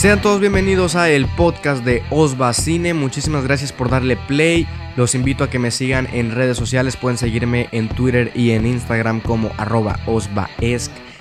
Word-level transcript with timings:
Sean 0.00 0.22
todos 0.22 0.40
bienvenidos 0.40 0.96
a 0.96 1.10
el 1.10 1.26
podcast 1.26 1.84
de 1.84 2.02
Osva 2.08 2.54
Cine. 2.54 2.94
Muchísimas 2.94 3.44
gracias 3.44 3.70
por 3.70 3.90
darle 3.90 4.16
play. 4.16 4.66
Los 4.96 5.14
invito 5.14 5.44
a 5.44 5.50
que 5.50 5.58
me 5.58 5.70
sigan 5.70 6.08
en 6.14 6.34
redes 6.34 6.56
sociales. 6.56 6.96
Pueden 6.96 7.18
seguirme 7.18 7.68
en 7.70 7.90
Twitter 7.90 8.32
y 8.34 8.52
en 8.52 8.64
Instagram 8.64 9.20
como 9.20 9.50
arroba. 9.58 10.00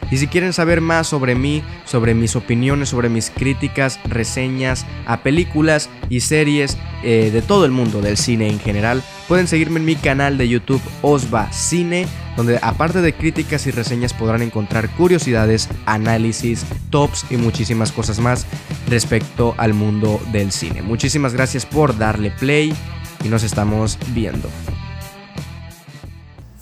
Y 0.10 0.18
si 0.18 0.28
quieren 0.28 0.54
saber 0.54 0.80
más 0.80 1.08
sobre 1.08 1.36
mí, 1.36 1.62
sobre 1.84 2.14
mis 2.14 2.38
opiniones, 2.38 2.88
sobre 2.88 3.10
mis 3.10 3.32
críticas, 3.32 4.00
reseñas 4.06 4.86
a 5.06 5.24
películas 5.24 5.90
y 6.10 6.22
series 6.22 6.78
eh, 7.04 7.32
de 7.34 7.42
todo 7.42 7.66
el 7.66 7.72
mundo 7.72 8.00
del 8.00 8.16
cine 8.16 8.48
en 8.48 8.62
general, 8.62 9.04
pueden 9.30 9.48
seguirme 9.48 9.80
en 9.80 9.86
mi 9.86 9.96
canal 9.96 10.40
de 10.40 10.50
YouTube 10.50 10.82
Osva 11.04 11.54
Cine, 11.54 12.08
donde 12.36 12.58
aparte 12.64 13.00
de 13.00 13.14
críticas 13.14 13.68
y 13.68 13.72
reseñas 13.72 14.12
podrán 14.12 14.42
encontrar 14.42 14.90
curiosidades, 14.96 15.70
análisis, 15.86 16.66
tops 16.90 17.28
y 17.30 17.38
muchísimas 17.38 17.92
cosas 17.92 18.18
más 18.18 18.48
respecto 18.88 19.54
al 19.58 19.76
mundo 19.76 20.20
del 20.32 20.52
cine. 20.52 20.82
Muchísimas 20.82 21.34
gracias 21.34 21.68
por 21.68 21.96
darle 22.00 22.32
play 22.32 22.74
y 23.24 23.28
nos 23.28 23.44
estamos 23.44 24.00
viendo. 24.16 24.50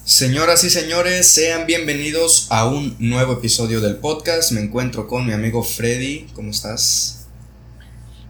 Señoras 0.03 0.65
y 0.65 0.69
señores, 0.69 1.25
sean 1.25 1.67
bienvenidos 1.67 2.47
a 2.49 2.67
un 2.67 2.97
nuevo 2.99 3.33
episodio 3.33 3.79
del 3.79 3.95
podcast. 3.95 4.51
Me 4.51 4.59
encuentro 4.59 5.07
con 5.07 5.25
mi 5.25 5.31
amigo 5.31 5.63
Freddy. 5.63 6.27
¿Cómo 6.33 6.51
estás? 6.51 7.29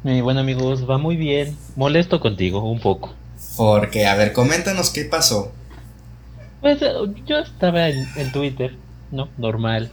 Mi 0.03 0.21
buen 0.21 0.37
amigo, 0.37 0.75
va 0.85 0.99
muy 0.99 1.15
bien. 1.15 1.57
Molesto 1.75 2.19
contigo 2.19 2.59
un 2.69 2.79
poco. 2.79 3.15
Porque, 3.57 4.05
a 4.05 4.15
ver, 4.15 4.33
coméntanos 4.33 4.91
qué 4.91 5.05
pasó. 5.05 5.51
Pues 6.61 6.81
eh, 6.81 6.93
yo 7.25 7.39
estaba 7.39 7.89
en, 7.89 8.31
Twitter, 8.31 8.75
¿no? 9.11 9.29
Normal. 9.37 9.91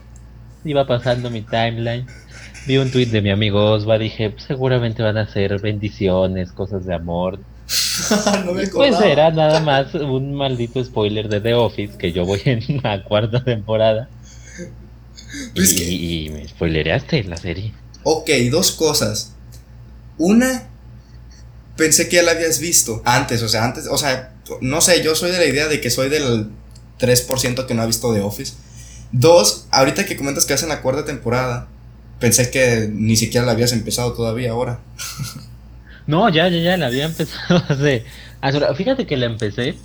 Iba 0.63 0.87
pasando 0.87 1.29
mi 1.29 1.41
timeline. 1.41 2.05
Vi 2.67 2.77
un 2.77 2.91
tweet 2.91 3.07
de 3.07 3.21
mi 3.21 3.31
amigo 3.31 3.71
Osva. 3.71 3.97
Dije, 3.97 4.33
seguramente 4.37 5.03
van 5.03 5.17
a 5.17 5.27
ser 5.27 5.59
bendiciones, 5.59 6.51
cosas 6.51 6.85
de 6.85 6.95
amor, 6.95 7.39
pues 8.73 8.99
era 9.01 9.31
nada 9.31 9.59
más 9.59 9.93
un 9.95 10.33
maldito 10.33 10.83
spoiler 10.83 11.29
de 11.29 11.41
The 11.41 11.53
Office 11.53 11.97
que 11.97 12.11
yo 12.11 12.25
voy 12.25 12.41
en 12.45 12.61
la 12.83 13.03
cuarta 13.03 13.43
temporada. 13.43 14.09
Pues 15.55 15.79
y, 15.79 16.29
me 16.31 16.47
spoilereaste 16.47 17.23
la 17.23 17.37
serie. 17.37 17.73
Ok, 18.03 18.29
dos 18.51 18.71
cosas. 18.71 19.33
Una, 20.17 20.69
pensé 21.75 22.07
que 22.09 22.17
ya 22.17 22.23
la 22.23 22.31
habías 22.31 22.59
visto 22.59 23.01
antes, 23.05 23.41
o 23.41 23.49
sea, 23.49 23.63
antes, 23.63 23.87
o 23.87 23.97
sea, 23.97 24.33
no 24.61 24.81
sé, 24.81 25.03
yo 25.03 25.15
soy 25.15 25.31
de 25.31 25.39
la 25.39 25.45
idea 25.45 25.67
de 25.67 25.81
que 25.81 25.89
soy 25.89 26.09
del 26.09 26.49
3% 26.99 27.65
que 27.65 27.73
no 27.73 27.81
ha 27.81 27.85
visto 27.85 28.13
The 28.13 28.21
Office. 28.21 28.53
Dos, 29.11 29.67
ahorita 29.71 30.05
que 30.05 30.17
comentas 30.17 30.45
que 30.45 30.53
hacen 30.53 30.69
la 30.69 30.81
cuarta 30.81 31.05
temporada, 31.05 31.67
pensé 32.19 32.49
que 32.51 32.89
ni 32.91 33.15
siquiera 33.15 33.45
la 33.45 33.53
habías 33.53 33.71
empezado 33.71 34.13
todavía 34.13 34.51
ahora. 34.51 34.79
No, 36.07 36.29
ya, 36.29 36.47
ya, 36.49 36.59
ya, 36.59 36.77
la 36.77 36.85
había 36.85 37.05
empezado 37.05 37.63
hace, 37.69 38.05
Fíjate 38.75 39.07
que 39.07 39.17
la 39.17 39.25
empecé. 39.25 39.75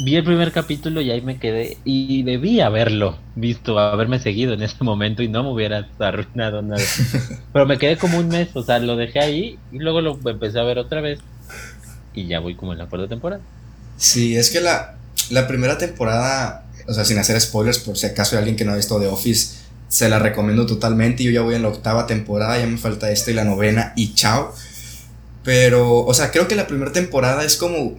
Vi 0.00 0.16
el 0.16 0.24
primer 0.24 0.52
capítulo 0.52 1.00
y 1.00 1.10
ahí 1.10 1.20
me 1.20 1.38
quedé. 1.38 1.76
Y 1.84 2.22
debí 2.22 2.60
haberlo 2.60 3.18
visto, 3.34 3.78
haberme 3.78 4.18
seguido 4.18 4.54
en 4.54 4.62
ese 4.62 4.76
momento 4.84 5.22
y 5.22 5.28
no 5.28 5.42
me 5.42 5.50
hubiera 5.50 5.88
arruinado 5.98 6.62
nada. 6.62 6.82
Pero 7.52 7.66
me 7.66 7.78
quedé 7.78 7.96
como 7.98 8.18
un 8.18 8.28
mes, 8.28 8.48
o 8.54 8.62
sea, 8.62 8.78
lo 8.78 8.96
dejé 8.96 9.20
ahí 9.20 9.58
y 9.70 9.78
luego 9.78 10.00
lo 10.00 10.18
empecé 10.24 10.58
a 10.58 10.64
ver 10.64 10.78
otra 10.78 11.00
vez. 11.00 11.20
Y 12.14 12.26
ya 12.26 12.40
voy 12.40 12.54
como 12.54 12.72
en 12.72 12.78
la 12.78 12.86
cuarta 12.86 13.08
temporada. 13.08 13.42
Sí, 13.96 14.36
es 14.36 14.50
que 14.50 14.60
la, 14.60 14.96
la 15.30 15.46
primera 15.46 15.78
temporada, 15.78 16.66
o 16.86 16.92
sea, 16.92 17.04
sin 17.04 17.18
hacer 17.18 17.40
spoilers, 17.40 17.78
por 17.78 17.96
si 17.96 18.06
acaso 18.06 18.36
hay 18.36 18.40
alguien 18.40 18.56
que 18.56 18.64
no 18.64 18.72
ha 18.72 18.76
visto 18.76 18.98
The 18.98 19.06
Office, 19.06 19.62
se 19.88 20.08
la 20.08 20.18
recomiendo 20.18 20.66
totalmente. 20.66 21.22
Yo 21.22 21.30
ya 21.30 21.42
voy 21.42 21.54
en 21.54 21.62
la 21.62 21.68
octava 21.68 22.06
temporada, 22.06 22.58
ya 22.58 22.66
me 22.66 22.78
falta 22.78 23.10
esta 23.10 23.30
y 23.30 23.34
la 23.34 23.44
novena 23.44 23.92
y 23.96 24.14
chao. 24.14 24.54
Pero, 25.44 26.00
o 26.04 26.14
sea, 26.14 26.30
creo 26.30 26.48
que 26.48 26.54
la 26.54 26.66
primera 26.66 26.92
temporada 26.92 27.44
es 27.44 27.56
como... 27.56 27.98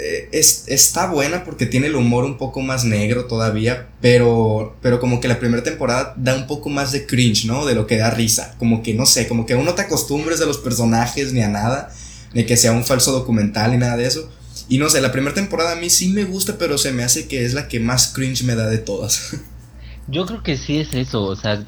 Eh, 0.00 0.28
es, 0.32 0.64
está 0.68 1.10
buena 1.10 1.44
porque 1.44 1.66
tiene 1.66 1.88
el 1.88 1.96
humor 1.96 2.24
un 2.24 2.38
poco 2.38 2.60
más 2.60 2.84
negro 2.84 3.24
todavía, 3.24 3.88
pero, 4.00 4.76
pero 4.80 5.00
como 5.00 5.20
que 5.20 5.28
la 5.28 5.40
primera 5.40 5.62
temporada 5.62 6.14
da 6.16 6.36
un 6.36 6.46
poco 6.46 6.68
más 6.68 6.92
de 6.92 7.06
cringe, 7.06 7.46
¿no? 7.46 7.66
De 7.66 7.74
lo 7.74 7.86
que 7.86 7.96
da 7.96 8.10
risa. 8.10 8.54
Como 8.58 8.82
que, 8.82 8.94
no 8.94 9.06
sé, 9.06 9.26
como 9.26 9.44
que 9.44 9.54
uno 9.54 9.74
te 9.74 9.82
acostumbres 9.82 10.40
a 10.40 10.46
los 10.46 10.58
personajes 10.58 11.32
ni 11.32 11.42
a 11.42 11.48
nada, 11.48 11.92
ni 12.32 12.44
que 12.44 12.56
sea 12.56 12.72
un 12.72 12.84
falso 12.84 13.12
documental 13.12 13.72
ni 13.72 13.78
nada 13.78 13.96
de 13.96 14.06
eso. 14.06 14.30
Y 14.68 14.78
no 14.78 14.88
sé, 14.90 15.00
la 15.00 15.12
primera 15.12 15.34
temporada 15.34 15.72
a 15.72 15.76
mí 15.76 15.90
sí 15.90 16.10
me 16.10 16.24
gusta, 16.24 16.58
pero 16.58 16.78
se 16.78 16.92
me 16.92 17.02
hace 17.02 17.26
que 17.26 17.44
es 17.44 17.54
la 17.54 17.68
que 17.68 17.80
más 17.80 18.08
cringe 18.08 18.44
me 18.44 18.54
da 18.54 18.66
de 18.66 18.78
todas. 18.78 19.34
Yo 20.08 20.24
creo 20.24 20.42
que 20.42 20.56
sí 20.56 20.78
es 20.78 20.94
eso, 20.94 21.22
o 21.24 21.36
sea, 21.36 21.62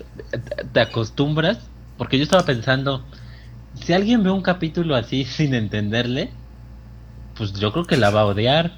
te 0.72 0.80
acostumbras, 0.80 1.58
porque 1.98 2.16
yo 2.16 2.24
estaba 2.24 2.46
pensando, 2.46 3.04
si 3.84 3.92
alguien 3.92 4.22
ve 4.22 4.30
un 4.30 4.40
capítulo 4.40 4.96
así 4.96 5.24
sin 5.36 5.52
entenderle, 5.52 6.30
pues 7.40 7.54
yo 7.54 7.72
creo 7.72 7.86
que 7.86 7.96
la 7.96 8.10
va 8.10 8.20
a 8.20 8.26
odiar. 8.26 8.72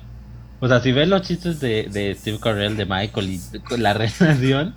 O 0.61 0.69
sea, 0.69 0.79
si 0.79 0.93
ve 0.93 1.05
los 1.05 1.23
chistes 1.23 1.59
de, 1.59 1.89
de 1.91 2.15
Steve 2.15 2.39
Carell, 2.39 2.77
de 2.77 2.87
Michael 2.87 3.29
y 3.29 3.41
la 3.77 3.93
relación, 3.93 4.77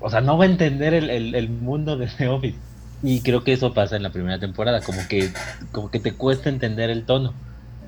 o 0.00 0.08
sea, 0.08 0.22
no 0.22 0.38
va 0.38 0.44
a 0.44 0.48
entender 0.48 0.94
el, 0.94 1.48
mundo 1.50 1.98
de 1.98 2.06
The 2.06 2.28
Office. 2.28 2.56
Y 3.02 3.20
creo 3.20 3.44
que 3.44 3.52
eso 3.52 3.74
pasa 3.74 3.96
en 3.96 4.02
la 4.02 4.08
primera 4.10 4.38
temporada, 4.38 4.80
como 4.80 5.06
que, 5.06 5.28
como 5.70 5.90
que 5.90 6.00
te 6.00 6.12
cuesta 6.12 6.48
entender 6.48 6.88
el 6.88 7.04
tono. 7.04 7.34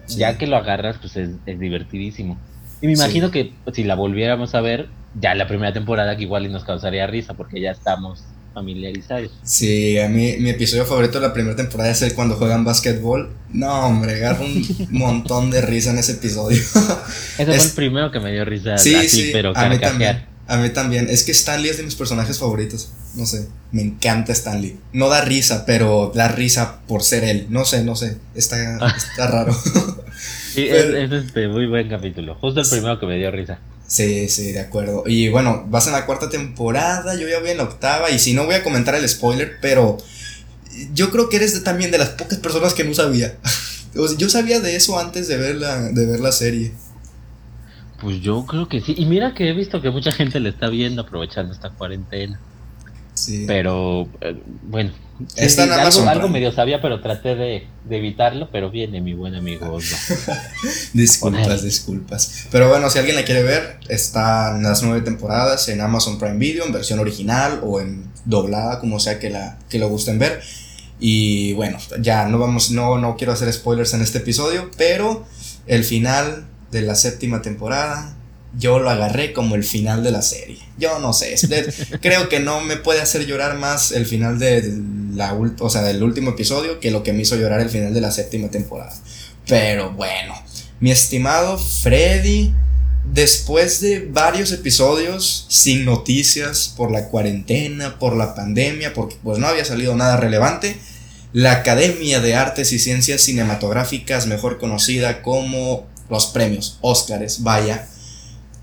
Ya 0.06 0.37
que 0.37 0.47
lo 0.47 0.59
agarras, 0.59 0.99
pues 0.99 1.16
es, 1.16 1.31
divertidísimo. 1.47 2.37
Y 2.83 2.87
me 2.87 2.93
imagino 2.93 3.31
que 3.31 3.54
si 3.72 3.84
la 3.84 3.94
volviéramos 3.94 4.54
a 4.54 4.60
ver, 4.60 4.91
ya 5.19 5.34
la 5.34 5.48
primera 5.48 5.72
temporada 5.72 6.15
que 6.19 6.25
igual 6.25 6.44
y 6.44 6.50
nos 6.50 6.65
causaría 6.65 7.06
risa, 7.06 7.33
porque 7.33 7.59
ya 7.59 7.71
estamos 7.71 8.22
familiarizados. 8.56 9.31
Sí, 9.43 9.99
a 9.99 10.09
mí 10.09 10.37
mi 10.39 10.49
episodio 10.49 10.87
favorito 10.87 11.21
de 11.21 11.27
la 11.28 11.34
primera 11.34 11.55
temporada 11.55 11.91
es 11.91 12.00
el 12.00 12.15
cuando 12.15 12.37
juegan 12.37 12.65
básquetbol. 12.65 13.31
No, 13.53 13.87
hombre, 13.87 14.15
agarro 14.15 14.47
un 14.47 14.67
montón 14.91 15.50
de 15.50 15.61
risa 15.61 15.91
en 15.91 15.99
ese 15.99 16.12
episodio. 16.12 16.56
ese 16.56 17.45
fue 17.45 17.55
el 17.55 17.71
primero 17.72 18.11
que 18.11 18.19
me 18.19 18.33
dio 18.33 18.47
risa. 18.47 18.78
Sí, 18.78 19.11
sí, 19.11 19.28
pero 19.31 19.53
a 19.55 19.69
mí 19.69 19.78
también. 19.78 20.25
A 20.49 20.56
mí 20.56 20.71
también. 20.71 21.11
Es 21.11 21.25
que 21.25 21.33
Stanley 21.33 21.69
es 21.69 21.77
de 21.77 21.83
mis 21.83 21.97
personajes 21.97 22.39
favoritos. 22.39 22.93
No 23.15 23.27
sé, 23.27 23.47
me 23.72 23.83
encanta 23.83 24.33
Stanley. 24.33 24.78
No 24.95 25.11
da 25.11 25.21
risa, 25.21 25.66
pero 25.66 26.11
da 26.15 26.28
risa 26.28 26.81
por 26.87 27.03
ser 27.03 27.25
él. 27.25 27.49
No 27.50 27.66
sé, 27.66 27.84
no 27.84 27.95
sé. 27.95 28.16
Está, 28.34 28.78
está 28.97 29.27
raro. 29.27 29.55
sí, 30.55 30.66
es, 30.66 30.87
es 30.87 31.12
este 31.12 31.49
muy 31.49 31.66
buen 31.66 31.91
capítulo. 31.91 32.37
Justo 32.37 32.62
el 32.62 32.69
primero 32.71 32.99
que 32.99 33.05
me 33.05 33.19
dio 33.19 33.31
risa. 33.31 33.59
Sí, 33.87 34.29
sí, 34.29 34.53
de 34.53 34.61
acuerdo. 34.61 35.05
Y 35.07 35.29
bueno, 35.29 35.65
vas 35.69 35.87
en 35.87 35.93
la 35.93 36.07
cuarta 36.07 36.29
temporada, 36.29 37.15
yo 37.15 37.29
ya 37.29 37.41
voy 37.41 37.51
en 37.51 37.59
la 37.59 37.65
octava, 37.65 38.11
y 38.11 38.19
si 38.19 38.35
no 38.35 38.45
voy 38.45 38.57
a 38.57 38.65
comentar 38.65 38.95
el 38.95 39.09
spoiler, 39.09 39.59
pero 39.61 39.99
yo 40.93 41.11
creo 41.11 41.29
que 41.29 41.37
eres 41.37 41.63
también 41.63 41.91
de 41.91 41.99
las 41.99 42.11
pocas 42.11 42.39
personas 42.39 42.75
que 42.75 42.85
no 42.85 42.95
sabía. 42.95 43.37
yo 44.19 44.29
sabía 44.29 44.61
de 44.61 44.77
eso 44.77 44.99
antes 44.99 45.29
de 45.29 45.37
ver, 45.37 45.57
la, 45.57 45.81
de 45.81 46.07
ver 46.07 46.21
la 46.21 46.33
serie. 46.33 46.73
Pues 48.01 48.21
yo 48.21 48.45
creo 48.45 48.69
que 48.69 48.81
sí. 48.81 48.95
Y 48.97 49.07
mira 49.07 49.35
que 49.35 49.49
he 49.49 49.55
visto 49.55 49.81
que 49.81 49.91
mucha 49.91 50.13
gente 50.13 50.39
le 50.41 50.51
está 50.51 50.69
viendo 50.69 51.03
aprovechando 51.03 51.53
esta 51.53 51.71
cuarentena. 51.71 52.39
Sí. 53.15 53.45
Pero, 53.47 54.09
eh, 54.21 54.39
bueno, 54.65 54.93
algo, 56.09 56.28
medio 56.28 56.53
sabía, 56.53 56.81
pero 56.81 57.00
traté 57.00 57.34
de, 57.34 57.66
evitarlo, 57.88 58.50
pero 58.50 58.71
viene 58.71 59.00
mi 59.00 59.15
buen 59.15 59.34
amigo 59.34 59.78
disculpas, 60.93 61.62
disculpas. 61.62 62.47
Pero 62.50 62.69
bueno, 62.69 62.91
si 62.91 62.99
alguien 62.99 63.16
la 63.16 63.25
quiere 63.25 63.43
ver, 63.43 63.78
están 63.88 64.62
las 64.62 64.82
nueve 64.82 65.00
temporadas 65.03 65.69
en 65.69 65.81
Amazon 65.81 66.19
Prime 66.19 66.38
Video, 66.38 66.65
en 66.65 66.72
versión 66.72 66.99
original 66.99 67.60
o 67.65 67.81
en 67.81 68.10
doblada, 68.25 68.81
como 68.81 69.00
sea 69.00 69.19
que, 69.19 69.31
la, 69.31 69.59
que 69.69 69.78
lo 69.78 69.88
gusten 69.88 70.19
ver. 70.19 70.41
Y 70.99 71.53
bueno, 71.54 71.78
ya 72.00 72.27
no 72.27 72.38
vamos, 72.38 72.71
no, 72.71 72.98
no 72.98 73.16
quiero 73.16 73.33
hacer 73.33 73.53
spoilers 73.53 73.94
en 73.94 74.03
este 74.03 74.19
episodio, 74.19 74.71
pero 74.77 75.27
el 75.66 75.84
final 75.84 76.47
de 76.71 76.83
la 76.83 76.94
séptima 76.94 77.43
temporada 77.43 78.16
yo 78.59 78.78
lo 78.78 78.91
agarré 78.91 79.33
como 79.33 79.54
el 79.54 79.65
final 79.65 80.03
de 80.03 80.10
la 80.10 80.22
serie. 80.22 80.59
Yo 80.78 80.98
no 80.98 81.12
sé, 81.12 81.37
creo 82.00 82.28
que 82.28 82.41
no 82.41 82.60
me 82.60 82.77
puede 82.77 83.00
hacer 83.00 83.27
llorar 83.27 83.59
más 83.59 83.93
el 83.93 84.06
final 84.06 84.38
de 84.38 84.62
la 85.16 85.34
o 85.34 85.71
sea, 85.71 85.83
del 85.83 86.03
último 86.03 86.30
episodio 86.30 86.78
que 86.78 86.91
lo 86.91 87.03
que 87.03 87.13
me 87.13 87.22
hizo 87.22 87.36
llorar 87.36 87.60
el 87.60 87.71
final 87.71 87.95
de 87.95 88.01
la 88.01 88.10
séptima 88.10 88.48
temporada. 88.48 88.95
Pero 89.48 89.92
bueno, 89.92 90.34
mi 90.78 90.91
estimado 90.91 91.59
Freddy, 91.59 92.53
después 93.13 93.80
de 93.80 94.07
varios 94.10 94.53
episodios 94.53 95.47
sin 95.48 95.84
noticias 95.84 96.74
por 96.77 96.91
la 96.91 97.09
cuarentena, 97.09 97.98
por 97.98 98.15
la 98.15 98.34
pandemia, 98.34 98.92
porque 98.92 99.16
pues 99.22 99.39
no 99.39 99.47
había 99.47 99.65
salido 99.65 99.97
nada 99.97 100.18
relevante, 100.18 100.77
la 101.33 101.53
Academia 101.53 102.21
de 102.21 102.34
Artes 102.34 102.72
y 102.72 102.78
Ciencias 102.78 103.22
Cinematográficas, 103.22 104.27
mejor 104.27 104.59
conocida 104.59 105.22
como 105.22 105.86
los 106.10 106.27
premios 106.27 106.78
Óscares, 106.83 107.42
vaya, 107.42 107.89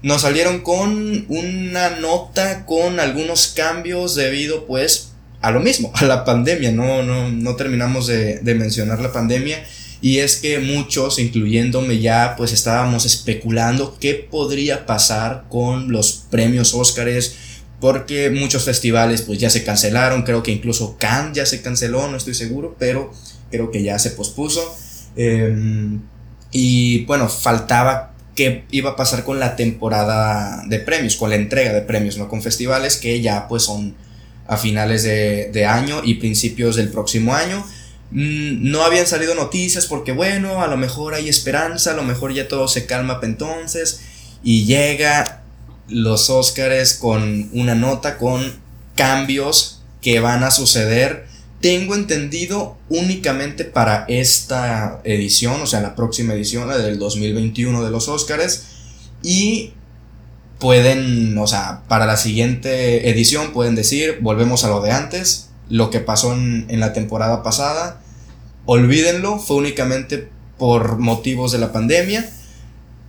nos 0.03 0.21
salieron 0.21 0.61
con 0.61 1.25
una 1.29 1.91
nota 1.91 2.65
con 2.65 2.99
algunos 2.99 3.47
cambios 3.47 4.15
debido 4.15 4.67
pues 4.67 5.12
a 5.43 5.51
lo 5.51 5.59
mismo, 5.59 5.91
a 5.93 6.05
la 6.05 6.23
pandemia, 6.23 6.71
no, 6.71 7.03
no, 7.03 7.29
no 7.29 7.55
terminamos 7.57 8.07
de, 8.07 8.39
mencionar 8.55 8.99
la 9.01 9.11
pandemia. 9.11 9.63
Y 10.01 10.19
es 10.19 10.37
que 10.37 10.59
muchos, 10.59 11.19
incluyéndome 11.19 11.99
ya, 11.99 12.35
pues 12.37 12.53
estábamos 12.53 13.05
especulando 13.05 13.97
qué 13.99 14.15
podría 14.15 14.85
pasar 14.85 15.45
con 15.49 15.91
los 15.91 16.25
premios 16.29 16.73
Óscares 16.73 17.35
porque 17.79 18.29
muchos 18.29 18.63
festivales 18.63 19.21
pues 19.23 19.39
ya 19.39 19.49
se 19.49 19.65
cancelaron, 19.65 20.23
creo 20.23 20.41
que 20.41 20.51
incluso 20.51 20.97
Cannes 20.97 21.35
ya 21.35 21.45
se 21.45 21.61
canceló, 21.61 22.09
no 22.09 22.15
estoy 22.15 22.33
seguro, 22.33 22.77
pero 22.79 23.11
creo 23.51 23.71
que 23.71 23.83
ya 23.83 23.99
se 23.99 24.11
pospuso. 24.11 24.61
Em, 25.17 26.01
y 26.51 27.03
bueno, 27.03 27.27
faltaba 27.27 28.13
qué 28.35 28.63
iba 28.71 28.91
a 28.91 28.95
pasar 28.95 29.25
con 29.25 29.39
la 29.41 29.57
temporada 29.57 30.63
de 30.67 30.79
premios, 30.79 31.17
con 31.17 31.29
la 31.29 31.35
entrega 31.35 31.73
de 31.73 31.81
premios, 31.81 32.17
no 32.17 32.29
con 32.29 32.41
festivales 32.41 32.95
que 32.95 33.21
ya 33.21 33.49
pues 33.49 33.63
son 33.63 33.95
a 34.47 34.57
finales 34.57 35.03
de, 35.03 35.49
de 35.51 35.65
año 35.65 36.01
y 36.03 36.15
principios 36.15 36.75
del 36.75 36.89
próximo 36.89 37.33
año. 37.33 37.65
Mm, 38.11 38.69
no 38.69 38.83
habían 38.83 39.07
salido 39.07 39.33
noticias 39.33 39.87
porque 39.87 40.11
bueno, 40.11 40.61
a 40.61 40.67
lo 40.67 40.77
mejor 40.77 41.13
hay 41.15 41.29
esperanza, 41.29 41.91
a 41.91 41.95
lo 41.95 42.03
mejor 42.03 42.33
ya 42.33 42.47
todo 42.47 42.67
se 42.67 42.85
calma 42.85 43.15
para 43.15 43.27
entonces 43.27 44.01
y 44.43 44.65
llega 44.65 45.41
los 45.87 46.29
Óscares 46.29 46.93
con 46.93 47.49
una 47.53 47.75
nota 47.75 48.17
con 48.17 48.61
cambios 48.95 49.81
que 50.01 50.19
van 50.19 50.43
a 50.43 50.51
suceder. 50.51 51.25
Tengo 51.61 51.95
entendido 51.95 52.77
únicamente 52.89 53.63
para 53.63 54.05
esta 54.09 54.99
edición, 55.05 55.61
o 55.61 55.65
sea, 55.65 55.79
la 55.79 55.95
próxima 55.95 56.33
edición, 56.33 56.67
la 56.67 56.77
del 56.77 56.99
2021 56.99 57.83
de 57.83 57.89
los 57.89 58.09
Óscares. 58.09 58.65
Y 59.23 59.71
pueden, 60.63 61.37
o 61.37 61.45
sea, 61.45 61.81
para 61.89 62.05
la 62.05 62.15
siguiente 62.15 63.09
edición 63.09 63.51
pueden 63.51 63.75
decir, 63.75 64.19
volvemos 64.21 64.63
a 64.63 64.69
lo 64.69 64.81
de 64.81 64.91
antes, 64.91 65.49
lo 65.67 65.89
que 65.89 65.99
pasó 65.99 66.31
en, 66.31 66.65
en 66.69 66.79
la 66.79 66.93
temporada 66.93 67.43
pasada. 67.43 68.01
Olvídenlo, 68.65 69.39
fue 69.39 69.57
únicamente 69.57 70.29
por 70.57 70.99
motivos 70.99 71.51
de 71.51 71.57
la 71.57 71.73
pandemia 71.73 72.29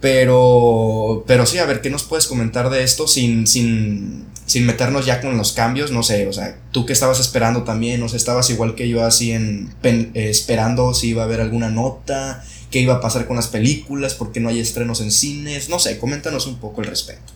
pero, 0.04 1.24
pero 1.26 1.46
sí, 1.46 1.56
a 1.56 1.64
ver, 1.64 1.80
¿qué 1.80 1.88
nos 1.88 2.02
puedes 2.02 2.26
comentar 2.26 2.68
de 2.68 2.82
esto 2.82 3.08
sin, 3.08 3.46
sin, 3.46 4.26
sin 4.44 4.66
meternos 4.66 5.06
ya 5.06 5.22
con 5.22 5.38
los 5.38 5.54
cambios? 5.54 5.92
No 5.92 6.02
sé, 6.02 6.26
o 6.26 6.32
sea, 6.34 6.58
tú 6.72 6.84
que 6.84 6.92
estabas 6.92 7.20
esperando 7.20 7.62
también, 7.62 8.00
no 8.00 8.10
sé, 8.10 8.18
estabas 8.18 8.50
igual 8.50 8.74
que 8.74 8.86
yo 8.86 9.02
así 9.02 9.32
en 9.32 9.72
esperando 10.12 10.92
si 10.92 11.08
iba 11.08 11.22
a 11.22 11.24
haber 11.24 11.40
alguna 11.40 11.70
nota, 11.70 12.44
qué 12.70 12.80
iba 12.80 12.96
a 12.96 13.00
pasar 13.00 13.26
con 13.26 13.36
las 13.36 13.48
películas, 13.48 14.12
por 14.12 14.30
qué 14.30 14.40
no 14.40 14.50
hay 14.50 14.60
estrenos 14.60 15.00
en 15.00 15.10
cines, 15.10 15.70
no 15.70 15.78
sé, 15.78 15.98
coméntanos 15.98 16.46
un 16.46 16.58
poco 16.58 16.82
al 16.82 16.88
respecto. 16.88 17.32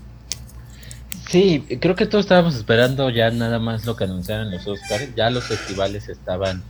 Sí, 1.28 1.62
creo 1.80 1.94
que 1.94 2.06
todos 2.06 2.24
estábamos 2.24 2.54
esperando 2.54 3.10
ya 3.10 3.30
nada 3.30 3.58
más 3.58 3.84
lo 3.84 3.96
que 3.96 4.04
anunciaron 4.04 4.50
los 4.50 4.66
Oscars, 4.66 5.14
ya 5.14 5.28
los 5.28 5.44
festivales 5.44 6.08
estaban 6.08 6.62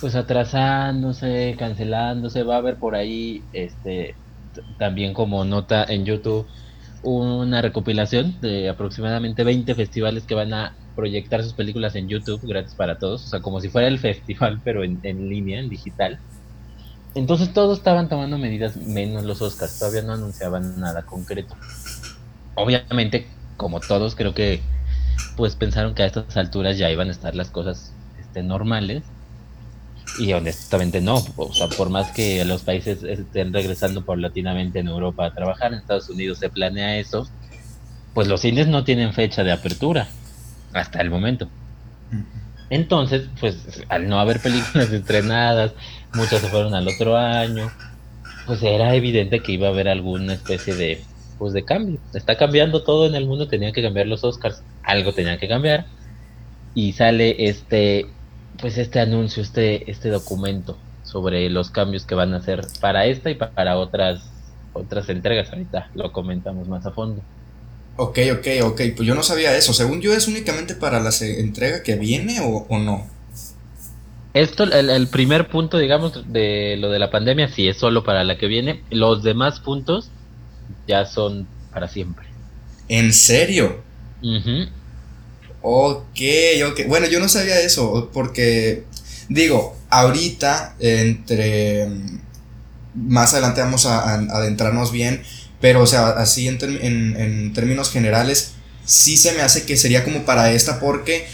pues 0.00 0.14
atrasándose, 0.14 1.54
cancelándose, 1.58 2.42
va 2.42 2.54
a 2.54 2.58
haber 2.58 2.76
por 2.76 2.94
ahí 2.94 3.42
este 3.52 4.14
también 4.78 5.12
como 5.12 5.44
nota 5.44 5.84
en 5.84 6.06
YouTube 6.06 6.46
una 7.02 7.60
recopilación 7.60 8.40
de 8.40 8.70
aproximadamente 8.70 9.44
20 9.44 9.74
festivales 9.74 10.24
que 10.24 10.34
van 10.34 10.54
a 10.54 10.74
proyectar 10.96 11.42
sus 11.42 11.52
películas 11.52 11.94
en 11.94 12.08
YouTube 12.08 12.40
gratis 12.44 12.74
para 12.74 12.98
todos, 12.98 13.24
o 13.26 13.28
sea, 13.28 13.40
como 13.40 13.60
si 13.60 13.68
fuera 13.68 13.88
el 13.88 13.98
festival, 13.98 14.60
pero 14.64 14.84
en, 14.84 15.00
línea, 15.28 15.60
en 15.60 15.68
digital. 15.68 16.18
Entonces 17.14 17.52
todos 17.52 17.78
estaban 17.78 18.08
tomando 18.08 18.38
medidas, 18.38 18.76
menos 18.76 19.24
los 19.24 19.42
Oscars, 19.42 19.78
todavía 19.78 20.00
no 20.00 20.14
anunciaban 20.14 20.80
nada 20.80 21.02
concreto. 21.02 21.54
Obviamente, 22.54 23.26
como 23.62 23.80
todos, 23.80 24.14
creo 24.14 24.34
que 24.34 24.60
pues 25.36 25.56
pensaron 25.56 25.94
que 25.94 26.02
a 26.02 26.06
estas 26.06 26.36
alturas 26.36 26.76
ya 26.76 26.90
iban 26.90 27.08
a 27.08 27.12
estar 27.12 27.34
las 27.34 27.50
cosas 27.50 27.92
este, 28.20 28.42
normales 28.42 29.02
y 30.18 30.32
honestamente 30.34 31.00
no, 31.00 31.24
por 31.24 31.88
más 31.88 32.10
que 32.10 32.44
los 32.44 32.62
países 32.62 33.02
estén 33.02 33.52
regresando 33.52 34.04
paulatinamente 34.04 34.80
en 34.80 34.88
Europa 34.88 35.24
a 35.24 35.32
trabajar, 35.32 35.72
en 35.72 35.78
Estados 35.78 36.10
Unidos 36.10 36.38
se 36.38 36.50
planea 36.50 36.98
eso, 36.98 37.28
pues 38.12 38.28
los 38.28 38.40
cines 38.40 38.66
no 38.66 38.84
tienen 38.84 39.14
fecha 39.14 39.42
de 39.42 39.52
apertura 39.52 40.08
hasta 40.74 41.00
el 41.00 41.08
momento. 41.08 41.48
Entonces, 42.68 43.28
pues 43.40 43.84
al 43.88 44.08
no 44.08 44.18
haber 44.18 44.40
películas 44.40 44.90
estrenadas, 44.92 45.72
muchas 46.14 46.40
se 46.40 46.48
fueron 46.48 46.74
al 46.74 46.88
otro 46.88 47.16
año, 47.16 47.70
pues 48.46 48.62
era 48.62 48.94
evidente 48.94 49.40
que 49.40 49.52
iba 49.52 49.68
a 49.68 49.70
haber 49.70 49.88
alguna 49.88 50.34
especie 50.34 50.74
de 50.74 51.02
pues 51.42 51.54
de 51.54 51.64
cambio. 51.64 51.98
Está 52.14 52.36
cambiando 52.36 52.84
todo 52.84 53.04
en 53.04 53.16
el 53.16 53.26
mundo, 53.26 53.48
tenía 53.48 53.72
que 53.72 53.82
cambiar 53.82 54.06
los 54.06 54.22
Oscars, 54.22 54.62
algo 54.84 55.12
tenía 55.12 55.38
que 55.38 55.48
cambiar. 55.48 55.86
Y 56.72 56.92
sale 56.92 57.48
este 57.48 58.06
pues 58.60 58.78
este 58.78 59.00
anuncio, 59.00 59.42
este, 59.42 59.90
este 59.90 60.08
documento 60.08 60.78
sobre 61.02 61.50
los 61.50 61.70
cambios 61.70 62.06
que 62.06 62.14
van 62.14 62.32
a 62.32 62.36
hacer 62.36 62.64
para 62.80 63.06
esta 63.06 63.28
y 63.28 63.34
para 63.34 63.76
otras, 63.76 64.22
otras 64.72 65.08
entregas. 65.08 65.50
Ahorita 65.50 65.90
lo 65.96 66.12
comentamos 66.12 66.68
más 66.68 66.86
a 66.86 66.92
fondo. 66.92 67.20
Ok, 67.96 68.20
ok, 68.38 68.46
ok. 68.62 68.80
Pues 68.96 69.08
yo 69.08 69.16
no 69.16 69.24
sabía 69.24 69.56
eso. 69.56 69.72
Según 69.72 70.00
yo, 70.00 70.12
¿es 70.12 70.28
únicamente 70.28 70.76
para 70.76 71.00
la 71.00 71.10
entrega 71.22 71.82
que 71.82 71.96
viene 71.96 72.38
o, 72.40 72.78
no? 72.78 73.04
Esto, 74.32 74.62
el, 74.62 74.90
el, 74.90 75.08
primer 75.08 75.48
punto, 75.48 75.78
digamos, 75.78 76.32
de 76.32 76.76
lo 76.78 76.88
de 76.88 77.00
la 77.00 77.10
pandemia, 77.10 77.48
sí 77.48 77.66
es 77.66 77.78
solo 77.78 78.04
para 78.04 78.22
la 78.22 78.38
que 78.38 78.46
viene. 78.46 78.84
Los 78.90 79.24
demás 79.24 79.58
puntos 79.58 80.12
ya 80.86 81.04
son 81.06 81.46
para 81.72 81.88
siempre. 81.88 82.26
¿En 82.88 83.12
serio? 83.12 83.82
Ok, 85.62 86.20
ok. 86.70 86.80
Bueno, 86.88 87.06
yo 87.06 87.20
no 87.20 87.28
sabía 87.28 87.60
eso, 87.60 88.10
porque 88.12 88.84
digo, 89.28 89.76
ahorita, 89.90 90.76
entre... 90.80 91.88
Más 92.94 93.32
adelante 93.32 93.62
vamos 93.62 93.86
a, 93.86 94.14
adentrarnos 94.14 94.92
bien, 94.92 95.22
pero 95.62 95.80
o 95.80 95.86
sea, 95.86 96.08
así 96.08 96.46
en, 96.46 96.58
en, 97.16 97.52
términos 97.54 97.90
generales, 97.90 98.52
sí 98.84 99.16
se 99.16 99.32
me 99.32 99.40
hace 99.40 99.64
que 99.64 99.78
sería 99.78 100.04
como 100.04 100.26
para 100.26 100.52
esta, 100.52 100.78
porque 100.78 101.26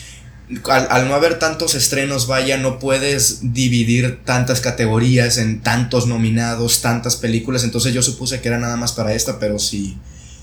al, 0.65 1.09
no 1.09 1.15
haber 1.15 1.39
tantos 1.39 1.75
estrenos, 1.75 2.27
vaya, 2.27 2.56
no 2.56 2.79
puedes 2.79 3.53
dividir 3.53 4.21
tantas 4.25 4.61
categorías 4.61 5.37
en 5.37 5.61
tantos 5.61 6.06
nominados, 6.06 6.81
tantas 6.81 7.17
películas, 7.17 7.65
entonces 7.65 7.93
yo 7.93 8.03
supuse 8.03 8.41
que 8.41 8.49
era 8.49 8.59
nada 8.59 8.77
más 8.77 8.93
para 8.93 9.12
esta, 9.12 9.39
pero 9.39 9.59
si, 9.59 9.99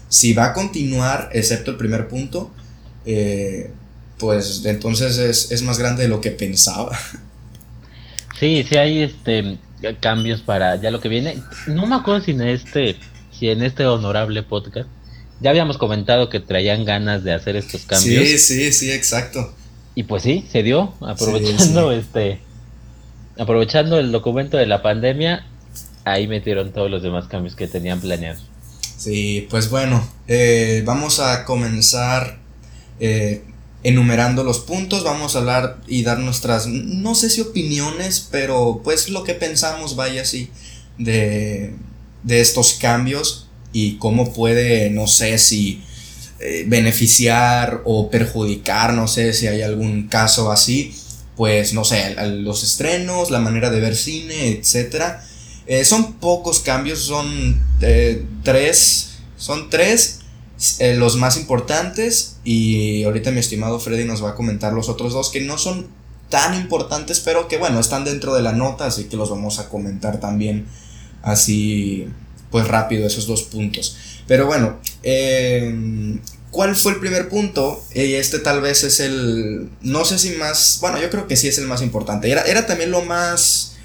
si 0.07 0.33
va 0.33 0.45
a 0.45 0.53
continuar, 0.53 1.29
excepto 1.33 1.71
el 1.71 1.77
primer 1.77 2.07
punto, 2.07 2.51
eh, 3.05 3.71
pues 4.17 4.63
entonces 4.65 5.49
es, 5.51 5.61
más 5.63 5.79
grande 5.79 6.03
de 6.03 6.09
lo 6.09 6.21
que 6.21 6.31
pensaba. 6.31 6.97
Sí, 8.37 8.65
sí 8.67 8.75
hay 8.75 9.01
este 9.01 9.57
cambios 10.01 10.41
para 10.41 10.75
ya 10.75 10.91
lo 10.91 10.99
que 10.99 11.07
viene. 11.07 11.41
No 11.67 11.87
me 11.87 11.95
acuerdo 11.95 12.19
si 12.25 12.31
en 12.31 12.41
este, 12.41 12.97
si 13.31 13.47
en 13.47 13.63
este 13.63 13.85
honorable 13.85 14.43
podcast 14.43 14.89
ya 15.39 15.51
habíamos 15.51 15.77
comentado 15.77 16.29
que 16.29 16.41
traían 16.41 16.83
ganas 16.83 17.23
de 17.23 17.33
hacer 17.33 17.55
estos 17.55 17.83
cambios. 17.83 18.27
Sí, 18.27 18.37
sí, 18.37 18.73
sí, 18.73 18.91
exacto. 18.91 19.53
Y 19.95 20.03
pues 20.03 20.23
sí, 20.23 20.45
se 20.51 20.61
dio, 20.61 20.93
aprovechando 20.99 21.91
este, 21.93 22.39
aprovechando 23.37 23.97
el 23.97 24.11
documento 24.11 24.57
de 24.57 24.67
la 24.67 24.81
pandemia, 24.81 25.45
ahí 26.03 26.27
metieron 26.27 26.71
todos 26.73 26.91
los 26.91 27.01
demás 27.01 27.27
cambios 27.27 27.55
que 27.55 27.67
tenían 27.67 28.01
planeados. 28.01 28.43
Sí, 28.97 29.47
pues 29.49 29.69
bueno, 29.69 30.07
eh, 30.27 30.83
vamos 30.85 31.19
a 31.19 31.45
comenzar 31.45 32.39
eh, 32.99 33.43
enumerando 33.83 34.43
los 34.43 34.59
puntos, 34.59 35.03
vamos 35.03 35.35
a 35.35 35.39
hablar 35.39 35.77
y 35.87 36.03
dar 36.03 36.19
nuestras, 36.19 36.67
no 36.67 37.13
sé 37.15 37.29
si 37.29 37.41
opiniones, 37.41 38.27
pero 38.31 38.81
pues 38.83 39.09
lo 39.09 39.23
que 39.23 39.33
pensamos, 39.33 39.95
vaya 39.95 40.23
así, 40.23 40.49
de, 40.97 41.75
de 42.23 42.41
estos 42.41 42.73
cambios 42.73 43.47
y 43.73 43.97
cómo 43.97 44.33
puede, 44.33 44.89
no 44.89 45.07
sé 45.07 45.37
si 45.37 45.83
eh, 46.39 46.65
beneficiar 46.67 47.81
o 47.85 48.09
perjudicar, 48.09 48.93
no 48.93 49.07
sé 49.07 49.33
si 49.33 49.47
hay 49.47 49.61
algún 49.61 50.07
caso 50.07 50.51
así, 50.51 50.95
pues 51.35 51.73
no 51.73 51.83
sé, 51.83 52.15
los 52.27 52.63
estrenos, 52.63 53.31
la 53.31 53.39
manera 53.39 53.69
de 53.69 53.79
ver 53.79 53.95
cine, 53.95 54.49
etc. 54.49 55.17
Eh, 55.67 55.85
son 55.85 56.13
pocos 56.13 56.59
cambios, 56.59 56.99
son 56.99 57.61
tres, 58.43 59.17
son 59.37 59.69
tres 59.69 60.19
eh, 60.79 60.95
los 60.95 61.17
más 61.17 61.35
importantes 61.35 62.37
y 62.45 63.03
ahorita 63.03 63.29
mi 63.31 63.39
estimado 63.39 63.77
Freddy 63.77 64.05
nos 64.05 64.23
va 64.23 64.29
a 64.29 64.35
comentar 64.35 64.71
los 64.71 64.87
otros 64.87 65.11
dos 65.11 65.29
que 65.29 65.41
no 65.41 65.57
son 65.57 65.87
tan 66.29 66.55
importantes 66.55 67.19
pero 67.19 67.49
que 67.49 67.57
bueno 67.57 67.77
están 67.77 68.05
dentro 68.05 68.33
de 68.33 68.41
la 68.41 68.53
nota 68.53 68.85
así 68.85 69.03
que 69.05 69.17
los 69.17 69.29
vamos 69.29 69.59
a 69.59 69.67
comentar 69.67 70.21
también 70.21 70.65
así 71.23 72.07
pues 72.51 72.69
rápido 72.69 73.05
esos 73.05 73.27
dos 73.27 73.43
puntos 73.43 73.97
pero 74.27 74.45
bueno 74.45 74.79
em, 75.03 76.19
¿cuál 76.51 76.75
fue 76.75 76.93
el 76.93 76.99
primer 76.99 77.29
punto? 77.29 77.83
y 77.93 78.13
este 78.13 78.39
tal 78.39 78.61
vez 78.61 78.83
es 78.83 78.99
el 78.99 79.69
no 79.81 80.05
sé 80.05 80.19
si 80.19 80.31
más 80.31 80.79
bueno 80.81 80.99
yo 81.01 81.09
creo 81.09 81.27
que 81.27 81.35
sí 81.35 81.47
es 81.47 81.57
el 81.57 81.67
más 81.67 81.81
importante 81.81 82.31
era, 82.31 82.43
era 82.43 82.65
también 82.65 82.91
lo 82.91 83.03
más 83.03 83.75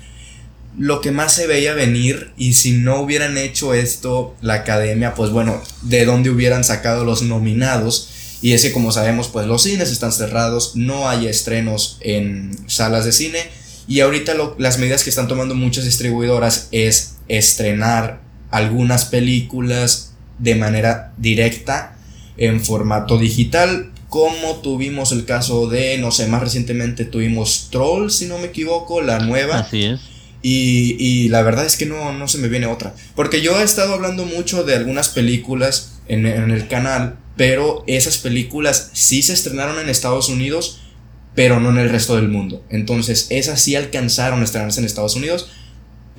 lo 0.79 1.01
que 1.01 1.11
más 1.11 1.35
se 1.35 1.47
veía 1.47 1.75
venir 1.75 2.33
y 2.37 2.55
si 2.55 2.73
no 2.73 3.01
hubieran 3.01 3.37
hecho 3.39 3.75
esto 3.75 4.37
la 4.41 4.55
academia, 4.55 5.15
pues 5.15 5.31
bueno, 5.31 5.61
de 5.83 6.05
dónde 6.05 6.31
hubieran 6.31 6.65
sacado 6.65 7.05
los 7.05 7.23
nominados. 7.23 8.09
Y 8.43 8.53
es 8.53 8.63
que 8.63 8.73
como 8.73 8.93
sabemos, 8.93 9.29
pues 9.29 9.47
los 9.47 9.65
cines 9.65 9.91
están 9.91 10.13
cerrados, 10.13 10.77
no 10.77 11.09
hay 11.09 11.27
estrenos 11.27 11.99
en 12.01 12.57
salas 12.69 13.05
de 13.05 13.13
cine 13.13 13.41
y 13.87 14.01
ahorita 14.01 14.35
las 14.59 14.79
medidas 14.79 15.05
que 15.05 15.11
están 15.11 15.29
tomando 15.29 15.55
muchas 15.55 15.85
distribuidoras 15.85 16.69
es 16.71 17.17
estrenar 17.29 18.23
algunas 18.51 19.05
películas 19.05 20.10
de 20.41 20.55
manera 20.57 21.13
directa 21.19 21.97
en 22.37 22.61
formato 22.61 23.19
digital 23.19 23.91
como 24.11 24.57
tuvimos 24.57 25.13
el 25.13 25.25
caso 25.25 25.69
de, 25.69 25.97
no 25.99 26.11
sé, 26.11 26.27
más 26.27 26.43
recientemente 26.43 27.05
tuvimos 27.05 27.69
Troll, 27.71 28.11
si 28.11 28.27
no 28.27 28.39
me 28.39 28.49
equivoco, 28.49 29.01
la 29.01 29.21
nueva. 29.21 29.61
Así 29.61 29.85
es. 29.85 30.01
Y, 30.43 30.97
y 30.99 31.29
la 31.29 31.43
verdad 31.43 31.65
es 31.65 31.77
que 31.77 31.87
no, 31.87 32.13
no 32.13 32.27
se 32.27 32.39
me 32.39 32.49
viene 32.49 32.67
otra. 32.67 32.95
Porque 33.15 33.41
yo 33.41 33.61
he 33.61 33.63
estado 33.63 33.95
hablando 33.95 34.25
mucho 34.25 34.65
de 34.65 34.75
algunas 34.75 35.11
películas 35.11 36.01
en, 36.09 36.27
en 36.27 36.51
el 36.51 36.67
canal, 36.67 37.19
pero 37.37 37.85
esas 37.87 38.19
películas 38.19 38.91
sí 38.95 39.23
se 39.23 39.33
estrenaron 39.33 39.79
en 39.79 39.89
Estados 39.89 40.29
Unidos, 40.29 40.81
pero 41.37 41.61
no 41.61 41.71
en 41.71 41.79
el 41.79 41.89
resto 41.89 42.17
del 42.17 42.29
mundo. 42.29 42.65
Entonces, 42.69 43.29
esas 43.31 43.61
sí 43.61 43.77
alcanzaron 43.77 44.41
a 44.41 44.45
estrenarse 44.45 44.81
en 44.81 44.87
Estados 44.87 45.15
Unidos, 45.15 45.51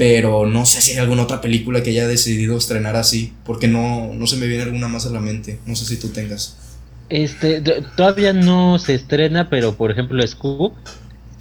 pero 0.01 0.47
no 0.47 0.65
sé 0.65 0.81
si 0.81 0.93
hay 0.93 0.97
alguna 0.97 1.21
otra 1.21 1.41
película 1.41 1.83
que 1.83 1.91
haya 1.91 2.07
decidido 2.07 2.57
estrenar 2.57 2.95
así, 2.95 3.33
porque 3.45 3.67
no, 3.67 4.11
no 4.15 4.25
se 4.25 4.35
me 4.35 4.47
viene 4.47 4.63
alguna 4.63 4.87
más 4.87 5.05
a 5.05 5.11
la 5.11 5.19
mente. 5.19 5.59
No 5.67 5.75
sé 5.75 5.85
si 5.85 5.97
tú 5.97 6.07
tengas. 6.07 6.57
Este, 7.09 7.61
todavía 7.95 8.33
no 8.33 8.79
se 8.79 8.95
estrena, 8.95 9.47
pero 9.47 9.77
por 9.77 9.91
ejemplo 9.91 10.25
Scoob, 10.25 10.73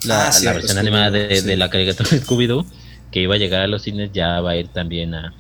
la, 0.05 0.29
Ah, 0.29 0.33
la 0.43 0.53
versión 0.53 0.77
animada 0.77 1.11
de, 1.11 1.41
de 1.41 1.57
la 1.57 1.71
caricatura 1.71 2.11
de 2.11 2.21
Scooby-Doo, 2.21 2.67
que 3.11 3.23
iba 3.23 3.37
a 3.37 3.39
llegar 3.39 3.63
a 3.63 3.67
los 3.67 3.81
cines, 3.81 4.11
ya 4.13 4.43
va 4.43 4.51
a 4.51 4.57
ir 4.57 4.69
también 4.69 5.15
a, 5.15 5.33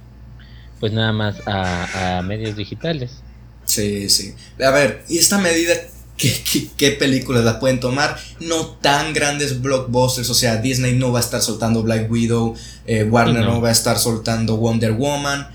pues 0.79 0.95
nada 0.95 1.13
más 1.13 1.47
a, 1.47 2.21
a 2.21 2.23
medios 2.23 2.57
digitales. 2.57 3.23
Sí, 3.67 4.09
sí. 4.09 4.33
A 4.65 4.71
ver, 4.71 5.05
¿y 5.11 5.19
esta 5.19 5.37
medida 5.37 5.75
qué, 6.21 6.33
qué, 6.53 6.69
qué 6.77 6.91
películas 6.93 7.45
la 7.45 7.59
pueden 7.59 7.81
tomar? 7.81 8.17
No 8.41 8.67
tan 8.67 9.13
grandes 9.13 9.61
blockbusters, 9.63 10.29
o 10.31 10.35
sea, 10.35 10.59
Disney 10.59 10.95
no 10.95 11.11
va 11.13 11.21
a 11.21 11.23
estar 11.23 11.41
soltando 11.41 11.83
Black 11.83 12.11
Widow, 12.11 12.55
eh, 12.87 13.05
Warner 13.05 13.45
No. 13.45 13.55
no 13.55 13.61
va 13.61 13.71
a 13.71 13.73
estar 13.73 13.99
soltando 13.99 14.57
Wonder 14.57 14.93
Woman, 14.93 15.49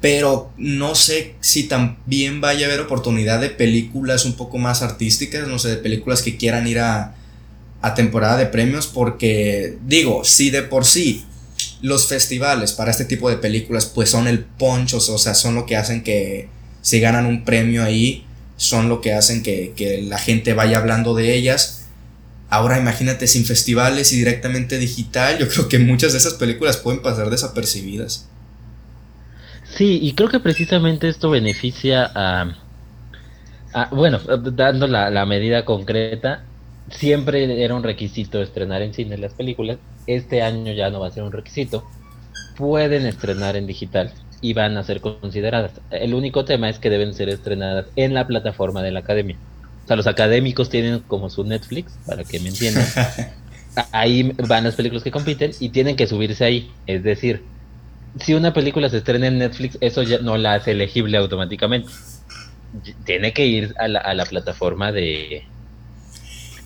pero 0.00 0.52
no 0.58 0.94
sé 0.94 1.34
si 1.40 1.64
también 1.64 2.40
vaya 2.40 2.66
a 2.66 2.68
haber 2.68 2.80
oportunidad 2.80 3.40
de 3.40 3.48
películas 3.50 4.24
un 4.24 4.34
poco 4.34 4.58
más 4.58 4.82
artísticas, 4.82 5.48
no 5.48 5.58
sé, 5.58 5.70
de 5.70 5.76
películas 5.76 6.22
que 6.22 6.36
quieran 6.36 6.66
ir 6.66 6.80
a, 6.80 7.14
a 7.80 7.94
temporada 7.94 8.36
de 8.36 8.46
premios, 8.46 8.86
porque 8.86 9.78
digo, 9.86 10.24
si 10.24 10.50
de 10.50 10.62
por 10.62 10.84
sí 10.84 11.24
los 11.80 12.06
festivales 12.06 12.72
para 12.72 12.90
este 12.90 13.04
tipo 13.06 13.30
de 13.30 13.36
películas 13.36 13.86
pues 13.86 14.10
son 14.10 14.26
el 14.28 14.40
punch, 14.40 14.94
o 14.94 15.00
sea, 15.18 15.34
son 15.34 15.54
lo 15.54 15.64
que 15.64 15.76
hacen 15.76 16.02
que 16.02 16.48
si 16.82 17.00
ganan 17.00 17.26
un 17.26 17.44
premio 17.44 17.82
ahí, 17.82 18.24
son 18.56 18.88
lo 18.88 19.00
que 19.00 19.12
hacen 19.12 19.42
que, 19.42 19.72
que 19.76 20.02
la 20.02 20.18
gente 20.18 20.54
vaya 20.54 20.78
hablando 20.78 21.14
de 21.14 21.34
ellas. 21.34 21.86
Ahora 22.48 22.78
imagínate 22.78 23.26
sin 23.26 23.44
festivales 23.44 24.12
y 24.12 24.18
directamente 24.18 24.78
digital, 24.78 25.38
yo 25.38 25.48
creo 25.48 25.68
que 25.68 25.78
muchas 25.78 26.12
de 26.12 26.18
esas 26.18 26.34
películas 26.34 26.76
pueden 26.76 27.02
pasar 27.02 27.28
desapercibidas. 27.28 28.28
Sí, 29.76 29.98
y 30.00 30.14
creo 30.14 30.28
que 30.28 30.40
precisamente 30.40 31.08
esto 31.08 31.28
beneficia 31.28 32.10
a, 32.14 32.56
bueno, 33.90 34.18
dando 34.18 34.86
la, 34.86 35.10
la 35.10 35.26
medida 35.26 35.64
concreta, 35.64 36.44
siempre 36.90 37.62
era 37.62 37.74
un 37.74 37.82
requisito 37.82 38.40
estrenar 38.40 38.80
en 38.82 38.94
cine 38.94 39.18
las 39.18 39.34
películas, 39.34 39.78
este 40.06 40.40
año 40.40 40.72
ya 40.72 40.88
no 40.88 41.00
va 41.00 41.08
a 41.08 41.10
ser 41.10 41.24
un 41.24 41.32
requisito, 41.32 41.84
pueden 42.56 43.06
estrenar 43.06 43.56
en 43.56 43.66
digital 43.66 44.12
y 44.40 44.52
van 44.52 44.76
a 44.76 44.84
ser 44.84 45.00
consideradas. 45.00 45.72
El 45.90 46.14
único 46.14 46.44
tema 46.44 46.68
es 46.68 46.78
que 46.78 46.90
deben 46.90 47.14
ser 47.14 47.28
estrenadas 47.28 47.86
en 47.96 48.14
la 48.14 48.26
plataforma 48.26 48.82
de 48.82 48.90
la 48.90 49.00
academia. 49.00 49.36
O 49.84 49.86
sea, 49.86 49.96
los 49.96 50.06
académicos 50.06 50.68
tienen 50.68 51.00
como 51.00 51.30
su 51.30 51.44
Netflix, 51.44 51.92
para 52.06 52.24
que 52.24 52.40
me 52.40 52.48
entiendan. 52.48 52.86
Ahí 53.92 54.32
van 54.48 54.64
las 54.64 54.74
películas 54.74 55.02
que 55.04 55.10
compiten 55.10 55.52
y 55.60 55.68
tienen 55.68 55.96
que 55.96 56.06
subirse 56.06 56.44
ahí. 56.44 56.70
Es 56.86 57.02
decir, 57.02 57.42
si 58.18 58.32
una 58.32 58.54
película 58.54 58.88
se 58.88 58.96
estrena 58.98 59.26
en 59.26 59.38
Netflix, 59.38 59.76
eso 59.82 60.02
ya 60.02 60.18
no 60.18 60.38
la 60.38 60.54
hace 60.54 60.70
elegible 60.72 61.18
automáticamente. 61.18 61.90
Tiene 63.04 63.32
que 63.32 63.46
ir 63.46 63.74
a 63.78 63.88
la, 63.88 64.00
a 64.00 64.14
la 64.14 64.24
plataforma 64.24 64.92
de, 64.92 65.44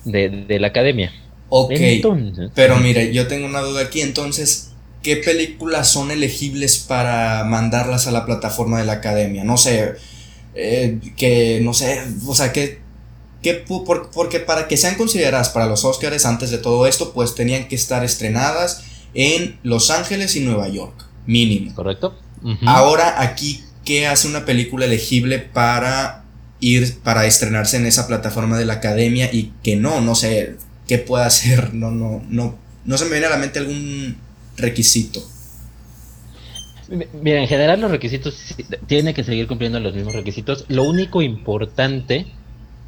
de, 0.05 0.29
de 0.29 0.59
la 0.59 0.67
academia. 0.67 1.11
Ok, 1.49 1.71
Entonces, 1.73 2.49
pero 2.55 2.77
mire, 2.77 3.13
yo 3.13 3.27
tengo 3.27 3.45
una 3.45 3.59
duda 3.59 3.81
aquí, 3.81 3.99
entonces, 4.01 4.70
¿qué 5.03 5.17
películas 5.17 5.87
son 5.89 6.11
elegibles 6.11 6.77
para 6.79 7.43
mandarlas 7.45 8.07
a 8.07 8.11
la 8.11 8.25
plataforma 8.25 8.79
de 8.79 8.85
la 8.85 8.93
academia? 8.93 9.43
No 9.43 9.57
sé, 9.57 9.93
eh, 10.55 10.99
que, 11.17 11.59
no 11.63 11.73
sé, 11.73 12.01
o 12.27 12.35
sea, 12.35 12.51
que, 12.51 12.79
que 13.41 13.53
por- 13.55 14.11
porque 14.11 14.39
para 14.39 14.67
que 14.67 14.77
sean 14.77 14.95
consideradas 14.95 15.49
para 15.49 15.65
los 15.65 15.83
Oscars 15.85 16.25
antes 16.25 16.51
de 16.51 16.57
todo 16.59 16.85
esto, 16.87 17.13
pues 17.13 17.35
tenían 17.35 17.67
que 17.67 17.75
estar 17.75 18.03
estrenadas 18.03 18.83
en 19.13 19.59
Los 19.63 19.89
Ángeles 19.91 20.35
y 20.35 20.41
Nueva 20.41 20.67
York, 20.69 21.05
mínimo. 21.25 21.73
¿correcto? 21.75 22.17
Ahora 22.65 23.21
aquí, 23.21 23.63
¿qué 23.85 24.07
hace 24.07 24.27
una 24.27 24.45
película 24.45 24.85
elegible 24.85 25.39
para 25.39 26.23
ir, 26.59 26.99
para 27.03 27.25
estrenarse 27.25 27.77
en 27.77 27.85
esa 27.85 28.07
plataforma 28.07 28.57
de 28.57 28.65
la 28.65 28.73
academia 28.73 29.29
y 29.33 29.51
que 29.63 29.75
no, 29.75 30.01
no 30.01 30.15
sé, 30.15 30.55
qué 30.87 30.97
puede 30.99 31.25
hacer? 31.25 31.73
No, 31.73 31.91
no, 31.91 32.21
no, 32.29 32.55
no 32.85 32.97
se 32.97 33.05
me 33.05 33.11
viene 33.11 33.25
a 33.27 33.31
la 33.31 33.37
mente 33.37 33.59
algún 33.59 34.17
requisito. 34.57 35.21
Mira, 37.13 37.39
en 37.41 37.47
general 37.47 37.79
los 37.79 37.91
requisitos 37.91 38.35
tiene 38.87 39.13
que 39.13 39.23
seguir 39.23 39.47
cumpliendo 39.47 39.79
los 39.79 39.93
mismos 39.95 40.13
requisitos. 40.13 40.65
Lo 40.67 40.83
único 40.83 41.21
importante 41.21 42.37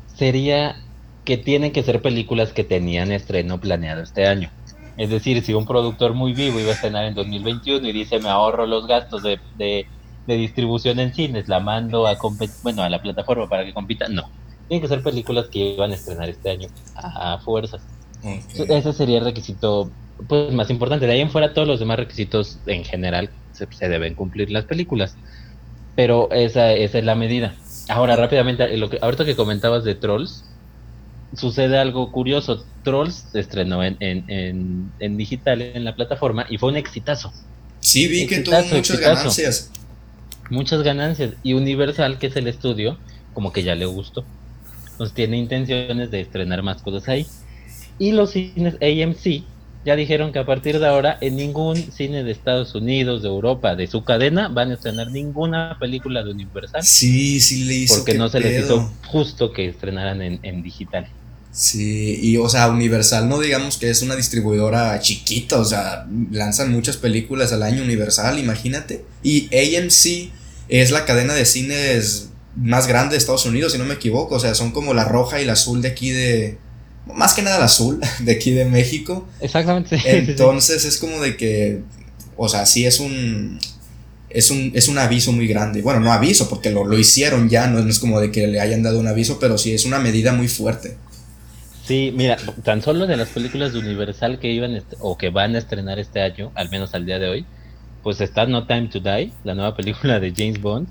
sería 0.06 0.76
que 1.24 1.38
tienen 1.38 1.72
que 1.72 1.84
ser 1.84 2.02
películas 2.02 2.52
que 2.54 2.66
tenían 2.66 3.12
estreno 3.12 3.60
planeado 3.62 4.02
este 4.04 4.28
año. 4.28 4.52
Es 4.98 5.10
decir, 5.10 5.42
si 5.44 5.54
un 5.54 5.66
productor 5.66 6.14
muy 6.14 6.34
vivo 6.34 6.60
iba 6.60 6.72
a 6.72 6.74
estrenar 6.76 7.06
en 7.06 7.16
2021 7.16 7.88
y 7.88 7.94
dice 7.94 8.20
me 8.20 8.30
ahorro 8.30 8.68
los 8.68 8.88
gastos 8.88 9.24
de, 9.24 9.40
de- 9.56 9.88
de 10.26 10.36
distribución 10.38 11.00
en 11.00 11.14
cines, 11.14 11.48
la 11.50 11.60
mando 11.60 12.08
a 12.08 12.18
bueno 12.62 12.84
a 12.84 12.90
la 12.90 13.02
plataforma 13.02 13.48
para 13.50 13.66
que 13.66 13.74
compita, 13.74 14.08
no. 14.10 14.24
Tienen 14.68 14.82
que 14.82 14.88
ser 14.88 15.04
películas 15.04 15.48
que 15.52 15.60
iban 15.60 15.92
a 15.92 15.96
estrenar 15.96 16.30
este 16.30 16.50
año 16.52 16.70
a, 16.96 17.40
fuerzas. 17.40 17.90
Ese 18.22 18.94
sería 18.94 19.18
el 19.20 19.26
requisito 19.26 19.98
pues 20.28 20.54
más 20.54 20.70
importante. 20.70 21.06
De 21.06 21.14
ahí 21.14 21.22
en 21.22 21.32
fuera 21.32 21.54
todos 21.54 21.68
los 21.68 21.80
demás 21.80 21.98
requisitos 21.98 22.60
en 22.66 22.84
general 22.84 23.30
se, 23.52 23.68
se 23.72 23.90
deben 23.90 24.16
cumplir 24.16 24.52
las 24.52 24.66
películas. 24.66 25.16
Pero 25.96 26.32
esa, 26.32 26.74
esa 26.74 27.00
es 27.00 27.06
la 27.06 27.16
medida. 27.16 27.56
Ahora 27.90 28.16
rápidamente, 28.16 28.78
lo 28.78 28.90
que, 28.90 28.98
ahorita 29.02 29.26
que 29.26 29.36
comentabas 29.36 29.84
de 29.84 29.96
Trolls, 29.96 30.46
sucede 31.36 31.78
algo 31.78 32.12
curioso. 32.12 32.66
Trolls 32.84 33.26
se 33.32 33.40
estrenó 33.40 33.84
en, 33.84 33.98
en, 34.00 34.24
en, 34.30 34.92
en 35.00 35.18
digital 35.18 35.62
en 35.62 35.84
la 35.84 35.96
plataforma 35.96 36.46
y 36.50 36.58
fue 36.58 36.70
un 36.70 36.78
exitazo. 36.78 37.32
Sí, 37.80 38.08
vi 38.08 38.28
que 38.28 38.40
tuvo 38.40 38.56
muchas 38.56 38.74
exitazo. 38.74 39.16
ganancias. 39.16 39.72
Muchas 40.50 40.84
ganancias. 40.84 41.34
Y 41.44 41.54
Universal, 41.54 42.18
que 42.18 42.28
es 42.28 42.36
el 42.36 42.48
estudio, 42.48 42.98
como 43.34 43.52
que 43.52 43.64
ya 43.64 43.76
le 43.76 43.86
gustó. 43.86 44.26
Entonces 44.92 45.14
tiene 45.16 45.38
intenciones 45.38 46.12
de 46.12 46.22
estrenar 46.22 46.64
más 46.64 46.82
cosas 46.82 47.08
ahí. 47.10 47.28
Y 48.00 48.12
los 48.14 48.32
cines 48.32 48.76
AMC 48.76 49.44
ya 49.86 49.96
dijeron 49.96 50.32
que 50.32 50.40
a 50.40 50.46
partir 50.46 50.80
de 50.80 50.88
ahora 50.88 51.18
en 51.22 51.36
ningún 51.36 51.76
cine 51.92 52.24
de 52.24 52.32
Estados 52.32 52.76
Unidos, 52.76 53.22
de 53.22 53.30
Europa, 53.30 53.76
de 53.76 53.88
su 53.88 54.04
cadena, 54.04 54.48
van 54.48 54.72
a 54.72 54.76
estrenar 54.76 55.12
ninguna 55.12 55.78
película 55.80 56.24
de 56.24 56.32
Universal. 56.32 56.84
Sí, 56.84 57.40
sí 57.40 57.66
le 57.66 57.76
hizo. 57.76 57.96
Porque 57.96 58.16
no 58.16 58.30
se 58.30 58.40
les 58.40 58.64
hizo 58.64 58.92
justo 59.08 59.52
que 59.52 59.68
estrenaran 59.68 60.22
en, 60.22 60.40
en 60.44 60.64
digital. 60.64 61.08
Sí, 61.54 62.20
y 62.20 62.38
o 62.38 62.50
sea, 62.50 62.68
Universal 62.70 63.30
no 63.30 63.40
digamos 63.40 63.78
que 63.78 63.92
es 63.92 64.02
una 64.02 64.16
distribuidora 64.16 65.00
chiquita, 65.00 65.60
o 65.60 65.66
sea, 65.66 66.08
lanzan 66.32 66.72
muchas 66.72 66.98
películas 66.98 67.54
al 67.54 67.62
año 67.62 67.84
Universal, 67.84 68.40
imagínate. 68.40 69.06
Y 69.22 69.50
AMC 69.56 70.32
es 70.68 70.90
la 70.90 71.06
cadena 71.06 71.36
de 71.36 71.46
cines 71.46 72.30
más 72.56 72.88
grande 72.88 73.14
de 73.14 73.20
Estados 73.20 73.46
Unidos, 73.46 73.74
si 73.74 73.78
no 73.78 73.86
me 73.86 73.94
equivoco, 73.94 74.36
o 74.36 74.40
sea, 74.40 74.56
son 74.56 74.72
como 74.72 74.96
la 74.96 75.06
roja 75.06 75.42
y 75.42 75.46
la 75.46 75.54
azul 75.54 75.82
de 75.82 75.90
aquí 75.90 76.10
de... 76.10 76.58
Más 77.06 77.34
que 77.34 77.42
nada 77.42 77.60
la 77.60 77.66
azul, 77.66 78.00
de 78.20 78.32
aquí 78.32 78.52
de 78.52 78.66
México. 78.66 79.28
Exactamente. 79.40 80.00
Entonces 80.06 80.86
es 80.86 80.98
como 80.98 81.20
de 81.20 81.36
que, 81.38 81.82
o 82.38 82.48
sea, 82.50 82.66
sí 82.66 82.86
es 82.86 83.00
un... 83.00 83.60
Es 84.30 84.50
un, 84.50 84.72
es 84.74 84.88
un 84.88 84.98
aviso 84.98 85.32
muy 85.32 85.46
grande. 85.46 85.84
Bueno, 85.84 86.00
no 86.00 86.12
aviso, 86.12 86.50
porque 86.50 86.72
lo, 86.72 86.86
lo 86.86 86.98
hicieron 86.98 87.50
ya, 87.50 87.68
no, 87.68 87.82
no 87.82 87.90
es 87.90 88.00
como 88.00 88.20
de 88.20 88.32
que 88.32 88.48
le 88.48 88.60
hayan 88.60 88.82
dado 88.82 89.00
un 89.00 89.06
aviso, 89.06 89.38
pero 89.40 89.60
sí 89.60 89.76
es 89.76 89.86
una 89.86 90.00
medida 90.00 90.34
muy 90.34 90.48
fuerte. 90.48 90.98
Sí, 91.86 92.12
mira, 92.16 92.38
tan 92.64 92.82
solo 92.82 93.06
de 93.06 93.18
las 93.18 93.30
películas 93.30 93.74
de 93.74 93.80
Universal 93.80 94.40
que 94.40 94.52
iban 94.52 94.82
o 95.00 95.18
que 95.18 95.30
van 95.30 95.54
a 95.56 95.60
estrenar 95.60 96.00
este 96.00 96.22
año, 96.22 96.52
al 96.56 96.70
menos 96.72 96.96
al 96.96 97.06
día 97.06 97.20
de 97.20 97.28
hoy, 97.28 97.46
pues 98.02 98.22
está 98.22 98.46
No 98.46 98.66
Time 98.66 98.88
to 98.88 99.02
Die, 99.02 99.32
la 99.44 99.54
nueva 99.54 99.76
película 99.76 100.20
de 100.20 100.34
James 100.36 100.62
Bond, 100.62 100.88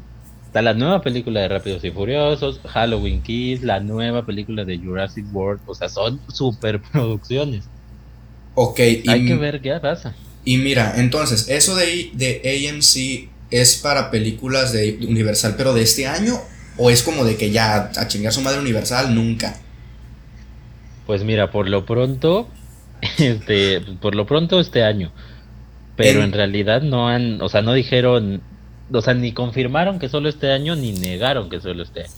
está 0.53 0.61
la 0.61 0.75
nueva 0.75 1.01
película 1.01 1.41
de 1.41 1.49
Rápidos 1.49 1.83
y 1.83 1.91
Furiosos, 1.91 2.61
Halloween 2.69 3.23
Kids, 3.23 3.63
la 3.63 3.81
nueva 3.81 4.27
película 4.27 4.67
de 4.67 4.77
Jurassic 4.77 5.25
World, 5.33 5.63
o 5.65 5.75
sea, 5.75 5.89
son 5.89 6.21
superproducciones. 6.29 7.65
Ok, 8.55 8.79
y, 8.81 9.09
Hay 9.09 9.25
que 9.25 9.35
ver 9.35 9.63
qué 9.63 9.73
pasa. 9.81 10.15
y 10.45 10.59
mira, 10.59 10.93
entonces, 10.99 11.49
eso 11.49 11.75
de, 11.75 12.11
de 12.13 12.69
AMC 12.71 13.31
es 13.51 13.77
para 13.77 14.11
películas 14.11 14.73
de 14.75 14.99
Universal, 15.09 15.55
pero 15.57 15.73
de 15.73 15.81
este 15.83 16.07
año, 16.07 16.35
o 16.77 16.91
es 16.91 17.03
como 17.03 17.25
de 17.25 17.37
que 17.39 17.51
ya 17.51 17.91
a 17.97 18.09
chingar 18.09 18.35
su 18.35 18.43
madre 18.43 18.61
Universal 18.61 19.15
nunca. 19.15 19.57
Pues 21.07 21.25
mira, 21.25 21.51
por 21.51 21.67
lo 21.67 21.87
pronto, 21.87 22.47
este, 23.19 23.81
por 24.03 24.15
lo 24.15 24.27
pronto 24.27 24.61
este 24.61 24.83
año. 24.85 25.13
Pero 25.97 26.19
En- 26.21 26.27
en 26.27 26.33
realidad 26.33 26.83
no 26.83 27.09
han, 27.09 27.41
o 27.41 27.49
sea, 27.49 27.63
no 27.63 27.73
dijeron, 27.73 28.43
o 28.91 29.03
sea, 29.03 29.15
ni 29.15 29.33
confirmaron 29.33 29.99
que 29.99 30.09
solo 30.09 30.29
este 30.29 30.51
año, 30.51 30.77
ni 30.77 30.93
negaron 30.93 31.51
que 31.51 31.61
solo 31.61 31.83
este 31.83 32.05
año. 32.05 32.13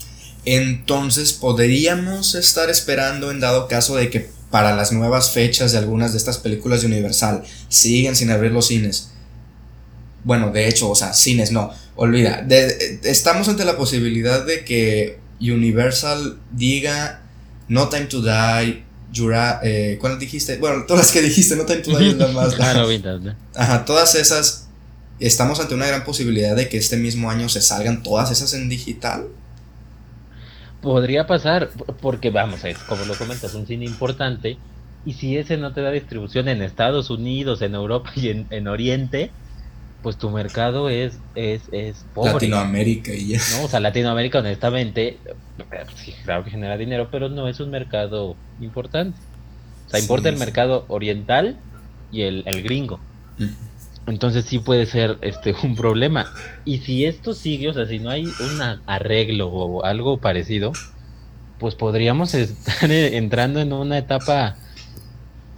Entonces 0.44 1.32
podríamos 1.32 2.34
estar 2.34 2.68
esperando 2.68 3.30
en 3.30 3.40
dado 3.40 3.66
caso 3.66 3.96
de 3.96 4.10
que 4.10 4.30
para 4.50 4.76
las 4.76 4.92
nuevas 4.92 5.30
fechas 5.30 5.72
de 5.72 5.78
algunas 5.78 6.12
de 6.12 6.18
estas 6.18 6.38
películas 6.38 6.82
de 6.82 6.86
Universal 6.86 7.42
siguen 7.68 8.14
sin 8.14 8.30
abrir 8.30 8.52
los 8.52 8.68
cines. 8.68 9.10
Bueno, 10.22 10.50
de 10.50 10.68
hecho, 10.68 10.90
o 10.90 10.94
sea, 10.94 11.12
cines 11.12 11.50
no, 11.50 11.72
olvida. 11.96 12.46
estamos 13.02 13.48
ante 13.48 13.64
la 13.64 13.76
posibilidad 13.76 14.44
de 14.44 14.64
que 14.64 15.18
Universal 15.40 16.38
diga 16.52 17.22
No 17.68 17.88
Time 17.88 18.06
to 18.06 18.22
Die, 18.22 18.84
Jura, 19.14 19.60
eh, 19.62 19.98
¿cuál 20.00 20.18
dijiste? 20.18 20.58
Bueno, 20.58 20.84
todas 20.86 21.06
las 21.06 21.12
que 21.12 21.22
dijiste, 21.22 21.56
No 21.56 21.64
Time 21.64 21.80
to 21.80 21.98
Die 21.98 22.10
es 22.10 22.16
la 22.16 22.28
más. 22.28 22.54
Ajá, 23.54 23.84
todas 23.84 24.14
esas. 24.14 24.63
Estamos 25.20 25.60
ante 25.60 25.74
una 25.74 25.86
gran 25.86 26.04
posibilidad 26.04 26.56
de 26.56 26.68
que 26.68 26.76
este 26.76 26.96
mismo 26.96 27.30
año 27.30 27.48
se 27.48 27.60
salgan 27.60 28.02
todas 28.02 28.30
esas 28.30 28.52
en 28.54 28.68
digital. 28.68 29.28
Podría 30.82 31.26
pasar, 31.26 31.70
porque 32.00 32.30
vamos, 32.30 32.64
es 32.64 32.78
como 32.78 33.04
lo 33.04 33.14
comentas, 33.14 33.54
un 33.54 33.66
cine 33.66 33.84
importante. 33.84 34.58
Y 35.06 35.14
si 35.14 35.36
ese 35.36 35.56
no 35.56 35.72
te 35.72 35.82
da 35.82 35.90
distribución 35.90 36.48
en 36.48 36.62
Estados 36.62 37.10
Unidos, 37.10 37.62
en 37.62 37.74
Europa 37.74 38.10
y 38.16 38.30
en, 38.30 38.68
Oriente, 38.68 39.30
pues 40.02 40.16
tu 40.18 40.30
mercado 40.30 40.88
es, 40.88 41.18
es, 41.34 41.62
es 41.72 42.04
pobre. 42.12 42.32
Latinoamérica 42.32 43.14
y 43.14 43.28
ya. 43.28 43.40
No, 43.52 43.64
o 43.64 43.68
sea, 43.68 43.80
Latinoamérica, 43.80 44.40
honestamente, 44.40 45.18
sí, 45.96 46.14
claro 46.24 46.44
que 46.44 46.50
genera 46.50 46.76
dinero, 46.76 47.08
pero 47.10 47.28
no 47.28 47.48
es 47.48 47.60
un 47.60 47.70
mercado 47.70 48.36
importante. 48.60 49.18
O 49.86 49.90
sea, 49.90 50.00
importa 50.00 50.28
el 50.28 50.38
mercado 50.38 50.84
oriental 50.88 51.56
y 52.10 52.22
el, 52.22 52.42
el 52.46 52.62
gringo. 52.62 52.98
Entonces 54.06 54.44
sí 54.44 54.58
puede 54.58 54.86
ser 54.86 55.18
este 55.22 55.54
un 55.62 55.76
problema. 55.76 56.32
Y 56.64 56.78
si 56.78 57.04
esto 57.04 57.34
sigue, 57.34 57.68
o 57.68 57.74
sea, 57.74 57.86
si 57.86 57.98
no 57.98 58.10
hay 58.10 58.26
un 58.26 58.80
arreglo 58.86 59.48
o 59.48 59.84
algo 59.84 60.18
parecido, 60.18 60.72
pues 61.58 61.74
podríamos 61.74 62.34
estar 62.34 62.90
entrando 62.90 63.60
en 63.60 63.72
una 63.72 63.98
etapa 63.98 64.56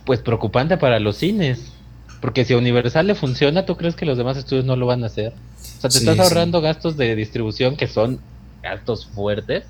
pues 0.05 0.21
preocupante 0.21 0.77
para 0.77 1.01
los 1.01 1.17
cines. 1.17 1.73
Porque 2.21 2.45
si 2.45 2.55
a 2.55 2.59
Universal 2.59 3.07
le 3.07 3.15
funciona, 3.15 3.67
¿tú 3.67 3.77
crees 3.77 3.95
que 3.95 4.07
los 4.07 4.17
demás 4.17 4.37
estudios 4.37 4.65
no 4.65 4.75
lo 4.75 4.87
van 4.87 5.03
a 5.05 5.09
hacer? 5.09 5.33
O 5.79 5.81
sea, 5.81 5.91
te 5.91 5.99
estás 5.99 6.19
ahorrando 6.19 6.61
gastos 6.61 6.97
de 6.97 7.15
distribución 7.15 7.77
que 7.77 7.89
son 7.89 8.21
gastos 8.63 9.07
fuertes. 9.07 9.65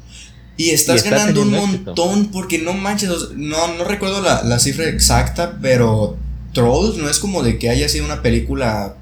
Y 0.56 0.70
estás, 0.70 1.02
ganando 1.02 1.42
un 1.42 1.50
montón 1.50 2.30
porque 2.30 2.58
no 2.58 2.72
manches, 2.72 3.10
no, 3.34 3.74
no 3.74 3.84
recuerdo 3.84 4.22
la, 4.22 4.42
la 4.42 4.58
cifra 4.58 4.88
exacta, 4.88 5.58
pero 5.60 6.16
Trolls 6.56 6.96
no 6.96 7.10
es 7.10 7.18
como 7.18 7.42
de 7.42 7.58
que 7.58 7.68
haya 7.68 7.86
sido 7.86 8.06
una 8.06 8.22
película 8.22 8.94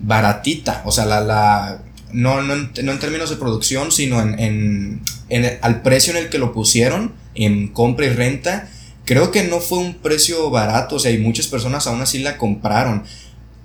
baratita, 0.00 0.82
o 0.84 0.92
sea, 0.92 1.06
la, 1.06 1.22
la 1.22 1.82
no, 2.12 2.42
no, 2.42 2.52
en, 2.52 2.98
términos 2.98 3.30
de 3.30 3.36
producción, 3.36 3.90
sino 3.90 4.20
en, 4.20 5.00
en, 5.30 5.58
al 5.62 5.80
precio 5.80 6.12
en 6.12 6.18
el 6.18 6.28
que 6.28 6.36
lo 6.36 6.52
pusieron, 6.52 7.14
en 7.34 7.68
compra 7.68 8.04
y 8.04 8.10
renta, 8.10 8.68
creo 9.06 9.30
que 9.30 9.44
no 9.44 9.60
fue 9.60 9.78
un 9.78 9.94
precio 9.94 10.50
barato, 10.50 10.96
o 10.96 10.98
sea, 10.98 11.10
y 11.10 11.16
muchas 11.16 11.46
personas 11.46 11.86
aún 11.86 12.02
así 12.02 12.18
la 12.18 12.36
compraron. 12.36 13.04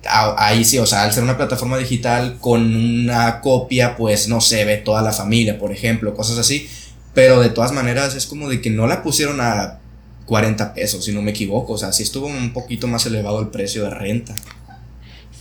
Ahí 0.08 0.64
sí, 0.64 0.78
o 0.78 0.86
sea, 0.86 1.02
al 1.02 1.12
ser 1.12 1.22
una 1.22 1.36
plataforma 1.36 1.76
digital 1.76 2.38
con 2.40 2.74
una 2.74 3.42
copia, 3.42 3.98
pues 3.98 4.28
no 4.28 4.40
se 4.40 4.64
ve 4.64 4.78
toda 4.78 5.02
la 5.02 5.12
familia, 5.12 5.58
por 5.58 5.72
ejemplo, 5.72 6.14
cosas 6.14 6.38
así. 6.38 6.70
Pero 7.12 7.40
de 7.40 7.50
todas 7.50 7.72
maneras 7.72 8.14
es 8.14 8.24
como 8.24 8.48
de 8.48 8.62
que 8.62 8.70
no 8.70 8.86
la 8.86 9.02
pusieron 9.02 9.42
a 9.42 9.80
40 10.26 10.74
pesos, 10.74 11.04
si 11.04 11.12
no 11.12 11.22
me 11.22 11.30
equivoco. 11.30 11.74
O 11.74 11.78
sea, 11.78 11.92
sí 11.92 12.02
estuvo 12.02 12.26
un 12.26 12.52
poquito 12.52 12.86
más 12.86 13.06
elevado 13.06 13.40
el 13.40 13.48
precio 13.48 13.84
de 13.84 13.90
renta. 13.90 14.34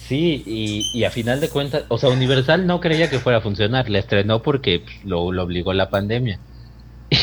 Sí, 0.07 0.43
y, 0.93 1.03
a 1.03 1.09
final 1.09 1.41
de 1.41 1.49
cuentas, 1.49 1.83
o 1.87 1.97
sea, 1.97 2.09
Universal 2.09 2.67
no 2.67 2.79
creía 2.79 3.09
que 3.09 3.19
fuera 3.19 3.39
a 3.39 3.41
funcionar, 3.41 3.89
la 3.89 3.97
estrenó 3.97 4.43
porque 4.43 4.83
lo, 5.03 5.31
lo 5.31 5.43
obligó 5.43 5.73
la 5.73 5.89
pandemia. 5.89 6.39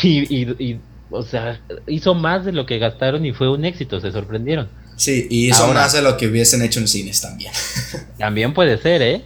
Y, 0.03 0.33
y, 0.33 0.79
o 1.11 1.23
sea, 1.23 1.61
hizo 1.87 2.15
más 2.15 2.43
de 2.45 2.51
lo 2.51 2.65
que 2.65 2.79
gastaron 2.79 3.25
y 3.25 3.33
fue 3.33 3.49
un 3.49 3.63
éxito, 3.63 4.01
se 4.01 4.11
sorprendieron. 4.11 4.67
Sí, 4.95 5.27
y 5.29 5.49
hizo 5.49 5.71
más 5.73 5.93
de 5.93 6.01
lo 6.01 6.17
que 6.17 6.27
hubiesen 6.27 6.61
hecho 6.61 6.79
en 6.79 6.87
cines 6.87 7.21
también. 7.21 7.51
también 8.17 8.53
puede 8.53 8.77
ser, 8.77 9.01
¿eh? 9.01 9.23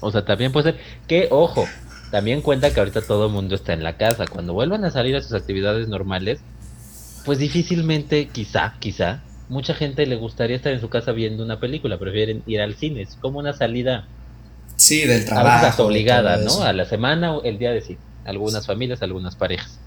O 0.00 0.10
sea, 0.10 0.24
también 0.24 0.52
puede 0.52 0.72
ser. 0.72 0.80
Que, 1.06 1.28
ojo, 1.30 1.66
también 2.10 2.42
cuenta 2.42 2.72
que 2.72 2.80
ahorita 2.80 3.02
todo 3.02 3.26
el 3.26 3.32
mundo 3.32 3.54
está 3.54 3.72
en 3.72 3.82
la 3.82 3.96
casa. 3.96 4.26
Cuando 4.26 4.52
vuelvan 4.52 4.84
a 4.84 4.90
salir 4.90 5.14
a 5.16 5.22
sus 5.22 5.32
actividades 5.32 5.88
normales, 5.88 6.40
pues 7.24 7.38
difícilmente, 7.38 8.28
quizá, 8.28 8.74
quizá, 8.78 9.22
mucha 9.48 9.74
gente 9.74 10.06
le 10.06 10.16
gustaría 10.16 10.56
estar 10.56 10.72
en 10.72 10.80
su 10.80 10.88
casa 10.88 11.12
viendo 11.12 11.44
una 11.44 11.60
película, 11.60 11.98
prefieren 11.98 12.42
ir 12.46 12.60
al 12.60 12.74
cine, 12.76 13.02
es 13.02 13.16
como 13.20 13.38
una 13.38 13.52
salida. 13.52 14.06
Sí, 14.76 15.06
del 15.06 15.26
trabajo. 15.26 15.84
obligada, 15.84 16.38
¿no? 16.38 16.62
A 16.62 16.72
la 16.72 16.86
semana 16.86 17.34
o 17.34 17.42
el 17.42 17.58
día 17.58 17.72
de 17.72 17.82
sí. 17.82 17.98
Algunas 18.24 18.66
familias, 18.66 19.02
algunas 19.02 19.34
parejas. 19.34 19.78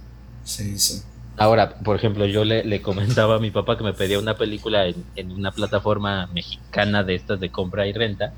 Sí, 0.43 0.77
sí. 0.77 1.01
Ahora, 1.37 1.79
por 1.79 1.95
ejemplo, 1.95 2.25
yo 2.25 2.43
le, 2.43 2.81
comentaba 2.81 3.35
a 3.35 3.39
mi 3.39 3.49
papá 3.49 3.77
que 3.77 3.83
me 3.83 3.93
pedía 3.93 4.19
una 4.19 4.37
película 4.37 4.85
en, 4.85 5.03
en, 5.15 5.31
una 5.31 5.51
plataforma 5.51 6.27
mexicana 6.27 7.03
de 7.03 7.15
estas 7.15 7.39
de 7.39 7.49
compra 7.49 7.87
y 7.87 7.93
renta. 7.93 8.33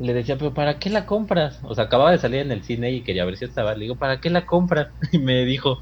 le 0.00 0.14
decía, 0.14 0.36
pero 0.36 0.52
¿para 0.52 0.78
qué 0.78 0.90
la 0.90 1.06
compras? 1.06 1.60
O 1.62 1.74
sea, 1.74 1.84
acababa 1.84 2.10
de 2.10 2.18
salir 2.18 2.40
en 2.40 2.50
el 2.50 2.64
cine 2.64 2.90
y 2.90 3.02
quería 3.02 3.24
ver 3.24 3.36
si 3.36 3.44
estaba. 3.44 3.74
Le 3.74 3.82
digo, 3.82 3.96
¿para 3.96 4.20
qué 4.20 4.30
la 4.30 4.46
compras? 4.46 4.88
Y 5.12 5.18
me 5.18 5.44
dijo, 5.44 5.80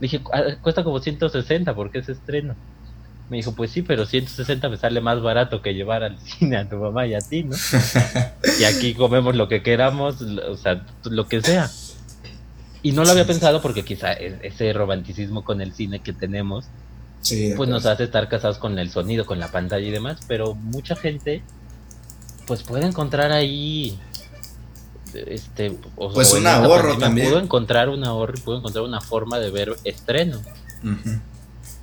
Dije, 0.00 0.20
ah, 0.32 0.42
cuesta 0.60 0.84
como 0.84 0.98
160 1.00 1.74
porque 1.74 1.98
es 1.98 2.08
estreno. 2.08 2.54
Me 3.30 3.38
dijo, 3.38 3.52
pues 3.52 3.70
sí, 3.72 3.82
pero 3.82 4.06
160 4.06 4.68
me 4.68 4.76
sale 4.76 5.00
más 5.00 5.20
barato 5.20 5.60
que 5.62 5.74
llevar 5.74 6.02
al 6.04 6.18
cine 6.20 6.58
a 6.58 6.68
tu 6.68 6.76
mamá 6.76 7.06
y 7.06 7.14
a 7.14 7.20
ti, 7.20 7.44
¿no? 7.44 7.56
y 8.60 8.64
aquí 8.64 8.94
comemos 8.94 9.34
lo 9.34 9.48
que 9.48 9.62
queramos, 9.62 10.20
o 10.22 10.56
sea, 10.56 10.86
lo 11.04 11.26
que 11.26 11.40
sea. 11.40 11.70
Y 12.82 12.92
no 12.92 13.02
lo 13.02 13.10
había 13.10 13.26
pensado 13.26 13.60
porque 13.62 13.84
quizá 13.84 14.12
e-, 14.12 14.38
ese 14.42 14.72
romanticismo 14.72 15.44
con 15.44 15.60
el 15.60 15.72
cine 15.72 16.00
que 16.00 16.12
tenemos, 16.12 16.66
pues 17.56 17.68
nos 17.68 17.86
hace 17.86 18.04
estar 18.04 18.28
casados 18.28 18.58
con 18.58 18.78
el 18.78 18.90
sonido, 18.90 19.26
con 19.26 19.40
la 19.40 19.48
pantalla 19.48 19.84
y 19.84 19.90
demás, 19.90 20.20
pero 20.28 20.54
mucha 20.54 20.94
gente, 20.94 21.42
pues 22.46 22.62
puede 22.62 22.86
encontrar 22.86 23.32
ahí 23.32 23.98
este 25.28 25.76
pues 25.94 26.32
un 26.32 26.46
ahorro 26.46 26.98
también. 26.98 27.28
pudo 27.28 27.40
encontrar 27.40 27.88
un 27.88 28.04
ahorro 28.04 28.34
y 28.36 28.40
pudo 28.40 28.58
encontrar 28.58 28.84
una 28.84 29.00
forma 29.00 29.38
de 29.38 29.50
ver 29.50 29.76
estreno. 29.84 30.40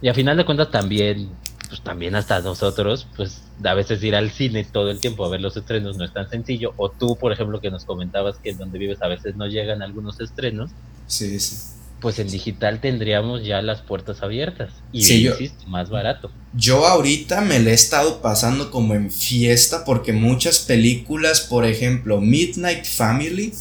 Y 0.02 0.08
a 0.08 0.14
final 0.14 0.38
de 0.38 0.46
cuentas 0.46 0.72
también 0.72 1.30
pues 1.68 1.82
también 1.82 2.16
hasta 2.16 2.40
nosotros 2.42 3.08
pues 3.16 3.42
a 3.64 3.74
veces 3.74 4.04
ir 4.04 4.16
al 4.16 4.30
cine 4.32 4.64
todo 4.64 4.92
el 4.92 5.00
tiempo 5.00 5.26
a 5.26 5.30
ver 5.30 5.42
los 5.42 5.58
estrenos 5.58 5.98
no 5.98 6.06
es 6.06 6.14
tan 6.14 6.30
sencillo. 6.30 6.74
O 6.78 6.90
tú 6.90 7.16
por 7.16 7.32
ejemplo 7.32 7.60
que 7.62 7.72
nos 7.72 7.86
comentabas 7.86 8.38
que 8.38 8.54
donde 8.54 8.80
vives 8.80 9.02
a 9.02 9.08
veces 9.08 9.36
no 9.36 9.48
llegan 9.48 9.82
algunos 9.82 10.20
estrenos. 10.20 10.72
Sí 11.08 11.40
sí 11.40 11.58
pues 12.04 12.20
en 12.20 12.30
digital 12.30 12.82
tendríamos 12.82 13.46
ya 13.46 13.62
las 13.62 13.82
puertas 13.82 14.22
abiertas 14.24 14.74
y 14.92 15.30
más 15.68 15.90
barato. 15.90 16.30
Yo 16.54 16.86
ahorita 16.86 17.40
me 17.40 17.62
le 17.62 17.72
he 17.72 17.74
estado 17.74 18.22
pasando 18.22 18.72
como 18.72 18.94
en 18.94 19.10
fiesta 19.10 19.86
porque 19.86 20.12
muchas 20.12 20.60
películas, 20.60 21.40
por 21.40 21.66
ejemplo, 21.66 22.20
Midnight 22.20 22.84
Family 22.84 23.54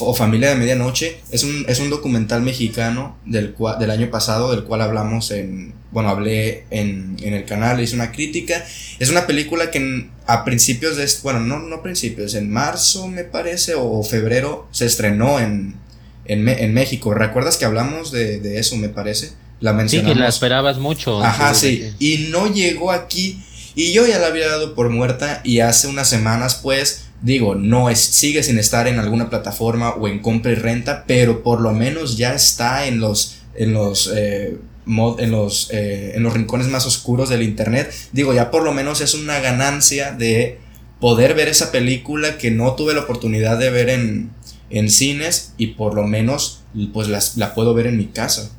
o 0.00 0.14
Familia 0.14 0.50
de 0.50 0.56
Medianoche, 0.56 1.22
es 1.30 1.44
un, 1.44 1.64
es 1.66 1.80
un 1.80 1.88
documental 1.88 2.42
mexicano 2.42 3.16
del, 3.24 3.54
cual, 3.54 3.78
del 3.78 3.90
año 3.90 4.10
pasado 4.10 4.50
del 4.50 4.64
cual 4.64 4.82
hablamos 4.82 5.30
en, 5.30 5.72
bueno, 5.92 6.10
hablé 6.10 6.66
en, 6.68 7.16
en 7.22 7.32
el 7.32 7.46
canal, 7.46 7.80
hice 7.80 7.94
una 7.94 8.12
crítica. 8.12 8.62
Es 8.98 9.08
una 9.08 9.26
película 9.26 9.70
que 9.70 10.10
a 10.26 10.44
principios 10.44 10.98
de, 10.98 11.08
bueno, 11.22 11.40
no, 11.40 11.58
no 11.58 11.80
principios, 11.80 12.34
en 12.34 12.50
marzo 12.50 13.08
me 13.08 13.24
parece 13.24 13.72
o 13.76 14.02
febrero 14.02 14.68
se 14.72 14.84
estrenó 14.84 15.40
en, 15.40 15.80
en, 16.24 16.74
México. 16.74 17.14
¿Recuerdas 17.14 17.56
que 17.56 17.64
hablamos 17.64 18.12
de, 18.12 18.58
eso, 18.58 18.76
me 18.76 18.88
parece? 18.88 19.32
La 19.60 19.72
mencionamos. 19.72 20.12
Sí, 20.12 20.14
que 20.14 20.20
la 20.20 20.28
esperabas 20.28 20.78
mucho. 20.78 21.22
Ajá, 21.22 21.54
sí. 21.54 21.92
Y 21.98 22.28
no 22.30 22.52
llegó 22.52 22.90
aquí. 22.92 23.42
Y 23.74 23.92
yo 23.92 24.06
ya 24.06 24.18
la 24.18 24.26
había 24.26 24.48
dado 24.48 24.74
por 24.74 24.90
muerta. 24.90 25.40
Y 25.44 25.60
hace 25.60 25.88
unas 25.88 26.08
semanas, 26.08 26.60
pues, 26.62 27.06
digo, 27.22 27.54
no 27.54 27.90
es, 27.90 28.00
sigue 28.00 28.42
sin 28.42 28.58
estar 28.58 28.88
en 28.88 28.98
alguna 28.98 29.30
plataforma 29.30 29.90
o 29.90 30.08
en 30.08 30.20
compra 30.20 30.52
y 30.52 30.56
renta. 30.56 31.04
Pero 31.06 31.42
por 31.42 31.60
lo 31.60 31.72
menos 31.72 32.16
ya 32.16 32.34
está 32.34 32.86
en 32.86 33.00
los. 33.00 33.38
En 33.54 33.72
los 33.72 34.10
eh, 34.14 34.58
en 34.84 35.30
los, 35.30 35.70
eh, 35.70 36.12
en 36.16 36.24
los 36.24 36.32
rincones 36.32 36.66
más 36.66 36.86
oscuros 36.86 37.28
del 37.28 37.42
internet. 37.42 37.92
Digo, 38.12 38.34
ya 38.34 38.50
por 38.50 38.64
lo 38.64 38.72
menos 38.72 39.00
es 39.00 39.14
una 39.14 39.38
ganancia 39.38 40.10
de 40.10 40.58
poder 41.00 41.34
ver 41.34 41.48
esa 41.48 41.72
película 41.72 42.38
que 42.38 42.50
no 42.50 42.74
tuve 42.74 42.94
la 42.94 43.00
oportunidad 43.00 43.58
de 43.58 43.70
ver 43.70 43.90
en, 43.90 44.30
en 44.72 44.90
cines 44.90 45.54
y 45.58 45.68
por 45.68 45.94
lo 45.94 46.04
menos 46.04 46.62
pues 46.92 47.08
las, 47.08 47.36
la 47.36 47.54
puedo 47.54 47.74
ver 47.74 47.86
en 47.86 47.98
mi 47.98 48.06
casa. 48.06 48.50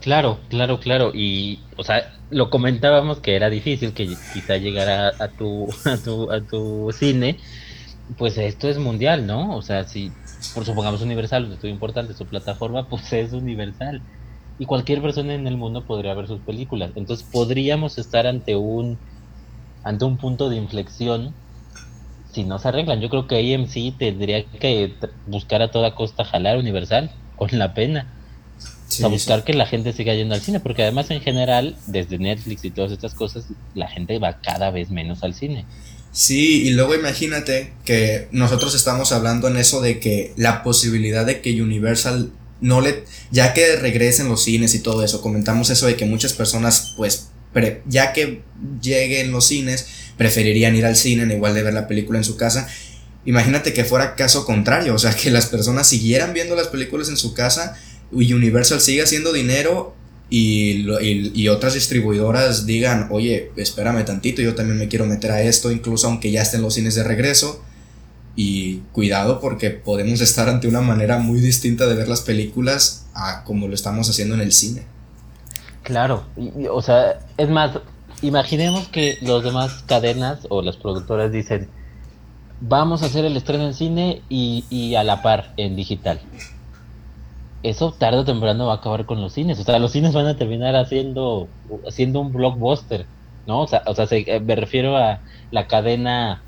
Claro, 0.00 0.38
claro, 0.48 0.80
claro. 0.80 1.12
Y, 1.14 1.60
o 1.76 1.84
sea, 1.84 2.12
lo 2.30 2.48
comentábamos 2.48 3.18
que 3.18 3.36
era 3.36 3.50
difícil 3.50 3.92
que 3.92 4.06
quizá 4.32 4.56
llegara 4.56 5.12
a 5.18 5.28
tu, 5.28 5.68
a 5.84 5.96
tu, 5.96 6.30
a 6.32 6.40
tu 6.40 6.90
cine. 6.96 7.36
Pues 8.18 8.38
esto 8.38 8.68
es 8.68 8.78
mundial, 8.78 9.26
¿no? 9.26 9.56
O 9.56 9.62
sea, 9.62 9.84
si, 9.84 10.12
por 10.54 10.64
supongamos 10.64 11.02
Universal, 11.02 11.44
un 11.44 11.52
estudio 11.52 11.74
importante, 11.74 12.14
su 12.14 12.26
plataforma, 12.26 12.88
pues 12.88 13.12
es 13.12 13.32
universal. 13.32 14.00
Y 14.58 14.66
cualquier 14.66 15.02
persona 15.02 15.34
en 15.34 15.46
el 15.46 15.56
mundo 15.56 15.84
podría 15.84 16.14
ver 16.14 16.28
sus 16.28 16.40
películas. 16.40 16.92
Entonces 16.94 17.26
podríamos 17.30 17.98
estar 17.98 18.26
ante 18.26 18.54
un, 18.54 18.98
ante 19.82 20.04
un 20.04 20.18
punto 20.18 20.50
de 20.50 20.56
inflexión 20.56 21.34
si 22.32 22.44
no 22.44 22.58
se 22.58 22.68
arreglan. 22.68 23.00
Yo 23.00 23.08
creo 23.08 23.26
que 23.26 23.54
AMC 23.54 23.98
tendría 23.98 24.44
que 24.44 24.94
buscar 25.26 25.62
a 25.62 25.70
toda 25.70 25.94
costa 25.94 26.24
jalar 26.24 26.58
Universal 26.58 27.10
con 27.36 27.50
la 27.58 27.74
pena. 27.74 28.12
a 29.02 29.06
buscar 29.08 29.44
que 29.44 29.54
la 29.54 29.66
gente 29.66 29.92
siga 29.92 30.14
yendo 30.14 30.34
al 30.34 30.40
cine, 30.40 30.60
porque 30.60 30.82
además 30.82 31.10
en 31.10 31.20
general, 31.20 31.76
desde 31.86 32.18
Netflix 32.18 32.64
y 32.64 32.70
todas 32.70 32.92
estas 32.92 33.14
cosas, 33.14 33.46
la 33.74 33.88
gente 33.88 34.18
va 34.18 34.40
cada 34.40 34.70
vez 34.70 34.90
menos 34.90 35.22
al 35.22 35.34
cine. 35.34 35.64
Sí, 36.12 36.64
y 36.66 36.70
luego 36.70 36.94
imagínate 36.94 37.72
que 37.86 38.28
nosotros 38.32 38.74
estamos 38.74 39.12
hablando 39.12 39.48
en 39.48 39.56
eso 39.56 39.80
de 39.80 39.98
que 39.98 40.34
la 40.36 40.62
posibilidad 40.62 41.24
de 41.24 41.40
que 41.40 41.62
Universal 41.62 42.30
no 42.60 42.82
le, 42.82 43.04
ya 43.30 43.54
que 43.54 43.76
regresen 43.76 44.28
los 44.28 44.44
cines 44.44 44.74
y 44.74 44.80
todo 44.80 45.02
eso, 45.02 45.22
comentamos 45.22 45.70
eso 45.70 45.86
de 45.86 45.96
que 45.96 46.04
muchas 46.04 46.34
personas, 46.34 46.92
pues, 46.98 47.30
ya 47.86 48.12
que 48.12 48.42
lleguen 48.80 49.32
los 49.32 49.46
cines, 49.46 49.86
preferirían 50.16 50.76
ir 50.76 50.86
al 50.86 50.96
cine 50.96 51.22
en 51.22 51.32
igual 51.32 51.54
de 51.54 51.62
ver 51.62 51.74
la 51.74 51.88
película 51.88 52.18
en 52.18 52.24
su 52.24 52.36
casa. 52.36 52.68
Imagínate 53.24 53.72
que 53.72 53.84
fuera 53.84 54.14
caso 54.14 54.44
contrario, 54.44 54.94
o 54.94 54.98
sea, 54.98 55.14
que 55.14 55.30
las 55.30 55.46
personas 55.46 55.86
siguieran 55.86 56.32
viendo 56.34 56.56
las 56.56 56.68
películas 56.68 57.08
en 57.08 57.16
su 57.16 57.34
casa 57.34 57.76
y 58.10 58.32
Universal 58.32 58.80
siga 58.80 59.04
haciendo 59.04 59.32
dinero 59.32 59.94
y, 60.28 60.86
y, 61.34 61.48
otras 61.48 61.74
distribuidoras 61.74 62.64
digan, 62.64 63.08
oye, 63.10 63.50
espérame 63.56 64.02
tantito, 64.04 64.40
yo 64.40 64.54
también 64.54 64.78
me 64.78 64.88
quiero 64.88 65.04
meter 65.04 65.30
a 65.30 65.42
esto, 65.42 65.70
incluso 65.70 66.06
aunque 66.06 66.30
ya 66.30 66.40
estén 66.40 66.62
los 66.62 66.74
cines 66.74 66.94
de 66.94 67.04
regreso. 67.04 67.62
Y 68.34 68.76
cuidado 68.92 69.40
porque 69.40 69.68
podemos 69.68 70.22
estar 70.22 70.48
ante 70.48 70.66
una 70.66 70.80
manera 70.80 71.18
muy 71.18 71.38
distinta 71.40 71.86
de 71.86 71.96
ver 71.96 72.08
las 72.08 72.22
películas 72.22 73.04
a 73.12 73.44
como 73.44 73.68
lo 73.68 73.74
estamos 73.74 74.08
haciendo 74.08 74.34
en 74.34 74.40
el 74.40 74.52
cine. 74.52 74.84
Claro, 75.82 76.24
o 76.70 76.80
sea, 76.80 77.20
es 77.36 77.50
más, 77.50 77.72
imaginemos 78.22 78.88
que 78.88 79.18
los 79.22 79.44
demás 79.44 79.82
cadenas 79.86 80.46
o 80.48 80.62
las 80.62 80.76
productoras 80.76 81.30
dicen, 81.32 81.68
vamos 82.60 83.02
a 83.02 83.06
hacer 83.06 83.24
el 83.24 83.36
estreno 83.36 83.64
en 83.64 83.74
cine 83.74 84.22
y, 84.28 84.64
y 84.70 84.94
a 84.94 85.04
la 85.04 85.22
par 85.22 85.52
en 85.56 85.76
digital 85.76 86.20
eso 87.62 87.92
tarde 87.92 88.18
o 88.18 88.24
temprano 88.24 88.66
va 88.66 88.74
a 88.74 88.76
acabar 88.76 89.06
con 89.06 89.20
los 89.20 89.32
cines. 89.32 89.58
O 89.60 89.62
sea, 89.62 89.78
los 89.78 89.92
cines 89.92 90.12
van 90.12 90.26
a 90.26 90.36
terminar 90.36 90.74
haciendo, 90.76 91.48
haciendo 91.86 92.20
un 92.20 92.32
blockbuster, 92.32 93.06
¿no? 93.46 93.60
O 93.60 93.66
sea, 93.66 93.82
o 93.86 93.94
sea 93.94 94.06
eh, 94.10 94.40
me 94.40 94.56
refiero 94.56 94.96
a 94.96 95.20
la 95.50 95.66
cadena 95.66 96.42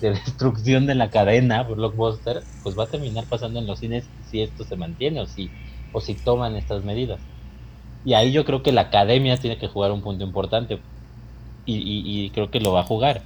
de 0.00 0.10
destrucción 0.10 0.86
de 0.86 0.94
la 0.94 1.10
cadena 1.10 1.62
blockbuster, 1.64 2.42
pues 2.62 2.78
va 2.78 2.84
a 2.84 2.88
terminar 2.88 3.24
pasando 3.28 3.58
en 3.58 3.66
los 3.66 3.80
cines 3.80 4.08
si 4.30 4.42
esto 4.42 4.64
se 4.64 4.76
mantiene 4.76 5.20
o 5.20 5.26
si, 5.26 5.50
o 5.92 6.00
si 6.00 6.14
toman 6.14 6.56
estas 6.56 6.84
medidas. 6.84 7.20
Y 8.04 8.14
ahí 8.14 8.32
yo 8.32 8.44
creo 8.44 8.62
que 8.62 8.72
la 8.72 8.82
academia 8.82 9.36
tiene 9.36 9.58
que 9.58 9.68
jugar 9.68 9.92
un 9.92 10.02
punto 10.02 10.24
importante. 10.24 10.80
Y, 11.66 11.76
y, 11.76 12.24
y 12.24 12.30
creo 12.30 12.50
que 12.50 12.60
lo 12.60 12.72
va 12.72 12.80
a 12.80 12.84
jugar. 12.84 13.22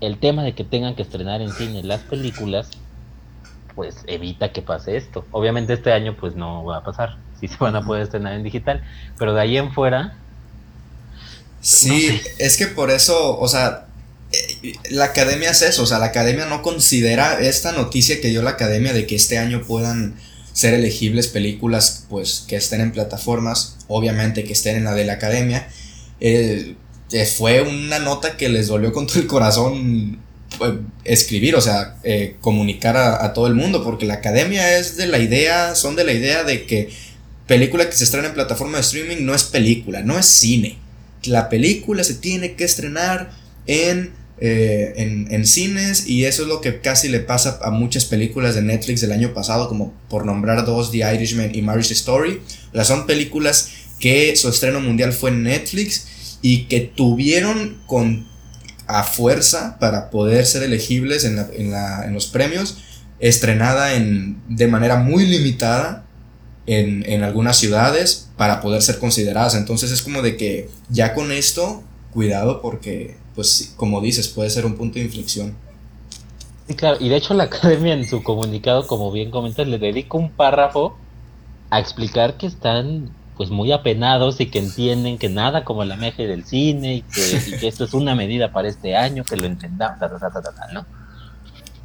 El 0.00 0.18
tema 0.18 0.42
de 0.42 0.54
que 0.54 0.64
tengan 0.64 0.94
que 0.94 1.02
estrenar 1.02 1.40
en 1.40 1.52
cine 1.52 1.82
las 1.82 2.00
películas 2.00 2.68
pues 3.74 3.96
evita 4.06 4.52
que 4.52 4.62
pase 4.62 4.96
esto. 4.96 5.24
Obviamente 5.30 5.72
este 5.72 5.92
año 5.92 6.16
pues 6.18 6.36
no 6.36 6.64
va 6.64 6.78
a 6.78 6.84
pasar, 6.84 7.16
sí 7.40 7.48
se 7.48 7.56
van 7.58 7.76
a 7.76 7.84
poder 7.84 8.02
estrenar 8.02 8.34
en 8.34 8.42
digital, 8.42 8.82
pero 9.18 9.34
de 9.34 9.40
ahí 9.40 9.56
en 9.56 9.72
fuera... 9.72 10.16
Sí, 11.60 12.20
es 12.38 12.58
que 12.58 12.66
por 12.66 12.90
eso, 12.90 13.38
o 13.38 13.48
sea, 13.48 13.86
eh, 14.32 14.74
la 14.90 15.06
academia 15.06 15.50
es 15.50 15.62
eso, 15.62 15.84
o 15.84 15.86
sea, 15.86 15.98
la 15.98 16.06
academia 16.06 16.44
no 16.44 16.60
considera 16.60 17.40
esta 17.40 17.72
noticia 17.72 18.20
que 18.20 18.28
dio 18.28 18.42
la 18.42 18.50
academia 18.50 18.92
de 18.92 19.06
que 19.06 19.16
este 19.16 19.38
año 19.38 19.62
puedan 19.62 20.14
ser 20.52 20.74
elegibles 20.74 21.26
películas 21.28 22.06
pues 22.10 22.44
que 22.46 22.56
estén 22.56 22.82
en 22.82 22.92
plataformas, 22.92 23.78
obviamente 23.88 24.44
que 24.44 24.52
estén 24.52 24.76
en 24.76 24.84
la 24.84 24.92
de 24.92 25.06
la 25.06 25.14
academia. 25.14 25.66
Eh, 26.20 26.76
fue 27.36 27.62
una 27.62 27.98
nota 27.98 28.36
que 28.36 28.48
les 28.48 28.68
dolió 28.68 28.92
con 28.92 29.06
todo 29.06 29.20
el 29.20 29.26
corazón 29.26 30.18
pues, 30.58 30.72
escribir, 31.04 31.56
o 31.56 31.60
sea, 31.60 31.96
eh, 32.04 32.36
comunicar 32.40 32.96
a, 32.96 33.32
todo 33.32 33.46
el 33.46 33.54
mundo, 33.54 33.84
porque 33.84 34.06
la 34.06 34.14
academia 34.14 34.78
es 34.78 34.96
de 34.96 35.06
la 35.06 35.18
idea, 35.18 35.74
son 35.74 35.96
de 35.96 36.04
la 36.04 36.12
idea 36.12 36.44
de 36.44 36.64
que 36.64 36.90
película 37.46 37.88
que 37.88 37.96
se 37.96 38.04
estrena 38.04 38.28
en 38.28 38.34
plataforma 38.34 38.78
de 38.78 38.82
streaming 38.82 39.24
no 39.24 39.34
es 39.34 39.44
película, 39.44 40.02
no 40.02 40.18
es 40.18 40.26
cine. 40.26 40.78
La 41.24 41.48
película 41.48 42.04
se 42.04 42.14
tiene 42.14 42.54
que 42.54 42.64
estrenar 42.64 43.32
en, 43.66 44.12
eh, 44.38 44.92
en, 44.96 45.32
en, 45.32 45.46
cines 45.46 46.06
y 46.06 46.24
eso 46.24 46.42
es 46.42 46.48
lo 46.48 46.60
que 46.60 46.80
casi 46.80 47.08
le 47.08 47.20
pasa 47.20 47.58
a 47.62 47.70
muchas 47.70 48.04
películas 48.04 48.54
de 48.54 48.62
Netflix 48.62 49.00
del 49.00 49.12
año 49.12 49.34
pasado, 49.34 49.68
como 49.68 49.92
por 50.08 50.26
nombrar 50.26 50.64
dos, 50.64 50.90
The 50.90 51.14
Irishman 51.14 51.54
y 51.54 51.62
Marriage 51.62 51.94
Story. 51.94 52.40
O 52.72 52.84
son 52.84 53.06
películas 53.06 53.70
que 53.98 54.36
su 54.36 54.48
estreno 54.48 54.80
mundial 54.80 55.12
fue 55.12 55.30
en 55.30 55.44
Netflix 55.44 56.06
y 56.44 56.66
que 56.66 56.80
tuvieron 56.80 57.78
con 57.86 58.26
a 58.86 59.02
fuerza 59.02 59.78
para 59.80 60.10
poder 60.10 60.44
ser 60.44 60.62
elegibles 60.62 61.24
en, 61.24 62.12
los 62.12 62.26
premios, 62.26 62.76
estrenada 63.18 63.94
en, 63.94 64.42
de 64.46 64.66
manera 64.66 64.96
muy 64.96 65.24
limitada 65.24 66.04
en, 66.66 67.24
algunas 67.24 67.56
ciudades 67.56 68.28
para 68.36 68.60
poder 68.60 68.82
ser 68.82 68.98
consideradas. 68.98 69.54
Entonces 69.54 69.90
es 69.90 70.02
como 70.02 70.20
de 70.20 70.36
que 70.36 70.68
ya 70.90 71.14
con 71.14 71.32
esto, 71.32 71.82
cuidado 72.12 72.60
porque, 72.60 73.16
pues 73.34 73.72
como 73.78 74.02
dices, 74.02 74.28
puede 74.28 74.50
ser 74.50 74.66
un 74.66 74.76
punto 74.76 74.98
de 74.98 75.06
inflexión. 75.06 75.54
Sí, 76.68 76.74
claro, 76.74 76.98
y 77.00 77.08
de 77.08 77.16
hecho 77.16 77.32
la 77.32 77.44
academia 77.44 77.94
en 77.94 78.06
su 78.06 78.22
comunicado, 78.22 78.86
como 78.86 79.10
bien 79.10 79.30
comentas, 79.30 79.66
le 79.66 79.78
dedica 79.78 80.18
un 80.18 80.30
párrafo 80.30 80.94
a 81.70 81.80
explicar 81.80 82.36
que 82.36 82.48
están 82.48 83.08
pues 83.36 83.50
muy 83.50 83.72
apenados 83.72 84.40
y 84.40 84.46
que 84.46 84.58
entienden 84.58 85.18
que 85.18 85.28
nada 85.28 85.64
como 85.64 85.84
la 85.84 85.96
meje 85.96 86.26
del 86.26 86.44
cine 86.44 86.96
y 86.96 87.02
que, 87.02 87.66
esto 87.66 87.84
es 87.84 87.94
una 87.94 88.14
medida 88.14 88.52
para 88.52 88.68
este 88.68 88.96
año, 88.96 89.24
que 89.24 89.36
lo 89.36 89.46
entendamos, 89.46 89.98
¿no? 90.72 90.86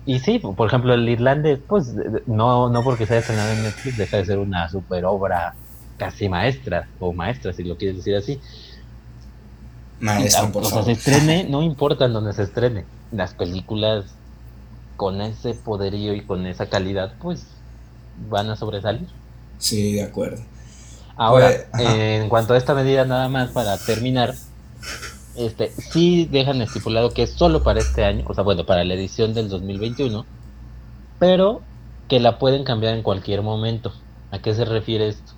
Y 0.06 0.20
sí, 0.20 0.40
por 0.40 0.68
ejemplo, 0.68 0.94
el 0.94 1.08
irlandés, 1.08 1.60
pues 1.68 1.94
no, 2.26 2.70
no 2.70 2.84
porque 2.84 3.06
se 3.06 3.14
haya 3.14 3.22
estrenado 3.22 3.52
en 3.52 3.64
Netflix 3.64 3.98
deja 3.98 4.18
de 4.18 4.26
ser 4.26 4.40
una 4.40 4.70
super 4.70 5.06
obra 5.06 5.54
casi 5.98 6.30
maestra, 6.30 6.88
o 7.00 7.14
maestra 7.14 7.54
si 7.54 7.64
lo 7.64 7.78
quieres 7.78 7.98
decir 7.98 8.16
así. 8.16 8.40
Maestra, 10.00 10.48
por 10.52 10.64
o 10.64 10.66
sea, 10.66 10.84
se 10.84 10.94
estrene, 10.94 11.44
no 11.44 11.62
importa 11.62 12.06
en 12.06 12.14
dónde 12.14 12.34
se 12.34 12.44
estrene, 12.44 12.86
las 13.12 13.34
películas 13.34 14.06
con 14.96 15.22
ese 15.22 15.54
poderío 15.54 16.14
y 16.14 16.22
con 16.22 16.46
esa 16.46 16.68
calidad, 16.68 17.14
pues 17.22 17.46
van 18.30 18.50
a 18.50 18.56
sobresalir. 18.56 19.08
Sí, 19.60 19.94
de 19.94 20.04
acuerdo. 20.04 20.42
Ahora, 21.20 21.52
en 21.78 22.30
cuanto 22.30 22.54
a 22.54 22.58
esta 22.58 22.74
medida, 22.74 23.04
nada 23.04 23.28
más 23.28 23.50
para 23.50 23.78
terminar, 23.78 24.36
este, 25.36 25.70
sí 25.92 26.26
dejan 26.32 26.62
estipulado 26.62 27.12
que 27.12 27.24
es 27.24 27.32
solo 27.32 27.62
para 27.62 27.82
este 27.82 28.06
año, 28.06 28.24
o 28.26 28.34
sea, 28.34 28.46
bueno, 28.46 28.66
para 28.66 28.86
la 28.86 28.94
edición 28.94 29.34
del 29.34 29.50
2021, 29.50 30.26
pero 31.20 31.62
que 32.08 32.22
la 32.22 32.40
pueden 32.40 32.64
cambiar 32.64 32.96
en 32.96 33.04
cualquier 33.04 33.42
momento. 33.42 33.92
¿A 34.32 34.40
qué 34.40 34.54
se 34.54 34.64
refiere 34.64 35.10
esto? 35.10 35.34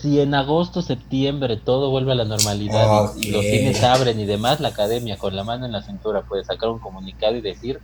Si 0.00 0.18
en 0.18 0.34
agosto, 0.34 0.80
septiembre 0.80 1.58
todo 1.58 1.90
vuelve 1.90 2.12
a 2.12 2.14
la 2.14 2.24
normalidad 2.24 3.14
y, 3.16 3.32
los 3.32 3.44
cines 3.44 3.82
abren 3.82 4.18
y 4.18 4.24
demás, 4.24 4.60
la 4.60 4.68
academia 4.68 5.18
con 5.18 5.36
la 5.36 5.44
mano 5.44 5.66
en 5.66 5.72
la 5.72 5.82
cintura 5.82 6.22
puede 6.22 6.42
sacar 6.42 6.70
un 6.70 6.78
comunicado 6.78 7.36
y 7.36 7.42
decir 7.42 7.80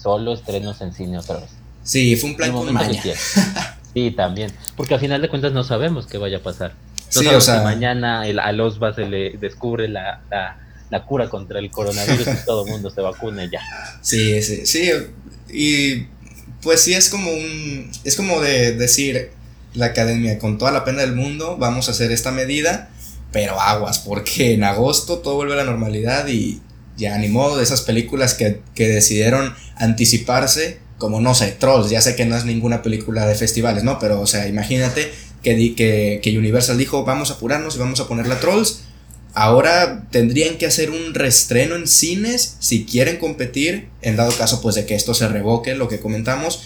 solo 0.00 0.32
estrenos 0.32 0.80
en 0.80 0.92
cine 0.92 1.18
otra 1.18 1.38
vez. 1.40 1.50
Sí, 1.82 2.14
fue 2.14 2.30
un 2.30 2.36
plan 2.36 2.52
con 2.52 2.72
maña. 2.72 3.02
Sí, 3.94 4.10
también. 4.10 4.52
Porque 4.76 4.94
al 4.94 5.00
final 5.00 5.22
de 5.22 5.28
cuentas 5.28 5.52
no 5.52 5.64
sabemos 5.64 6.06
qué 6.06 6.18
vaya 6.18 6.38
a 6.38 6.42
pasar. 6.42 6.74
No 7.14 7.20
sí, 7.20 7.26
o 7.28 7.40
sea... 7.40 7.58
si 7.58 7.64
mañana 7.64 8.26
el, 8.26 8.40
a 8.40 8.50
Osva 8.62 8.92
se 8.92 9.06
le 9.06 9.30
descubre 9.38 9.88
la, 9.88 10.20
la, 10.90 11.04
cura 11.04 11.28
contra 11.30 11.58
el 11.60 11.70
coronavirus 11.70 12.26
y 12.26 12.44
todo 12.46 12.64
el 12.64 12.72
mundo 12.72 12.90
se 12.90 13.00
vacune 13.00 13.48
ya. 13.50 13.60
Sí, 14.02 14.42
sí, 14.42 14.66
sí. 14.66 14.90
Y 15.48 16.06
pues 16.62 16.80
sí 16.80 16.94
es 16.94 17.08
como 17.08 17.30
un. 17.30 17.90
Es 18.02 18.16
como 18.16 18.40
de 18.40 18.72
decir 18.74 19.30
la 19.74 19.86
academia, 19.86 20.38
con 20.38 20.58
toda 20.58 20.70
la 20.70 20.84
pena 20.84 21.02
del 21.02 21.14
mundo, 21.14 21.56
vamos 21.56 21.88
a 21.88 21.92
hacer 21.92 22.12
esta 22.12 22.30
medida, 22.30 22.90
pero 23.32 23.60
aguas, 23.60 23.98
porque 23.98 24.54
en 24.54 24.64
agosto 24.64 25.18
todo 25.18 25.34
vuelve 25.36 25.54
a 25.54 25.56
la 25.56 25.64
normalidad 25.64 26.28
y 26.28 26.60
ya 26.96 27.18
ni 27.18 27.28
modo 27.28 27.56
de 27.56 27.64
esas 27.64 27.82
películas 27.82 28.34
que, 28.34 28.60
que 28.74 28.86
decidieron 28.88 29.54
anticiparse 29.76 30.78
como 30.98 31.20
no 31.20 31.34
sé, 31.34 31.52
Trolls, 31.52 31.90
ya 31.90 32.00
sé 32.00 32.16
que 32.16 32.24
no 32.24 32.36
es 32.36 32.44
ninguna 32.44 32.82
película 32.82 33.26
de 33.26 33.34
festivales, 33.34 33.84
¿no? 33.84 33.98
Pero, 33.98 34.20
o 34.20 34.26
sea, 34.26 34.46
imagínate 34.48 35.12
que, 35.42 35.74
que, 35.74 36.20
que 36.22 36.38
Universal 36.38 36.78
dijo, 36.78 37.04
vamos 37.04 37.30
a 37.30 37.34
apurarnos 37.34 37.76
y 37.76 37.78
vamos 37.78 38.00
a 38.00 38.08
ponerla 38.08 38.40
Trolls. 38.40 38.82
Ahora 39.34 40.06
tendrían 40.10 40.58
que 40.58 40.66
hacer 40.66 40.90
un 40.90 41.12
restreno 41.12 41.74
en 41.74 41.88
cines 41.88 42.56
si 42.60 42.84
quieren 42.84 43.16
competir, 43.16 43.88
en 44.00 44.16
dado 44.16 44.32
caso 44.36 44.60
pues 44.62 44.76
de 44.76 44.86
que 44.86 44.94
esto 44.94 45.12
se 45.12 45.26
revoque, 45.26 45.74
lo 45.74 45.88
que 45.88 45.98
comentamos, 45.98 46.62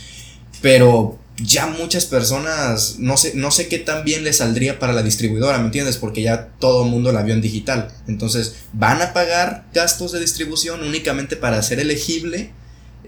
pero 0.61 1.19
ya 1.41 1.67
muchas 1.67 2.05
personas, 2.05 2.97
no 2.99 3.17
sé, 3.17 3.33
no 3.35 3.51
sé 3.51 3.69
qué 3.69 3.79
tan 3.79 4.05
bien 4.05 4.25
le 4.25 4.33
saldría 4.33 4.79
para 4.79 4.93
la 4.93 5.03
distribuidora, 5.03 5.59
¿me 5.59 5.67
entiendes? 5.67 5.97
Porque 5.97 6.23
ya 6.23 6.49
todo 6.59 6.85
el 6.85 6.91
mundo 6.91 7.13
la 7.13 7.23
vio 7.23 7.35
en 7.35 7.41
digital. 7.41 7.93
Entonces, 8.09 8.57
van 8.73 9.01
a 9.01 9.13
pagar 9.13 9.67
gastos 9.73 10.13
de 10.13 10.21
distribución 10.21 10.83
únicamente 10.83 11.37
para 11.37 11.63
ser 11.63 11.79
elegible 11.79 12.51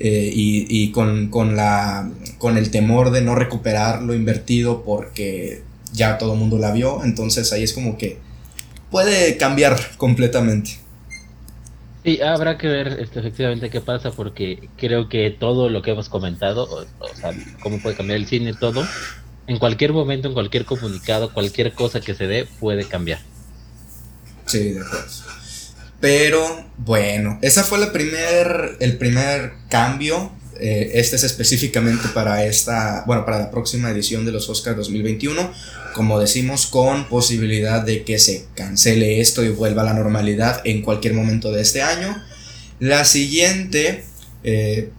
eh, 0.02 0.30
y, 0.32 0.92
con, 0.92 1.30
la, 1.54 2.10
con 2.38 2.56
el 2.56 2.70
temor 2.70 3.10
de 3.10 3.20
no 3.20 3.34
recuperar 3.34 4.02
lo 4.02 4.14
invertido 4.14 4.82
porque 4.82 5.62
ya 5.92 6.16
todo 6.16 6.32
el 6.32 6.38
mundo 6.38 6.58
la 6.58 6.72
vio, 6.72 7.04
entonces 7.04 7.52
ahí 7.52 7.62
es 7.62 7.74
como 7.74 7.98
que 7.98 8.16
puede 8.90 9.36
cambiar 9.36 9.78
completamente. 9.98 10.78
Sí, 12.02 12.22
habrá 12.22 12.56
que 12.56 12.66
ver 12.66 12.96
este, 12.98 13.20
efectivamente 13.20 13.68
qué 13.68 13.82
pasa 13.82 14.10
porque 14.10 14.70
creo 14.78 15.10
que 15.10 15.28
todo 15.30 15.68
lo 15.68 15.82
que 15.82 15.90
hemos 15.90 16.08
comentado, 16.08 16.86
o, 16.98 17.14
sea, 17.14 17.32
cómo 17.62 17.78
puede 17.78 17.94
cambiar 17.94 18.18
el 18.18 18.26
cine, 18.26 18.54
todo, 18.54 18.82
En 19.46 19.58
cualquier 19.58 19.92
momento, 19.92 20.28
en 20.28 20.34
cualquier 20.34 20.64
comunicado, 20.64 21.34
cualquier 21.34 21.74
cosa 21.74 22.00
que 22.00 22.14
se 22.14 22.26
dé 22.26 22.46
puede 22.58 22.86
cambiar. 22.86 23.20
Sí, 24.46 24.72
de 24.72 24.80
acuerdo. 24.80 25.29
Pero 26.00 26.66
bueno, 26.78 27.38
esa 27.42 27.62
fue 27.62 27.78
la 27.78 27.92
primer, 27.92 28.76
el 28.80 28.96
primer 28.96 29.52
cambio. 29.68 30.32
Eh, 30.58 30.92
este 30.94 31.16
es 31.16 31.24
específicamente 31.24 32.08
para 32.14 32.44
esta, 32.44 33.04
bueno, 33.06 33.24
para 33.24 33.38
la 33.38 33.50
próxima 33.50 33.90
edición 33.90 34.24
de 34.24 34.32
los 34.32 34.48
Oscars 34.48 34.76
2021. 34.76 35.52
Como 35.94 36.18
decimos, 36.18 36.66
con 36.66 37.08
posibilidad 37.08 37.82
de 37.82 38.04
que 38.04 38.18
se 38.18 38.46
cancele 38.54 39.20
esto 39.20 39.44
y 39.44 39.50
vuelva 39.50 39.82
a 39.82 39.86
la 39.86 39.94
normalidad 39.94 40.62
en 40.64 40.82
cualquier 40.82 41.14
momento 41.14 41.52
de 41.52 41.62
este 41.62 41.82
año. 41.82 42.16
La 42.78 43.04
siguiente 43.04 44.04
eh, 44.42 44.90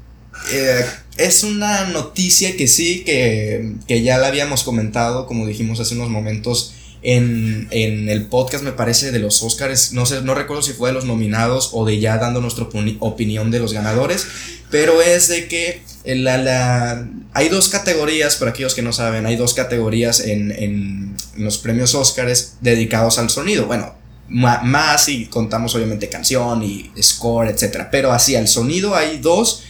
eh, 0.52 0.86
es 1.18 1.44
una 1.44 1.86
noticia 1.86 2.56
que 2.56 2.68
sí, 2.68 3.04
que, 3.04 3.74
que 3.88 4.04
ya 4.04 4.20
la 4.20 4.28
habíamos 4.28 4.64
comentado, 4.64 5.26
como 5.26 5.48
dijimos 5.48 5.80
hace 5.80 5.96
unos 5.96 6.10
momentos 6.10 6.76
en, 7.02 7.68
el 7.72 8.26
podcast, 8.26 8.64
me 8.64 8.72
parece, 8.72 9.12
de 9.12 9.20
los 9.20 9.42
Oscars. 9.42 9.94
No 9.94 10.06
sé, 10.06 10.22
no 10.22 10.36
recuerdo 10.36 10.62
si 10.62 10.74
fue 10.74 10.90
de 10.90 10.94
los 10.94 11.06
nominados 11.06 11.72
o 11.74 11.86
de 11.86 12.00
ya 12.00 12.18
dando 12.18 12.42
nuestra 12.42 12.68
opinión 13.00 13.52
de 13.52 13.60
los 13.60 13.74
ganadores. 13.74 14.28
Pero 14.70 15.02
es 15.02 15.28
de 15.28 15.48
que 15.48 15.82
la, 16.06 16.38
la, 16.38 17.08
hay 17.34 17.50
dos 17.50 17.70
categorías, 17.70 18.38
para 18.38 18.52
aquellos 18.52 18.74
que 18.74 18.82
no 18.82 18.94
saben, 18.94 19.26
hay 19.26 19.36
dos 19.36 19.54
categorías 19.54 20.22
en, 20.22 20.52
en 20.52 21.16
los 21.38 21.58
premios 21.58 21.94
Oscars 21.96 22.54
dedicados 22.62 23.20
al 23.20 23.30
sonido. 23.30 23.66
Bueno, 23.66 23.94
más 24.32 25.06
si 25.06 25.26
contamos 25.26 25.76
obviamente 25.76 26.08
canción 26.08 26.64
y 26.64 26.92
score, 27.02 27.50
etc. 27.50 27.88
Pero 27.92 28.12
así, 28.12 28.36
al 28.36 28.48
sonido 28.48 28.96
hay 28.96 29.18
dos 29.20 29.64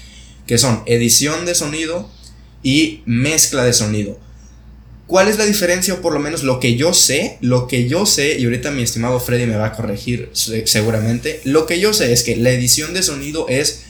que 0.46 0.58
son 0.58 0.84
edición 0.86 1.46
de 1.46 1.56
sonido 1.56 2.10
y 2.62 3.02
mezcla 3.06 3.63
de 3.63 3.74
sonido. 3.74 4.20
¿Cuál 5.12 5.28
es 5.28 5.38
la 5.38 5.45
diferencia 5.45 5.93
o 5.93 6.00
por 6.00 6.13
lo 6.13 6.21
menos 6.21 6.43
lo 6.43 6.62
que 6.62 6.78
yo 6.78 6.93
sé? 6.93 7.38
Lo 7.41 7.67
que 7.67 7.89
yo 7.89 8.06
sé, 8.06 8.39
y 8.39 8.45
ahorita 8.45 8.71
mi 8.71 8.82
estimado 8.82 9.19
Freddy 9.19 9.45
me 9.45 9.58
va 9.58 9.65
a 9.65 9.74
corregir 9.74 10.30
seguramente, 10.32 11.41
lo 11.43 11.65
que 11.65 11.82
yo 11.82 11.91
sé 11.91 12.13
es 12.13 12.24
que 12.24 12.38
la 12.38 12.52
edición 12.52 12.93
de 12.93 13.04
sonido 13.04 13.45
es 13.50 13.88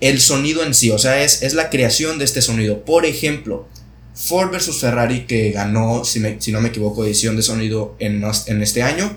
el 0.00 0.20
sonido 0.20 0.62
en 0.62 0.74
sí, 0.74 0.90
o 0.90 0.98
sea, 0.98 1.24
es, 1.24 1.42
es 1.42 1.54
la 1.54 1.70
creación 1.70 2.18
de 2.18 2.26
este 2.26 2.42
sonido. 2.42 2.84
Por 2.84 3.06
ejemplo, 3.06 3.66
Ford 4.14 4.50
versus 4.50 4.78
Ferrari 4.78 5.24
que 5.24 5.52
ganó, 5.52 6.04
si, 6.04 6.20
no 6.20 6.60
me 6.60 6.68
equivoco, 6.68 7.02
edición 7.06 7.34
de 7.34 7.42
sonido 7.42 7.96
en, 7.98 8.22
en 8.46 8.62
este 8.62 8.82
año. 8.82 9.10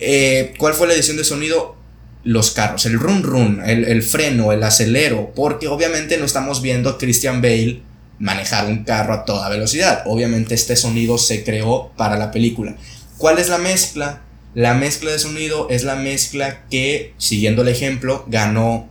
Eh, 0.00 0.54
¿Cuál 0.58 0.74
fue 0.74 0.88
la 0.88 0.94
edición 0.94 1.18
de 1.18 1.22
sonido? 1.22 1.76
Los 2.24 2.50
carros, 2.50 2.84
el 2.84 2.98
run 2.98 3.22
run, 3.22 3.62
el, 3.64 3.84
el 3.84 4.02
freno, 4.02 4.50
el 4.50 4.64
acelero, 4.64 5.32
porque 5.36 5.68
obviamente 5.68 6.18
no 6.18 6.24
estamos 6.24 6.62
viendo 6.62 6.90
a 6.90 6.98
Christian 6.98 7.42
Bale 7.42 7.86
manejar 8.18 8.66
un 8.66 8.84
carro 8.84 9.14
a 9.14 9.24
toda 9.24 9.48
velocidad. 9.48 10.02
Obviamente 10.06 10.54
este 10.54 10.76
sonido 10.76 11.18
se 11.18 11.44
creó 11.44 11.92
para 11.96 12.18
la 12.18 12.30
película. 12.30 12.76
¿Cuál 13.16 13.38
es 13.38 13.48
la 13.48 13.58
mezcla? 13.58 14.22
La 14.54 14.74
mezcla 14.74 15.10
de 15.10 15.18
sonido 15.18 15.68
es 15.70 15.84
la 15.84 15.96
mezcla 15.96 16.64
que, 16.68 17.14
siguiendo 17.18 17.62
el 17.62 17.68
ejemplo, 17.68 18.24
ganó 18.28 18.88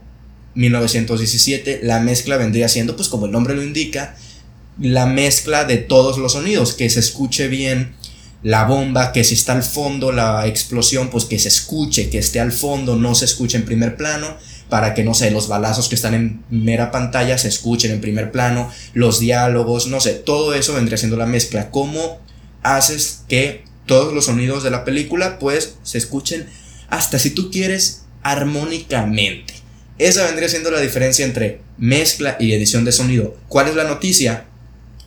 1917. 0.54 1.80
La 1.82 2.00
mezcla 2.00 2.36
vendría 2.36 2.68
siendo, 2.68 2.96
pues 2.96 3.08
como 3.08 3.26
el 3.26 3.32
nombre 3.32 3.54
lo 3.54 3.62
indica, 3.62 4.16
la 4.80 5.06
mezcla 5.06 5.64
de 5.64 5.78
todos 5.78 6.18
los 6.18 6.32
sonidos, 6.32 6.74
que 6.74 6.88
se 6.88 7.00
escuche 7.00 7.48
bien 7.48 7.96
la 8.42 8.64
bomba, 8.64 9.12
que 9.12 9.24
si 9.24 9.34
está 9.34 9.52
al 9.52 9.64
fondo 9.64 10.12
la 10.12 10.46
explosión, 10.46 11.10
pues 11.10 11.24
que 11.24 11.38
se 11.38 11.48
escuche, 11.48 12.08
que 12.08 12.18
esté 12.18 12.38
al 12.38 12.52
fondo, 12.52 12.96
no 12.96 13.14
se 13.14 13.24
escuche 13.24 13.56
en 13.56 13.64
primer 13.64 13.96
plano 13.96 14.36
para 14.68 14.94
que, 14.94 15.04
no 15.04 15.14
sé, 15.14 15.30
los 15.30 15.48
balazos 15.48 15.88
que 15.88 15.94
están 15.94 16.14
en 16.14 16.44
mera 16.50 16.90
pantalla 16.90 17.38
se 17.38 17.48
escuchen 17.48 17.90
en 17.90 18.00
primer 18.00 18.30
plano, 18.30 18.70
los 18.92 19.18
diálogos, 19.18 19.86
no 19.86 20.00
sé, 20.00 20.14
todo 20.14 20.54
eso 20.54 20.74
vendría 20.74 20.98
siendo 20.98 21.16
la 21.16 21.26
mezcla. 21.26 21.70
¿Cómo 21.70 22.20
haces 22.62 23.22
que 23.28 23.64
todos 23.86 24.12
los 24.12 24.26
sonidos 24.26 24.62
de 24.62 24.70
la 24.70 24.84
película, 24.84 25.38
pues, 25.38 25.76
se 25.82 25.98
escuchen 25.98 26.46
hasta 26.90 27.18
si 27.18 27.30
tú 27.30 27.50
quieres 27.50 28.02
armónicamente? 28.22 29.54
Esa 29.98 30.24
vendría 30.24 30.48
siendo 30.48 30.70
la 30.70 30.80
diferencia 30.80 31.24
entre 31.24 31.60
mezcla 31.78 32.36
y 32.38 32.52
edición 32.52 32.84
de 32.84 32.92
sonido. 32.92 33.36
¿Cuál 33.48 33.68
es 33.68 33.74
la 33.74 33.84
noticia? 33.84 34.44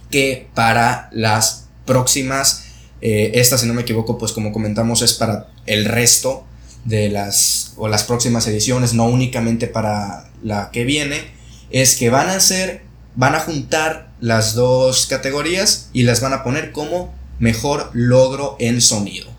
Que 0.10 0.47
para 0.54 1.10
las 1.13 1.67
próximas, 1.86 2.65
eh, 3.02 3.32
esta 3.36 3.58
si 3.58 3.67
no 3.67 3.74
me 3.74 3.84
equivoco, 3.84 4.17
pues 4.17 4.32
como 4.32 4.52
comentamos 4.52 5.02
es 5.02 5.13
para 5.13 5.47
el 5.65 5.86
resto 5.86 6.45
de 6.86 7.10
las 7.10 7.74
o 7.78 7.88
las 7.88 8.04
próximas 8.04 8.48
ediciones, 8.48 8.94
no 8.94 9.06
únicamente 9.06 9.67
para 9.67 10.30
la 10.44 10.72
que 10.72 10.84
viene, 10.84 11.22
es 11.70 11.96
que 11.96 12.10
van 12.10 12.28
a 12.28 12.36
hacer, 12.36 12.84
van 13.15 13.36
a 13.36 13.39
juntar 13.39 14.12
las 14.20 14.54
dos 14.56 15.06
categorías 15.08 15.89
y 15.94 16.04
las 16.04 16.22
van 16.22 16.34
a 16.34 16.44
poner 16.44 16.72
como 16.72 17.13
mejor 17.39 17.89
logro 17.94 18.56
en 18.60 18.82
sonido. 18.82 19.30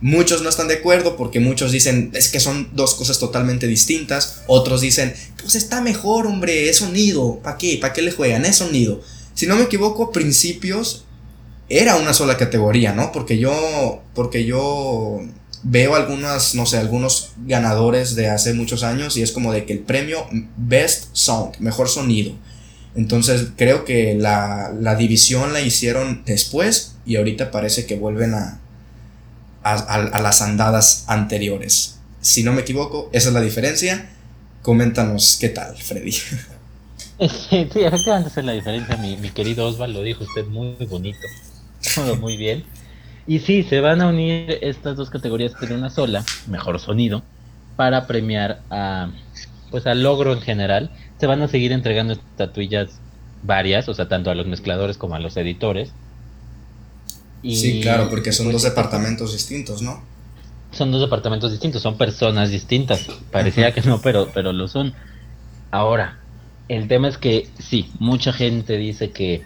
Muchos 0.00 0.42
no 0.42 0.50
están 0.50 0.68
de 0.68 0.74
acuerdo 0.74 1.16
porque 1.16 1.40
muchos 1.40 1.72
dicen 1.72 2.10
es 2.12 2.28
que 2.28 2.38
son 2.38 2.68
dos 2.74 2.94
cosas 2.94 3.18
totalmente 3.18 3.66
distintas. 3.66 4.42
Otros 4.46 4.82
dicen, 4.82 5.14
pues 5.40 5.54
está 5.54 5.80
mejor, 5.80 6.26
hombre, 6.26 6.68
es 6.68 6.76
sonido. 6.76 7.40
¿Para 7.42 7.56
qué? 7.56 7.78
¿Para 7.80 7.94
qué 7.94 8.02
le 8.02 8.12
juegan? 8.12 8.44
Es 8.44 8.56
sonido. 8.56 9.00
Si 9.34 9.46
no 9.46 9.56
me 9.56 9.62
equivoco, 9.62 10.12
principios 10.12 11.06
era 11.68 11.96
una 11.96 12.12
sola 12.12 12.36
categoría, 12.36 12.92
¿no? 12.92 13.10
Porque 13.10 13.38
yo, 13.38 14.02
porque 14.14 14.44
yo 14.44 15.20
veo 15.68 15.96
algunas, 15.96 16.54
no 16.54 16.64
sé, 16.64 16.78
algunos 16.78 17.32
ganadores 17.38 18.14
de 18.14 18.28
hace 18.28 18.54
muchos 18.54 18.84
años 18.84 19.16
y 19.16 19.22
es 19.22 19.32
como 19.32 19.52
de 19.52 19.64
que 19.64 19.72
el 19.72 19.80
premio 19.80 20.26
Best 20.56 21.08
Sound, 21.12 21.58
mejor 21.58 21.88
sonido. 21.88 22.32
Entonces 22.94 23.48
creo 23.56 23.84
que 23.84 24.14
la, 24.14 24.72
división 24.96 25.52
la 25.52 25.60
hicieron 25.60 26.22
después 26.24 26.94
y 27.04 27.16
ahorita 27.16 27.50
parece 27.50 27.84
que 27.84 27.96
vuelven 27.96 28.34
a, 28.34 28.60
a, 29.62 30.20
las 30.20 30.40
andadas 30.40 31.04
anteriores. 31.08 31.98
Si 32.20 32.44
no 32.44 32.52
me 32.52 32.62
equivoco, 32.62 33.10
esa 33.12 33.28
es 33.28 33.34
la 33.34 33.40
diferencia. 33.40 34.10
Coméntanos 34.62 35.36
qué 35.40 35.48
tal, 35.48 35.76
Freddy. 35.76 36.12
Sí, 37.18 37.56
efectivamente 37.82 38.28
esa 38.28 38.40
es 38.40 38.44
la 38.44 38.52
diferencia, 38.52 38.94
mi, 38.98 39.16
mi 39.16 39.30
querido 39.30 39.66
Osvaldo, 39.66 40.00
lo 40.00 40.04
dijo 40.04 40.22
usted 40.24 40.44
muy 40.48 40.74
bonito, 40.84 41.18
todo 41.94 42.16
muy 42.16 42.36
bien. 42.36 42.62
Y 43.26 43.40
sí, 43.40 43.64
se 43.64 43.80
van 43.80 44.00
a 44.00 44.08
unir 44.08 44.58
estas 44.62 44.96
dos 44.96 45.10
categorías 45.10 45.52
en 45.60 45.72
una 45.72 45.90
sola, 45.90 46.24
mejor 46.46 46.78
sonido, 46.78 47.22
para 47.76 48.06
premiar 48.06 48.60
a 48.70 49.10
pues 49.70 49.86
al 49.86 50.02
logro 50.02 50.32
en 50.32 50.40
general. 50.40 50.90
Se 51.18 51.26
van 51.26 51.42
a 51.42 51.48
seguir 51.48 51.72
entregando 51.72 52.12
estatuillas 52.12 53.00
varias, 53.42 53.88
o 53.88 53.94
sea, 53.94 54.08
tanto 54.08 54.30
a 54.30 54.34
los 54.34 54.46
mezcladores 54.46 54.96
como 54.96 55.14
a 55.14 55.18
los 55.18 55.36
editores. 55.36 55.90
sí, 57.42 57.80
claro, 57.80 58.08
porque 58.08 58.32
son 58.32 58.46
pues 58.46 58.54
dos 58.54 58.62
departamentos 58.62 59.32
distintos, 59.32 59.82
¿no? 59.82 60.02
Son 60.72 60.92
dos 60.92 61.00
departamentos 61.00 61.50
distintos, 61.50 61.82
son 61.82 61.96
personas 61.96 62.50
distintas. 62.50 63.06
Parecía 63.30 63.72
que 63.72 63.80
no, 63.82 64.00
pero, 64.00 64.30
pero 64.34 64.52
lo 64.52 64.68
son. 64.68 64.94
Ahora, 65.70 66.18
el 66.68 66.86
tema 66.88 67.08
es 67.08 67.18
que 67.18 67.48
sí, 67.58 67.90
mucha 67.98 68.32
gente 68.32 68.76
dice 68.76 69.10
que 69.10 69.42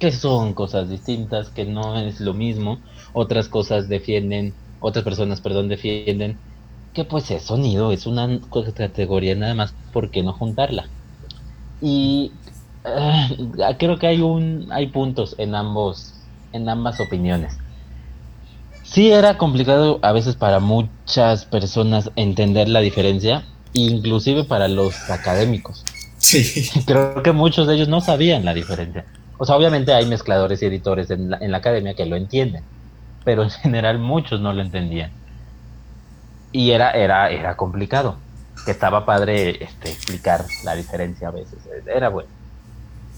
que 0.00 0.10
son 0.10 0.54
cosas 0.54 0.88
distintas, 0.88 1.50
que 1.50 1.64
no 1.64 1.96
es 2.00 2.20
lo 2.20 2.34
mismo. 2.34 2.80
Otras 3.12 3.48
cosas 3.48 3.88
defienden, 3.88 4.54
otras 4.80 5.04
personas, 5.04 5.40
perdón, 5.40 5.68
defienden 5.68 6.38
que 6.94 7.04
pues 7.04 7.30
es 7.30 7.44
sonido, 7.44 7.92
es 7.92 8.06
una 8.06 8.40
categoría 8.74 9.36
nada 9.36 9.54
más, 9.54 9.74
¿por 9.92 10.10
qué 10.10 10.22
no 10.22 10.32
juntarla? 10.32 10.88
Y 11.80 12.32
uh, 12.84 13.76
creo 13.78 13.98
que 13.98 14.08
hay 14.08 14.20
un 14.20 14.68
hay 14.72 14.88
puntos 14.88 15.36
en 15.38 15.54
ambos 15.54 16.14
en 16.52 16.68
ambas 16.68 16.98
opiniones. 16.98 17.56
Sí 18.82 19.12
era 19.12 19.38
complicado 19.38 20.00
a 20.02 20.10
veces 20.12 20.34
para 20.34 20.58
muchas 20.58 21.44
personas 21.44 22.10
entender 22.16 22.68
la 22.68 22.80
diferencia, 22.80 23.44
inclusive 23.72 24.42
para 24.44 24.66
los 24.66 25.10
académicos. 25.10 25.84
Sí. 26.18 26.68
Creo 26.86 27.22
que 27.22 27.32
muchos 27.32 27.68
de 27.68 27.76
ellos 27.76 27.88
no 27.88 28.00
sabían 28.00 28.44
la 28.44 28.52
diferencia. 28.52 29.06
O 29.42 29.46
sea, 29.46 29.56
obviamente 29.56 29.94
hay 29.94 30.04
mezcladores 30.04 30.60
y 30.60 30.66
editores 30.66 31.10
en 31.10 31.30
la, 31.30 31.38
en 31.38 31.50
la 31.50 31.58
academia 31.58 31.94
que 31.94 32.04
lo 32.04 32.16
entienden, 32.16 32.62
pero 33.24 33.42
en 33.42 33.48
general 33.48 33.98
muchos 33.98 34.38
no 34.38 34.52
lo 34.52 34.60
entendían. 34.60 35.12
Y 36.52 36.72
era, 36.72 36.90
era, 36.90 37.30
era 37.30 37.56
complicado. 37.56 38.16
Que 38.66 38.72
estaba 38.72 39.06
padre 39.06 39.64
este, 39.64 39.92
explicar 39.92 40.44
la 40.62 40.74
diferencia 40.74 41.28
a 41.28 41.30
veces. 41.30 41.58
Era 41.86 42.10
bueno. 42.10 42.28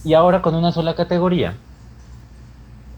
Y 0.05 0.15
ahora 0.15 0.43
con 0.43 0.55
una 0.55 0.71
sola 0.71 0.95
categoría, 0.95 1.55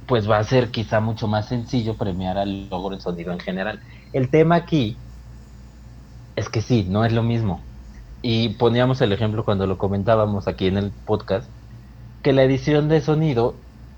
pues 0.06 0.30
va 0.30 0.36
a 0.36 0.44
ser 0.44 0.70
quizá 0.70 1.00
mucho 1.00 1.26
más 1.26 1.48
sencillo 1.48 1.94
premiar 1.96 2.36
al 2.36 2.68
logro 2.68 2.94
en 2.94 3.00
sonido 3.00 3.32
en 3.32 3.40
general. 3.40 3.80
El 4.12 4.28
tema 4.28 4.56
aquí 4.56 4.98
es 6.36 6.50
que 6.50 6.60
sí, 6.60 6.84
no 6.86 7.06
es 7.06 7.12
lo 7.14 7.22
mismo. 7.22 7.62
Y 8.20 8.50
poníamos 8.50 9.00
el 9.00 9.12
ejemplo 9.12 9.46
cuando 9.46 9.66
lo 9.66 9.78
comentábamos 9.78 10.46
aquí 10.46 10.66
en 10.66 10.76
el 10.76 10.90
podcast 10.90 11.48
que 12.24 12.32
la 12.32 12.42
edición 12.42 12.88
de 12.88 13.02
sonido 13.02 13.54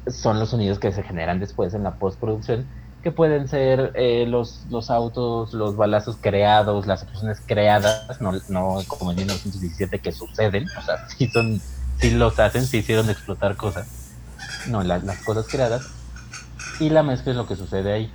son 0.08 0.40
los 0.40 0.50
sonidos 0.50 0.80
que 0.80 0.90
se 0.90 1.04
generan 1.04 1.38
después 1.38 1.72
en 1.74 1.84
la 1.84 1.94
postproducción, 1.94 2.66
que 3.02 3.12
pueden 3.12 3.46
ser 3.46 3.92
eh, 3.94 4.26
los, 4.26 4.66
los 4.68 4.90
autos, 4.90 5.54
los 5.54 5.76
balazos 5.76 6.18
creados, 6.20 6.88
las 6.88 7.04
explosiones 7.04 7.40
creadas, 7.46 8.20
no, 8.20 8.32
no 8.48 8.78
como 8.88 9.12
en 9.12 9.18
1917 9.18 10.00
que 10.00 10.10
suceden, 10.10 10.66
o 10.76 10.82
sea, 10.82 11.08
sí, 11.16 11.28
son, 11.28 11.60
sí 11.98 12.10
los 12.10 12.38
hacen, 12.40 12.66
sí 12.66 12.78
hicieron 12.78 13.08
explotar 13.08 13.54
cosas, 13.56 14.12
no, 14.68 14.82
las 14.82 15.18
cosas 15.22 15.46
creadas, 15.48 15.88
y 16.80 16.90
la 16.90 17.04
mezcla 17.04 17.30
es 17.30 17.36
lo 17.38 17.46
que 17.46 17.54
sucede 17.54 17.92
ahí. 17.92 18.12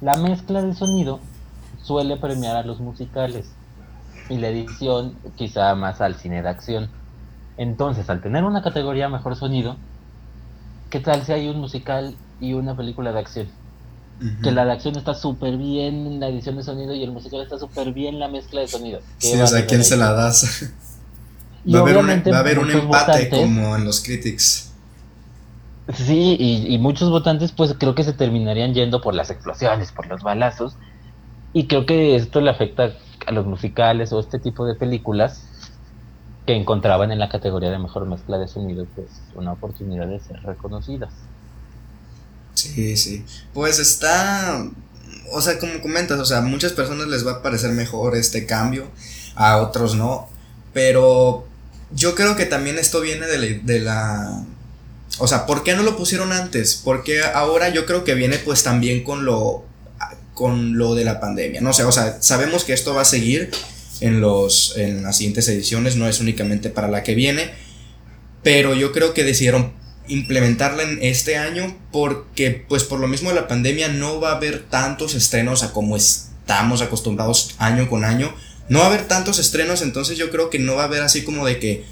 La 0.00 0.16
mezcla 0.16 0.62
del 0.62 0.74
sonido 0.74 1.20
suele 1.82 2.16
premiar 2.16 2.56
a 2.56 2.62
los 2.62 2.80
musicales 2.80 3.50
y 4.30 4.38
la 4.38 4.48
edición 4.48 5.14
quizá 5.36 5.74
más 5.74 6.00
al 6.00 6.14
cine 6.14 6.40
de 6.40 6.48
acción. 6.48 6.88
Entonces, 7.60 8.08
al 8.08 8.22
tener 8.22 8.44
una 8.44 8.62
categoría 8.62 9.10
mejor 9.10 9.36
sonido, 9.36 9.76
¿qué 10.88 10.98
tal 10.98 11.26
si 11.26 11.32
hay 11.32 11.46
un 11.46 11.58
musical 11.58 12.16
y 12.40 12.54
una 12.54 12.74
película 12.74 13.12
de 13.12 13.18
acción? 13.18 13.48
Que 14.42 14.50
la 14.50 14.64
de 14.64 14.72
acción 14.72 14.96
está 14.96 15.12
súper 15.12 15.58
bien 15.58 16.06
en 16.06 16.20
la 16.20 16.28
edición 16.28 16.56
de 16.56 16.62
sonido 16.62 16.94
y 16.94 17.04
el 17.04 17.12
musical 17.12 17.42
está 17.42 17.58
súper 17.58 17.92
bien 17.92 18.14
en 18.14 18.20
la 18.20 18.28
mezcla 18.28 18.62
de 18.62 18.68
sonido. 18.68 19.00
Sí, 19.18 19.38
o 19.38 19.46
sea, 19.46 19.66
¿quién 19.66 19.84
se 19.84 19.98
la 19.98 20.14
das? 20.14 20.72
va, 21.70 21.80
a 21.80 21.82
haber 21.82 21.98
un, 21.98 22.08
va 22.08 22.36
a 22.36 22.40
haber 22.40 22.58
un 22.58 22.70
empate 22.70 23.28
como 23.28 23.76
en 23.76 23.84
los 23.84 24.00
critics. 24.00 24.72
Sí, 25.92 26.36
y, 26.38 26.74
y, 26.74 26.78
muchos 26.78 27.10
votantes 27.10 27.52
pues 27.52 27.74
creo 27.78 27.94
que 27.94 28.04
se 28.04 28.14
terminarían 28.14 28.72
yendo 28.72 29.02
por 29.02 29.14
las 29.14 29.28
explosiones, 29.28 29.92
por 29.92 30.06
los 30.06 30.22
balazos. 30.22 30.76
Y 31.52 31.66
creo 31.66 31.84
que 31.84 32.16
esto 32.16 32.40
le 32.40 32.48
afecta 32.48 32.94
a 33.26 33.32
los 33.32 33.44
musicales 33.44 34.14
o 34.14 34.20
este 34.20 34.38
tipo 34.38 34.64
de 34.64 34.76
películas 34.76 35.49
que 36.50 36.56
encontraban 36.56 37.12
en 37.12 37.20
la 37.20 37.28
categoría 37.28 37.70
de 37.70 37.78
mejor 37.78 38.06
mezcla 38.06 38.36
de 38.36 38.48
sonido 38.48 38.84
pues 38.96 39.06
una 39.36 39.52
oportunidad 39.52 40.08
de 40.08 40.18
ser 40.18 40.42
reconocidas. 40.42 41.12
Sí, 42.54 42.96
sí. 42.96 43.24
Pues 43.54 43.78
está, 43.78 44.68
o 45.32 45.40
sea, 45.40 45.60
como 45.60 45.80
comentas, 45.80 46.18
o 46.18 46.24
sea, 46.24 46.38
a 46.38 46.42
muchas 46.42 46.72
personas 46.72 47.06
les 47.06 47.24
va 47.24 47.34
a 47.34 47.42
parecer 47.42 47.70
mejor 47.70 48.16
este 48.16 48.46
cambio, 48.46 48.88
a 49.36 49.58
otros 49.58 49.94
no, 49.94 50.28
pero 50.72 51.46
yo 51.92 52.16
creo 52.16 52.34
que 52.34 52.46
también 52.46 52.78
esto 52.78 53.00
viene 53.00 53.26
de 53.28 53.38
la, 53.38 53.46
de 53.62 53.80
la 53.80 54.44
o 55.18 55.28
sea, 55.28 55.46
¿por 55.46 55.62
qué 55.62 55.74
no 55.74 55.84
lo 55.84 55.96
pusieron 55.96 56.32
antes? 56.32 56.80
Porque 56.82 57.22
ahora 57.22 57.68
yo 57.68 57.86
creo 57.86 58.02
que 58.02 58.14
viene 58.14 58.38
pues 58.38 58.64
también 58.64 59.04
con 59.04 59.24
lo 59.24 59.64
con 60.34 60.78
lo 60.78 60.96
de 60.96 61.04
la 61.04 61.20
pandemia, 61.20 61.60
no 61.60 61.72
sé, 61.72 61.84
o 61.84 61.92
sea, 61.92 62.20
sabemos 62.20 62.64
que 62.64 62.72
esto 62.72 62.92
va 62.92 63.02
a 63.02 63.04
seguir 63.04 63.52
en 64.00 64.20
los 64.20 64.76
en 64.76 65.02
las 65.02 65.16
siguientes 65.16 65.48
ediciones, 65.48 65.96
no 65.96 66.08
es 66.08 66.20
únicamente 66.20 66.70
para 66.70 66.88
la 66.88 67.02
que 67.02 67.14
viene, 67.14 67.50
pero 68.42 68.74
yo 68.74 68.92
creo 68.92 69.14
que 69.14 69.24
decidieron 69.24 69.72
implementarla 70.08 70.82
en 70.82 70.98
este 71.02 71.36
año 71.36 71.76
porque 71.92 72.64
pues 72.68 72.84
por 72.84 73.00
lo 73.00 73.06
mismo 73.06 73.28
de 73.30 73.36
la 73.36 73.48
pandemia 73.48 73.88
no 73.88 74.20
va 74.20 74.32
a 74.32 74.36
haber 74.36 74.64
tantos 74.64 75.14
estrenos 75.14 75.62
a 75.62 75.72
como 75.72 75.96
estamos 75.96 76.82
acostumbrados 76.82 77.54
año 77.58 77.88
con 77.88 78.04
año. 78.04 78.34
No 78.68 78.80
va 78.80 78.86
a 78.86 78.88
haber 78.88 79.08
tantos 79.08 79.38
estrenos, 79.38 79.82
entonces 79.82 80.18
yo 80.18 80.30
creo 80.30 80.50
que 80.50 80.58
no 80.58 80.76
va 80.76 80.82
a 80.82 80.86
haber 80.86 81.02
así 81.02 81.22
como 81.22 81.46
de 81.46 81.58
que 81.58 81.84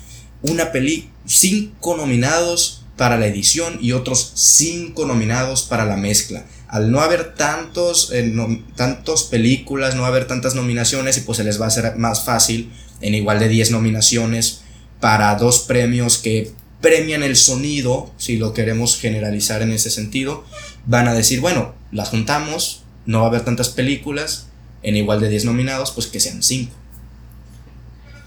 una 0.42 0.70
peli, 0.72 1.10
cinco 1.26 1.96
nominados 1.96 2.84
para 2.96 3.16
la 3.16 3.26
edición 3.26 3.78
y 3.80 3.92
otros 3.92 4.32
cinco 4.34 5.06
nominados 5.06 5.62
para 5.62 5.84
la 5.84 5.96
mezcla. 5.96 6.44
Al 6.68 6.90
no 6.90 7.00
haber 7.00 7.34
tantos, 7.34 8.10
eh, 8.12 8.32
tantos 8.76 9.24
películas, 9.24 9.94
no 9.94 10.04
haber 10.04 10.26
tantas 10.26 10.54
nominaciones 10.54 11.16
y 11.16 11.22
pues 11.22 11.38
se 11.38 11.44
les 11.44 11.60
va 11.60 11.64
a 11.64 11.68
hacer 11.68 11.96
más 11.96 12.24
fácil 12.24 12.70
en 13.00 13.14
igual 13.14 13.38
de 13.38 13.48
10 13.48 13.70
nominaciones 13.70 14.62
para 15.00 15.34
dos 15.36 15.60
premios 15.60 16.18
que 16.18 16.52
premian 16.80 17.22
el 17.22 17.36
sonido, 17.36 18.10
si 18.16 18.36
lo 18.36 18.52
queremos 18.52 18.98
generalizar 18.98 19.62
en 19.62 19.72
ese 19.72 19.90
sentido, 19.90 20.44
van 20.86 21.08
a 21.08 21.14
decir, 21.14 21.40
bueno, 21.40 21.74
las 21.90 22.10
juntamos, 22.10 22.82
no 23.06 23.20
va 23.20 23.26
a 23.26 23.28
haber 23.28 23.44
tantas 23.44 23.68
películas, 23.70 24.48
en 24.82 24.96
igual 24.96 25.20
de 25.20 25.28
10 25.28 25.46
nominados, 25.46 25.90
pues 25.90 26.06
que 26.06 26.20
sean 26.20 26.42
5. 26.42 26.72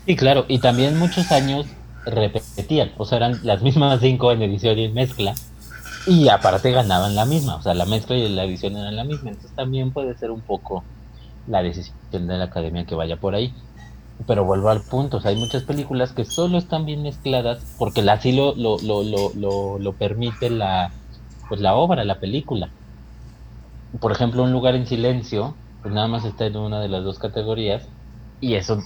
Sí, 0.06 0.16
claro, 0.16 0.46
y 0.48 0.60
también 0.60 0.98
muchos 0.98 1.32
años 1.32 1.66
repetían, 2.06 2.92
o 2.98 3.06
sea, 3.06 3.18
eran 3.18 3.40
las 3.44 3.62
mismas 3.62 4.00
5 4.02 4.32
en 4.34 4.42
edición 4.42 4.78
y 4.80 4.86
en 4.86 4.94
mezcla, 4.94 5.36
y 6.06 6.30
aparte 6.30 6.72
ganaban 6.72 7.16
la 7.16 7.26
misma, 7.26 7.56
o 7.56 7.62
sea, 7.62 7.74
la 7.74 7.86
mezcla 7.86 8.16
y 8.16 8.30
la 8.30 8.44
edición 8.44 8.78
eran 8.78 8.96
la 8.96 9.04
misma, 9.04 9.30
entonces 9.30 9.56
también 9.56 9.92
puede 9.92 10.18
ser 10.18 10.32
un 10.32 10.42
poco 10.42 10.84
la 11.48 11.64
decisión 11.64 12.28
de 12.28 12.38
la 12.38 12.46
academia 12.46 12.86
que 12.86 12.96
vaya 12.96 13.18
por 13.18 13.36
ahí 13.36 13.54
pero 14.28 14.46
vuelvo 14.46 14.70
al 14.70 14.82
punto, 14.82 15.18
o 15.18 15.22
sea, 15.22 15.32
hay 15.32 15.38
muchas 15.38 15.64
películas 15.64 16.12
que 16.12 16.26
solo 16.26 16.58
están 16.58 16.86
bien 16.86 17.04
mezcladas 17.04 17.64
porque 17.78 18.02
así 18.10 18.32
lo, 18.32 18.56
lo, 18.56 18.78
lo, 18.82 19.04
lo, 19.04 19.80
lo 19.80 19.94
permite 19.94 20.50
la, 20.50 20.92
pues 21.50 21.62
la 21.62 21.76
obra, 21.76 22.04
la 22.04 22.20
película. 22.20 22.70
Por 24.00 24.12
ejemplo, 24.12 24.44
Un 24.44 24.52
lugar 24.52 24.76
en 24.76 24.88
silencio, 24.88 25.56
pues 25.82 25.94
nada 25.94 26.08
más 26.08 26.24
está 26.26 26.46
en 26.46 26.58
una 26.58 26.80
de 26.80 26.90
las 26.90 27.04
dos 27.04 27.20
categorías 27.20 27.88
y 28.40 28.56
eso, 28.56 28.80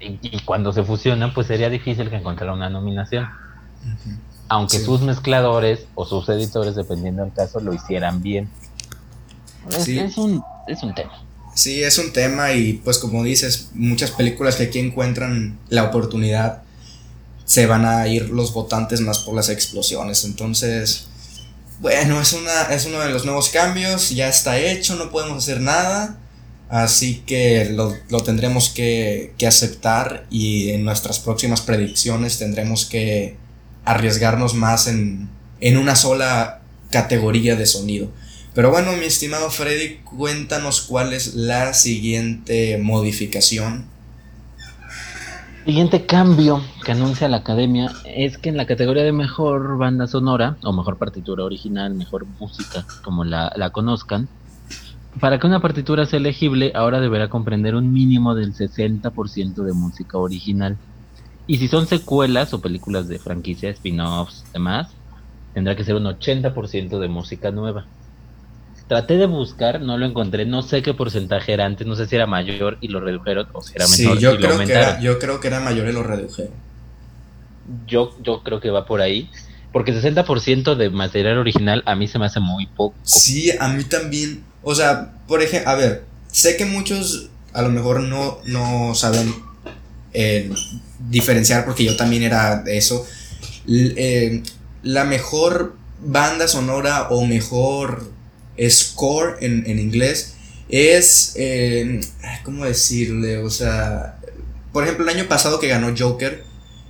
y, 0.00 0.40
cuando 0.44 0.72
se 0.72 0.84
fusionan, 0.84 1.34
pues 1.34 1.46
sería 1.46 1.68
difícil 1.68 2.08
que 2.08 2.16
encontrara 2.16 2.52
una 2.52 2.70
nominación. 2.70 3.28
Aunque 4.52 4.80
sus 4.80 5.00
mezcladores 5.00 5.86
o 5.94 6.04
sus 6.04 6.28
editores, 6.28 6.74
dependiendo 6.74 7.22
del 7.22 7.32
caso, 7.32 7.58
lo 7.58 7.72
hicieran 7.72 8.22
bien. 8.22 8.50
es, 9.70 10.18
un, 10.18 10.44
es 10.68 10.82
un 10.82 10.94
tema. 10.94 11.24
Sí, 11.54 11.82
es 11.82 11.96
un 11.96 12.12
tema 12.12 12.52
y 12.52 12.74
pues 12.74 12.98
como 12.98 13.24
dices, 13.24 13.70
muchas 13.72 14.10
películas 14.10 14.56
que 14.56 14.64
aquí 14.64 14.78
encuentran 14.78 15.58
la 15.70 15.84
oportunidad 15.84 16.64
se 17.46 17.64
van 17.64 17.86
a 17.86 18.06
ir 18.08 18.28
los 18.28 18.52
votantes 18.52 19.00
más 19.00 19.20
por 19.20 19.34
las 19.34 19.48
explosiones. 19.48 20.22
Entonces, 20.24 21.06
bueno, 21.80 22.20
es, 22.20 22.34
una, 22.34 22.74
es 22.74 22.84
uno 22.84 23.00
de 23.00 23.08
los 23.08 23.24
nuevos 23.24 23.48
cambios, 23.48 24.10
ya 24.10 24.28
está 24.28 24.58
hecho, 24.58 24.96
no 24.96 25.10
podemos 25.10 25.38
hacer 25.38 25.62
nada. 25.62 26.18
Así 26.68 27.22
que 27.24 27.70
lo, 27.70 28.22
tendremos 28.22 28.68
que, 28.68 29.32
que, 29.38 29.46
aceptar 29.46 30.26
y 30.28 30.72
en 30.72 30.84
nuestras 30.84 31.20
próximas 31.20 31.62
predicciones 31.62 32.38
tendremos 32.38 32.84
que 32.84 33.40
arriesgarnos 33.84 34.54
más 34.54 34.86
en, 34.86 35.28
en 35.60 35.76
una 35.76 35.96
sola 35.96 36.60
categoría 36.90 37.56
de 37.56 37.66
sonido. 37.66 38.08
Pero 38.54 38.70
bueno, 38.70 38.92
mi 38.92 39.06
estimado 39.06 39.50
Freddy, 39.50 40.00
cuéntanos 40.04 40.82
cuál 40.82 41.12
es 41.14 41.34
la 41.34 41.72
siguiente 41.72 42.78
modificación. 42.82 43.86
Siguiente 45.64 46.04
cambio 46.06 46.60
que 46.84 46.92
anuncia 46.92 47.28
la 47.28 47.38
academia 47.38 47.92
es 48.04 48.36
que 48.36 48.48
en 48.48 48.56
la 48.56 48.66
categoría 48.66 49.04
de 49.04 49.12
mejor 49.12 49.78
banda 49.78 50.06
sonora, 50.06 50.56
o 50.64 50.72
mejor 50.72 50.98
partitura 50.98 51.44
original, 51.44 51.94
mejor 51.94 52.26
música, 52.40 52.84
como 53.02 53.24
la, 53.24 53.52
la 53.56 53.70
conozcan, 53.70 54.28
para 55.20 55.38
que 55.38 55.46
una 55.46 55.60
partitura 55.60 56.04
sea 56.04 56.18
elegible, 56.18 56.72
ahora 56.74 57.00
deberá 57.00 57.28
comprender 57.28 57.74
un 57.74 57.92
mínimo 57.92 58.34
del 58.34 58.54
60% 58.54 59.62
de 59.62 59.72
música 59.72 60.18
original. 60.18 60.76
Y 61.46 61.58
si 61.58 61.68
son 61.68 61.86
secuelas 61.86 62.54
o 62.54 62.60
películas 62.60 63.08
de 63.08 63.18
franquicia, 63.18 63.70
spin-offs, 63.70 64.44
demás, 64.52 64.88
tendrá 65.54 65.76
que 65.76 65.84
ser 65.84 65.96
un 65.96 66.04
80% 66.04 66.98
de 66.98 67.08
música 67.08 67.50
nueva. 67.50 67.86
Traté 68.88 69.16
de 69.16 69.26
buscar, 69.26 69.80
no 69.80 69.96
lo 69.96 70.06
encontré, 70.06 70.44
no 70.44 70.62
sé 70.62 70.82
qué 70.82 70.94
porcentaje 70.94 71.52
era 71.52 71.64
antes, 71.64 71.86
no 71.86 71.96
sé 71.96 72.06
si 72.06 72.14
era 72.14 72.26
mayor 72.26 72.78
y 72.80 72.88
lo 72.88 73.00
redujeron 73.00 73.48
o 73.52 73.62
si 73.62 73.72
era 73.74 73.86
menor. 73.86 74.16
Sí, 74.16 74.22
yo, 74.22 74.36
creo 74.36 74.58
que 74.58 74.72
era, 74.72 75.00
yo 75.00 75.18
creo 75.18 75.40
que 75.40 75.48
era 75.48 75.60
mayor 75.60 75.88
y 75.88 75.92
lo 75.92 76.02
redujeron. 76.02 76.52
Yo, 77.86 78.14
yo 78.22 78.42
creo 78.42 78.60
que 78.60 78.70
va 78.70 78.86
por 78.86 79.00
ahí. 79.00 79.30
Porque 79.72 79.94
60% 79.94 80.74
de 80.74 80.90
material 80.90 81.38
original 81.38 81.82
a 81.86 81.94
mí 81.94 82.06
se 82.06 82.18
me 82.18 82.26
hace 82.26 82.40
muy 82.40 82.66
poco. 82.66 82.94
Sí, 83.02 83.50
a 83.58 83.68
mí 83.68 83.84
también. 83.84 84.44
O 84.62 84.74
sea, 84.74 85.14
por 85.26 85.42
ejemplo, 85.42 85.70
a 85.70 85.74
ver, 85.76 86.04
sé 86.26 86.58
que 86.58 86.66
muchos 86.66 87.30
a 87.54 87.62
lo 87.62 87.70
mejor 87.70 88.00
no, 88.00 88.38
no 88.44 88.94
saben 88.94 89.32
eh, 90.12 90.50
diferenciar, 91.10 91.64
porque 91.64 91.84
yo 91.84 91.96
también 91.96 92.22
era 92.22 92.64
eso. 92.66 93.06
Eh, 93.68 94.42
la 94.82 95.04
mejor 95.04 95.76
banda 96.04 96.48
sonora 96.48 97.08
o 97.10 97.24
mejor 97.24 98.10
score 98.68 99.38
en, 99.40 99.78
inglés 99.78 100.34
es, 100.68 101.34
eh, 101.36 102.00
¿cómo 102.44 102.64
decirle? 102.64 103.38
O 103.38 103.50
sea, 103.50 104.18
por 104.72 104.84
ejemplo, 104.84 105.08
el 105.08 105.16
año 105.16 105.28
pasado 105.28 105.60
que 105.60 105.68
ganó 105.68 105.94
Joker 105.96 106.44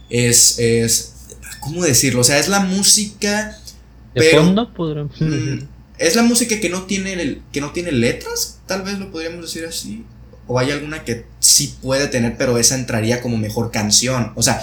es, 0.09 0.59
es 0.59 1.13
¿cómo 1.61 1.85
decirlo? 1.85 2.21
O 2.21 2.25
sea, 2.25 2.39
es 2.39 2.49
la 2.49 2.61
música... 2.61 3.59
¿De 4.15 4.31
fondo? 4.31 4.71
Mm, 5.21 5.61
es 5.97 6.17
la 6.17 6.23
música 6.23 6.61
que 6.61 6.69
no, 6.69 6.83
tiene 6.83 7.41
que 7.51 7.61
no 7.61 7.71
tiene 7.71 7.93
letras, 7.93 8.61
tal 8.67 8.83
vez 8.83 8.99
lo 8.99 9.11
podríamos 9.11 9.43
decir 9.43 9.65
así. 9.65 10.05
O 10.53 10.59
hay 10.59 10.71
alguna 10.71 11.03
que 11.03 11.25
sí 11.41 11.75
puede 11.81 12.09
tener, 12.09 12.37
pero 12.37 12.59
esa 12.59 12.75
entraría 12.75 13.23
como 13.23 13.39
mejor 13.39 13.71
canción. 13.71 14.33
O 14.37 14.43
sea, 14.43 14.63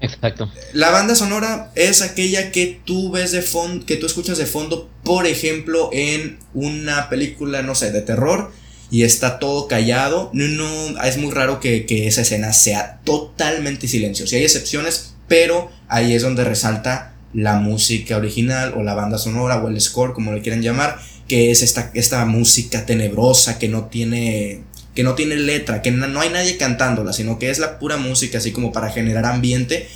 Exacto. 0.00 0.50
La 0.72 0.90
banda 0.90 1.14
sonora 1.14 1.70
es 1.76 2.02
aquella 2.02 2.50
que 2.50 2.80
tú 2.84 3.12
ves 3.12 3.30
de 3.32 3.42
fondo, 3.42 3.86
que 3.86 3.96
tú 3.96 4.06
escuchas 4.06 4.38
de 4.38 4.46
fondo, 4.46 4.90
por 5.04 5.26
ejemplo, 5.26 5.90
en 5.92 6.38
una 6.52 7.08
película, 7.10 7.62
no 7.62 7.74
sé, 7.74 7.92
de 7.92 8.00
terror 8.00 8.50
y 8.90 9.04
está 9.04 9.38
todo 9.38 9.68
callado. 9.68 10.30
No, 10.32 10.48
no, 10.48 11.02
es 11.04 11.16
muy 11.16 11.30
raro 11.30 11.60
que, 11.60 11.86
esa 12.08 12.22
escena 12.22 12.52
sea 12.52 13.00
totalmente 13.04 13.86
silenciosa. 13.86 14.34
hay 14.34 14.42
excepciones, 14.42 15.14
pero 15.28 15.70
ahí 15.86 16.12
es 16.14 16.22
donde 16.22 16.42
resalta 16.42 17.14
la 17.32 17.60
música 17.60 18.16
original 18.16 18.74
o 18.76 18.82
la 18.82 18.94
banda 18.94 19.16
sonora 19.16 19.62
o 19.62 19.68
el 19.68 19.80
score, 19.80 20.12
como 20.12 20.32
le 20.32 20.42
quieran 20.42 20.62
llamar, 20.62 20.98
que 21.28 21.52
es 21.52 21.62
esta, 21.62 21.92
esta 21.94 22.24
música 22.24 22.84
tenebrosa 22.86 23.58
que 23.58 23.68
no 23.68 23.84
tiene 23.84 24.64
que 24.94 25.02
no 25.02 25.14
tiene 25.14 25.36
letra, 25.36 25.82
que 25.82 25.90
no 25.90 26.20
hay 26.20 26.30
nadie 26.30 26.56
cantándola, 26.56 27.12
sino 27.12 27.38
que 27.38 27.50
es 27.50 27.58
la 27.58 27.78
pura 27.78 27.96
música, 27.96 28.38
así 28.38 28.52
como 28.52 28.72
para 28.72 28.90
generar 28.90 29.24
ambiente. 29.24 29.88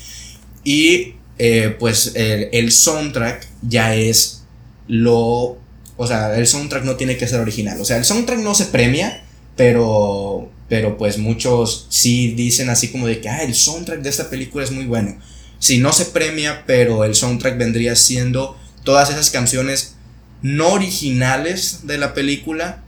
Y 0.63 1.15
eh, 1.39 1.75
pues 1.79 2.13
el, 2.15 2.71
soundtrack 2.71 3.47
ya 3.63 3.95
es 3.95 4.45
lo... 4.87 5.59
O 5.97 6.07
sea, 6.07 6.37
el 6.37 6.47
soundtrack 6.47 6.85
no 6.85 6.97
tiene 6.97 7.17
que 7.17 7.27
ser 7.27 7.41
original. 7.41 7.81
O 7.81 7.85
sea, 7.85 7.97
el 7.97 8.05
soundtrack 8.05 8.41
no 8.41 8.55
se 8.55 8.67
premia, 8.67 9.25
pero, 9.57 10.51
pero 10.69 10.97
pues 10.97 11.19
muchos 11.19 11.87
sí 11.89 12.33
dicen 12.33 12.71
así 12.71 12.89
como 12.89 13.07
de 13.07 13.21
que, 13.21 13.29
ah, 13.29 13.43
el 13.43 13.55
soundtrack 13.55 14.01
de 14.01 14.11
esta 14.11 14.31
película 14.31 14.65
es 14.65 14.71
muy 14.71 14.87
bueno. 14.87 15.19
Si 15.59 15.79
no 15.79 15.93
se 15.93 16.07
premia, 16.07 16.65
pero 16.67 17.05
el 17.05 17.15
soundtrack 17.15 17.59
vendría 17.59 17.97
siendo 17.97 18.57
todas 18.85 19.11
esas 19.11 19.31
canciones 19.31 19.95
no 20.43 20.69
originales 20.69 21.87
de 21.87 21.99
la 21.99 22.13
película 22.13 22.84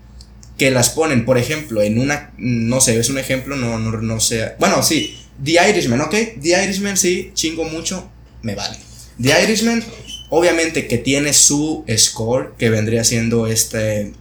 que 0.57 0.71
las 0.71 0.91
ponen, 0.91 1.25
por 1.25 1.39
ejemplo, 1.39 1.83
en 1.83 1.99
una, 1.99 2.33
no 2.39 2.81
sé, 2.81 2.99
es 2.99 3.11
un 3.11 3.19
ejemplo, 3.19 3.57
no, 3.57 3.79
no, 3.79 4.01
no 4.01 4.21
sé, 4.21 4.55
bueno, 4.59 4.83
sí, 4.83 5.17
The 5.43 5.71
Irishman, 5.71 6.01
¿ok? 6.01 6.15
The 6.41 6.65
Irishman 6.65 6.97
sí, 6.97 7.31
chingo 7.35 7.65
mucho, 7.65 8.11
me 8.43 8.55
vale. 8.55 8.79
The 9.21 9.43
Irishman, 9.43 9.85
obviamente 10.31 10.87
que 10.87 10.99
tiene 10.99 11.33
su 11.33 11.85
score, 11.97 12.55
que 12.59 12.71
vendría 12.71 13.05
siendo 13.05 13.47
este, 13.47 14.13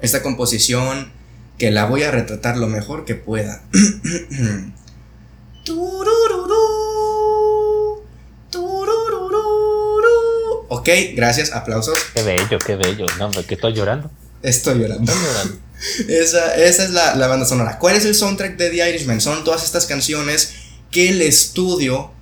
esta 0.00 0.22
composición, 0.22 1.12
que 1.58 1.70
la 1.70 1.86
voy 1.86 2.04
a 2.04 2.10
retratar 2.10 2.56
lo 2.56 2.68
mejor 2.68 3.04
que 3.04 3.14
pueda. 3.14 3.62
ok, 10.68 10.88
gracias, 11.14 11.52
aplausos. 11.52 11.98
Qué 12.14 12.22
bello, 12.22 12.58
qué 12.64 12.76
bello. 12.76 13.06
No, 13.18 13.30
que 13.30 13.54
estoy 13.54 13.74
llorando. 13.74 14.10
Estoy 14.42 14.78
llorando. 14.78 15.12
Estoy 15.12 15.26
llorando. 15.26 15.69
Esa, 16.08 16.54
esa, 16.56 16.84
es 16.84 16.90
la, 16.90 17.14
la, 17.14 17.26
banda 17.26 17.46
sonora. 17.46 17.78
¿Cuál 17.78 17.96
es 17.96 18.04
el 18.04 18.14
soundtrack 18.14 18.56
de 18.56 18.70
The 18.70 18.88
Irishman? 18.90 19.20
Son 19.20 19.44
todas 19.44 19.64
estas 19.64 19.86
canciones 19.86 20.54
que 20.90 21.10
el 21.10 21.22
estudio 21.22 22.12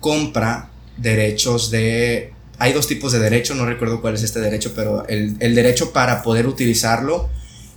compra 0.00 0.70
derechos 0.96 1.70
de... 1.70 2.32
Hay 2.58 2.72
dos 2.72 2.88
tipos 2.88 3.12
de 3.12 3.20
derecho, 3.20 3.54
no 3.54 3.66
recuerdo 3.66 4.00
cuál 4.00 4.14
es 4.14 4.22
este 4.22 4.40
derecho, 4.40 4.72
pero 4.74 5.06
el, 5.08 5.36
el 5.38 5.54
derecho 5.54 5.92
para 5.92 6.22
poder 6.22 6.46
utilizarlo 6.46 7.30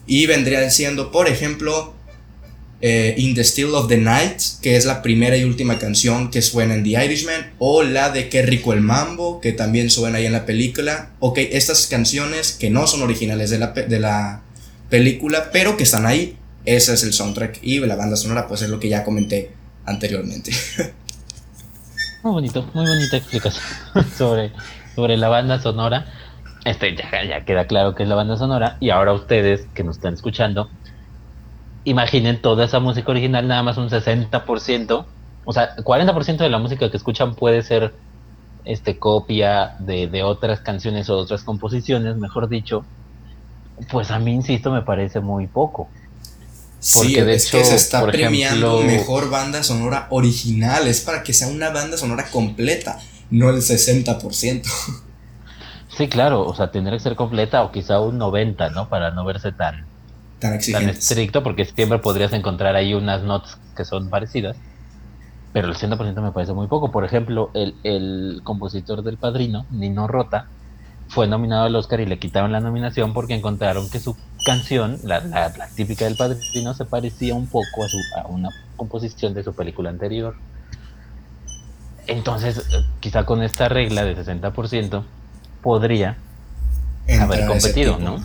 y 0.07 0.25
vendrían 0.25 0.71
siendo, 0.71 1.11
por 1.11 1.27
ejemplo, 1.27 1.93
eh, 2.81 3.13
In 3.17 3.35
the 3.35 3.43
Still 3.43 3.75
of 3.75 3.87
the 3.87 3.97
Night, 3.97 4.41
que 4.61 4.75
es 4.75 4.85
la 4.85 5.03
primera 5.03 5.37
y 5.37 5.43
última 5.43 5.77
canción 5.77 6.31
que 6.31 6.41
suena 6.41 6.73
en 6.73 6.83
The 6.83 7.05
Irishman, 7.05 7.53
o 7.59 7.83
la 7.83 8.09
de 8.09 8.27
Qué 8.27 8.41
rico 8.41 8.73
el 8.73 8.81
mambo, 8.81 9.39
que 9.39 9.53
también 9.53 9.91
suena 9.91 10.17
ahí 10.17 10.25
en 10.25 10.31
la 10.31 10.45
película. 10.45 11.11
Ok, 11.19 11.37
estas 11.37 11.85
canciones 11.87 12.53
que 12.53 12.71
no 12.71 12.87
son 12.87 13.03
originales 13.03 13.51
de 13.51 13.59
la, 13.59 13.67
de 13.67 13.99
la 13.99 14.41
película, 14.91 15.49
pero 15.51 15.77
que 15.77 15.83
están 15.83 16.05
ahí, 16.05 16.37
ese 16.65 16.93
es 16.93 17.03
el 17.03 17.13
soundtrack 17.13 17.63
y 17.63 17.79
la 17.79 17.95
banda 17.95 18.15
sonora, 18.15 18.47
pues 18.47 18.61
es 18.61 18.69
lo 18.69 18.79
que 18.79 18.89
ya 18.89 19.03
comenté 19.03 19.51
anteriormente. 19.85 20.51
Muy 22.23 22.33
bonito, 22.33 22.63
muy 22.75 22.85
bonita 22.85 23.17
explicación 23.17 23.63
sobre, 24.15 24.51
sobre 24.95 25.17
la 25.17 25.27
banda 25.27 25.59
sonora. 25.59 26.05
Este 26.65 26.95
ya, 26.95 27.23
ya 27.27 27.43
queda 27.45 27.65
claro 27.65 27.95
que 27.95 28.03
es 28.03 28.09
la 28.09 28.13
banda 28.13 28.37
sonora. 28.37 28.77
Y 28.79 28.91
ahora 28.91 29.11
ustedes 29.13 29.65
que 29.73 29.83
nos 29.83 29.95
están 29.95 30.13
escuchando, 30.13 30.69
imaginen 31.83 32.39
toda 32.39 32.65
esa 32.65 32.79
música 32.79 33.09
original, 33.09 33.47
nada 33.47 33.63
más 33.63 33.77
un 33.77 33.89
60%. 33.89 35.05
O 35.45 35.51
sea, 35.53 35.75
40% 35.77 36.37
de 36.37 36.49
la 36.51 36.59
música 36.59 36.91
que 36.91 36.97
escuchan 36.97 37.33
puede 37.33 37.63
ser 37.63 37.91
este 38.65 38.99
copia 38.99 39.75
de, 39.79 40.05
de 40.05 40.21
otras 40.21 40.59
canciones 40.59 41.09
o 41.09 41.17
otras 41.17 41.43
composiciones, 41.43 42.17
mejor 42.17 42.49
dicho. 42.49 42.85
Pues 43.89 44.11
a 44.11 44.19
mí, 44.19 44.33
insisto, 44.33 44.71
me 44.71 44.81
parece 44.81 45.19
muy 45.19 45.47
poco. 45.47 45.89
Sí, 46.79 47.15
es 47.15 47.51
que 47.51 47.63
se 47.63 47.75
está 47.75 48.03
premiando 48.07 48.81
mejor 48.81 49.29
banda 49.29 49.61
sonora 49.63 50.07
original. 50.09 50.87
Es 50.87 51.01
para 51.01 51.21
que 51.21 51.31
sea 51.31 51.47
una 51.47 51.69
banda 51.69 51.95
sonora 51.95 52.29
completa, 52.31 52.99
no 53.29 53.49
el 53.49 53.57
60%. 53.57 54.63
Sí, 55.95 56.07
claro, 56.07 56.47
o 56.47 56.55
sea, 56.55 56.71
tendría 56.71 56.97
que 56.97 57.03
ser 57.03 57.15
completa 57.15 57.63
o 57.63 57.71
quizá 57.71 57.99
un 57.99 58.17
90, 58.17 58.69
¿no? 58.69 58.87
Para 58.87 59.11
no 59.11 59.25
verse 59.25 59.51
tan, 59.51 59.85
tan, 60.39 60.55
estricto, 60.89 61.43
porque 61.43 61.65
siempre 61.65 61.99
podrías 61.99 62.31
encontrar 62.33 62.75
ahí 62.75 62.93
unas 62.93 63.23
notas 63.23 63.59
que 63.75 63.85
son 63.85 64.09
parecidas. 64.09 64.55
Pero 65.53 65.67
el 65.67 65.75
60% 65.75 66.21
me 66.21 66.31
parece 66.31 66.53
muy 66.53 66.67
poco. 66.67 66.91
Por 66.91 67.03
ejemplo, 67.03 67.51
el, 67.53 67.75
el 67.83 68.39
compositor 68.43 69.03
del 69.03 69.17
padrino, 69.17 69.65
Nino 69.69 70.07
Rota, 70.07 70.47
fue 71.11 71.27
nominado 71.27 71.65
al 71.65 71.75
Oscar 71.75 71.99
y 71.99 72.05
le 72.05 72.19
quitaron 72.19 72.53
la 72.53 72.61
nominación 72.61 73.13
porque 73.13 73.33
encontraron 73.33 73.89
que 73.89 73.99
su 73.99 74.15
canción, 74.45 74.97
la, 75.03 75.19
la, 75.19 75.51
típica 75.75 76.05
del 76.05 76.15
padrino, 76.15 76.73
se 76.73 76.85
parecía 76.85 77.35
un 77.35 77.47
poco 77.47 77.83
a, 77.83 77.89
su, 77.89 77.97
a 78.15 78.27
una 78.27 78.47
composición 78.77 79.33
de 79.33 79.43
su 79.43 79.53
película 79.53 79.89
anterior. 79.89 80.35
Entonces, 82.07 82.65
quizá 83.01 83.25
con 83.25 83.43
esta 83.43 83.67
regla 83.67 84.05
de 84.05 84.15
60% 84.15 85.03
podría 85.61 86.15
haber 87.19 87.45
competido, 87.45 87.99
¿no? 87.99 88.17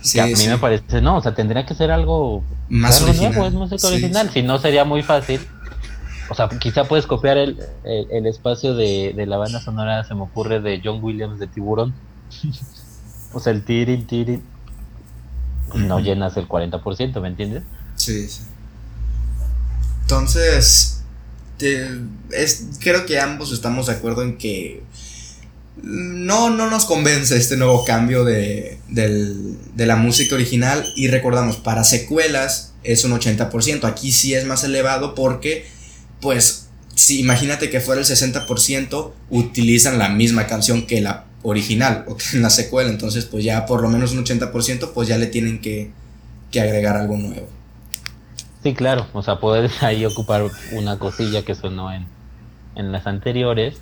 Sí, 0.00 0.18
a 0.18 0.26
mí 0.26 0.48
me 0.48 0.58
parece, 0.58 1.00
no, 1.00 1.18
o 1.18 1.22
sea, 1.22 1.36
tendría 1.36 1.64
que 1.64 1.74
ser 1.74 1.92
algo 1.92 2.42
más 2.68 3.00
original. 3.00 3.32
Nuevo, 3.32 3.46
es 3.46 3.54
música 3.54 3.86
original, 3.86 4.30
si 4.30 4.42
no 4.42 4.58
sería 4.58 4.84
muy 4.84 5.04
fácil 5.04 5.40
o 6.28 6.34
sea, 6.34 6.48
quizá 6.48 6.84
puedes 6.84 7.06
copiar 7.06 7.36
el, 7.36 7.58
el, 7.84 8.26
espacio 8.26 8.74
de, 8.74 9.12
de, 9.14 9.26
la 9.26 9.36
banda 9.36 9.60
sonora, 9.60 10.04
se 10.04 10.14
me 10.14 10.22
ocurre, 10.22 10.60
de 10.60 10.80
John 10.82 11.02
Williams 11.02 11.38
de 11.38 11.46
Tiburón. 11.46 11.94
o 13.32 13.40
sea, 13.40 13.52
el 13.52 13.64
tirin, 13.64 14.06
tirin. 14.06 14.42
No 15.74 16.00
llenas 16.00 16.36
el 16.36 16.48
40%, 16.48 17.20
¿me 17.20 17.28
entiendes? 17.28 17.62
Sí, 17.96 18.28
sí. 18.28 18.42
Entonces, 20.02 21.02
es, 22.30 22.66
creo 22.80 23.06
que 23.06 23.18
ambos 23.20 23.52
estamos 23.52 23.86
de 23.86 23.92
acuerdo 23.92 24.22
en 24.22 24.36
que 24.36 24.82
no, 25.82 26.50
no 26.50 26.70
nos 26.70 26.84
convence 26.84 27.36
este 27.36 27.56
nuevo 27.56 27.84
cambio 27.84 28.24
de, 28.24 28.78
del, 28.88 29.56
de 29.74 29.86
la 29.86 29.96
música 29.96 30.34
original. 30.34 30.84
Y 30.96 31.08
recordamos, 31.08 31.56
para 31.56 31.84
secuelas 31.84 32.74
es 32.84 33.04
un 33.04 33.12
80%. 33.12 33.84
Aquí 33.84 34.12
sí 34.12 34.34
es 34.34 34.44
más 34.44 34.64
elevado 34.64 35.14
porque 35.14 35.66
pues 36.22 36.70
si 36.94 37.20
imagínate 37.20 37.68
que 37.68 37.80
fuera 37.80 38.00
el 38.00 38.06
60%, 38.06 39.10
utilizan 39.28 39.98
la 39.98 40.08
misma 40.08 40.46
canción 40.46 40.86
que 40.86 41.00
la 41.02 41.24
original 41.42 42.04
o 42.06 42.16
que 42.16 42.36
en 42.36 42.42
la 42.42 42.50
secuela, 42.50 42.88
entonces 42.88 43.26
pues 43.26 43.44
ya 43.44 43.66
por 43.66 43.82
lo 43.82 43.88
menos 43.88 44.12
un 44.12 44.24
80% 44.24 44.92
pues 44.94 45.08
ya 45.08 45.18
le 45.18 45.26
tienen 45.26 45.60
que, 45.60 45.90
que 46.50 46.60
agregar 46.60 46.96
algo 46.96 47.16
nuevo. 47.16 47.48
Sí, 48.62 48.74
claro, 48.74 49.08
o 49.12 49.22
sea, 49.22 49.40
puedes 49.40 49.82
ahí 49.82 50.06
ocupar 50.06 50.44
una 50.72 50.98
cosilla 50.98 51.44
que 51.44 51.54
sonó 51.54 51.92
en, 51.92 52.06
en 52.76 52.92
las 52.92 53.06
anteriores, 53.06 53.78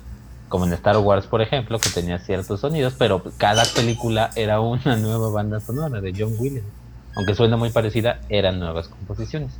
como 0.49 0.65
en 0.65 0.73
Star 0.73 0.97
Wars, 0.97 1.27
por 1.27 1.41
ejemplo, 1.41 1.79
que 1.79 1.89
tenía 1.89 2.17
ciertos 2.17 2.61
sonidos, 2.61 2.95
pero 2.97 3.23
cada 3.37 3.63
película 3.65 4.31
era 4.35 4.59
una 4.59 4.97
nueva 4.97 5.29
banda 5.29 5.59
sonora 5.59 6.01
de 6.01 6.13
John 6.17 6.33
Williams. 6.37 6.67
Aunque 7.15 7.35
suena 7.35 7.55
muy 7.55 7.69
parecida, 7.69 8.21
eran 8.29 8.59
nuevas 8.59 8.87
composiciones. 8.87 9.51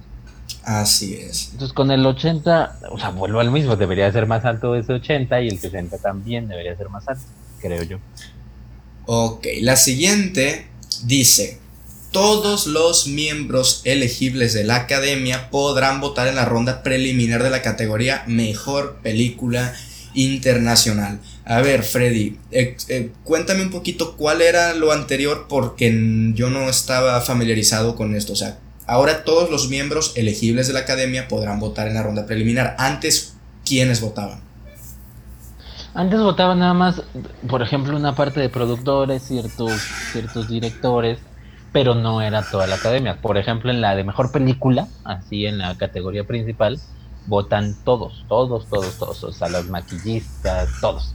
Así 0.64 1.16
es. 1.16 1.50
Entonces 1.54 1.74
con 1.74 1.92
el 1.92 2.06
80, 2.06 2.80
o 2.92 3.00
sea, 3.00 3.10
vuelvo 3.10 3.40
al 3.40 3.52
mismo, 3.52 3.76
debería 3.76 4.12
ser 4.12 4.28
más 4.28 4.46
alto 4.46 4.76
ese 4.76 4.94
80 4.94 5.42
y 5.42 5.48
el 5.48 5.60
60 5.60 5.98
también 5.98 6.48
debería 6.48 6.76
ser 6.78 6.90
más 6.90 7.08
alto, 7.08 7.24
creo 7.60 7.84
yo. 7.84 7.98
Ok, 9.06 9.48
la 9.62 9.76
siguiente 9.76 10.68
dice, 11.04 11.60
todos 12.12 12.68
los 12.68 13.08
miembros 13.08 13.82
elegibles 13.86 14.54
de 14.54 14.64
la 14.64 14.76
academia 14.76 15.50
podrán 15.50 16.00
votar 16.02 16.28
en 16.28 16.36
la 16.36 16.46
ronda 16.46 16.84
preliminar 16.84 17.42
de 17.42 17.50
la 17.50 17.62
categoría 17.62 18.24
Mejor 18.28 18.98
Película 19.02 19.74
Internacional. 20.14 21.20
A 21.46 21.62
ver, 21.62 21.84
Freddy, 21.84 22.38
eh, 22.52 22.76
eh, 22.90 23.12
cuéntame 23.24 23.64
un 23.64 23.72
poquito 23.72 24.16
cuál 24.16 24.42
era 24.42 24.74
lo 24.74 24.92
anterior 24.92 25.48
porque 25.50 25.90
yo 26.36 26.50
no 26.50 26.70
estaba 26.70 27.20
familiarizado 27.22 27.96
con 27.96 28.16
esto. 28.16 28.34
O 28.34 28.36
sea, 28.36 28.60
Ahora 28.92 29.24
todos 29.24 29.50
los 29.50 29.70
miembros 29.70 30.12
elegibles 30.18 30.68
de 30.68 30.74
la 30.74 30.82
academia 30.82 31.30
podrán 31.30 31.62
votar 31.62 31.88
en 31.88 31.94
la 31.94 32.04
ronda 32.04 32.26
preliminar. 32.26 32.76
Antes, 32.78 33.38
¿quiénes 33.64 34.02
votaban? 34.02 34.42
Antes 35.94 36.20
votaban 36.20 36.60
nada 36.60 36.74
más, 36.74 37.02
por 37.48 37.62
ejemplo, 37.62 37.96
una 37.96 38.16
parte 38.16 38.42
de 38.42 38.50
productores, 38.50 39.24
ciertos, 39.24 39.72
ciertos 40.12 40.50
directores, 40.50 41.20
pero 41.72 41.96
no 41.96 42.22
era 42.22 42.44
toda 42.44 42.68
la 42.68 42.76
academia. 42.76 43.16
Por 43.22 43.38
ejemplo, 43.38 43.72
en 43.72 43.80
la 43.80 43.96
de 43.96 44.04
mejor 44.04 44.34
película, 44.34 44.90
así 45.06 45.46
en 45.46 45.60
la 45.60 45.78
categoría 45.78 46.26
principal, 46.26 46.78
votan 47.28 47.78
todos, 47.86 48.26
todos, 48.28 48.68
todos, 48.68 48.98
todos, 48.98 49.24
o 49.24 49.32
sea, 49.32 49.48
los 49.48 49.70
maquillistas, 49.70 50.68
todos. 50.82 51.14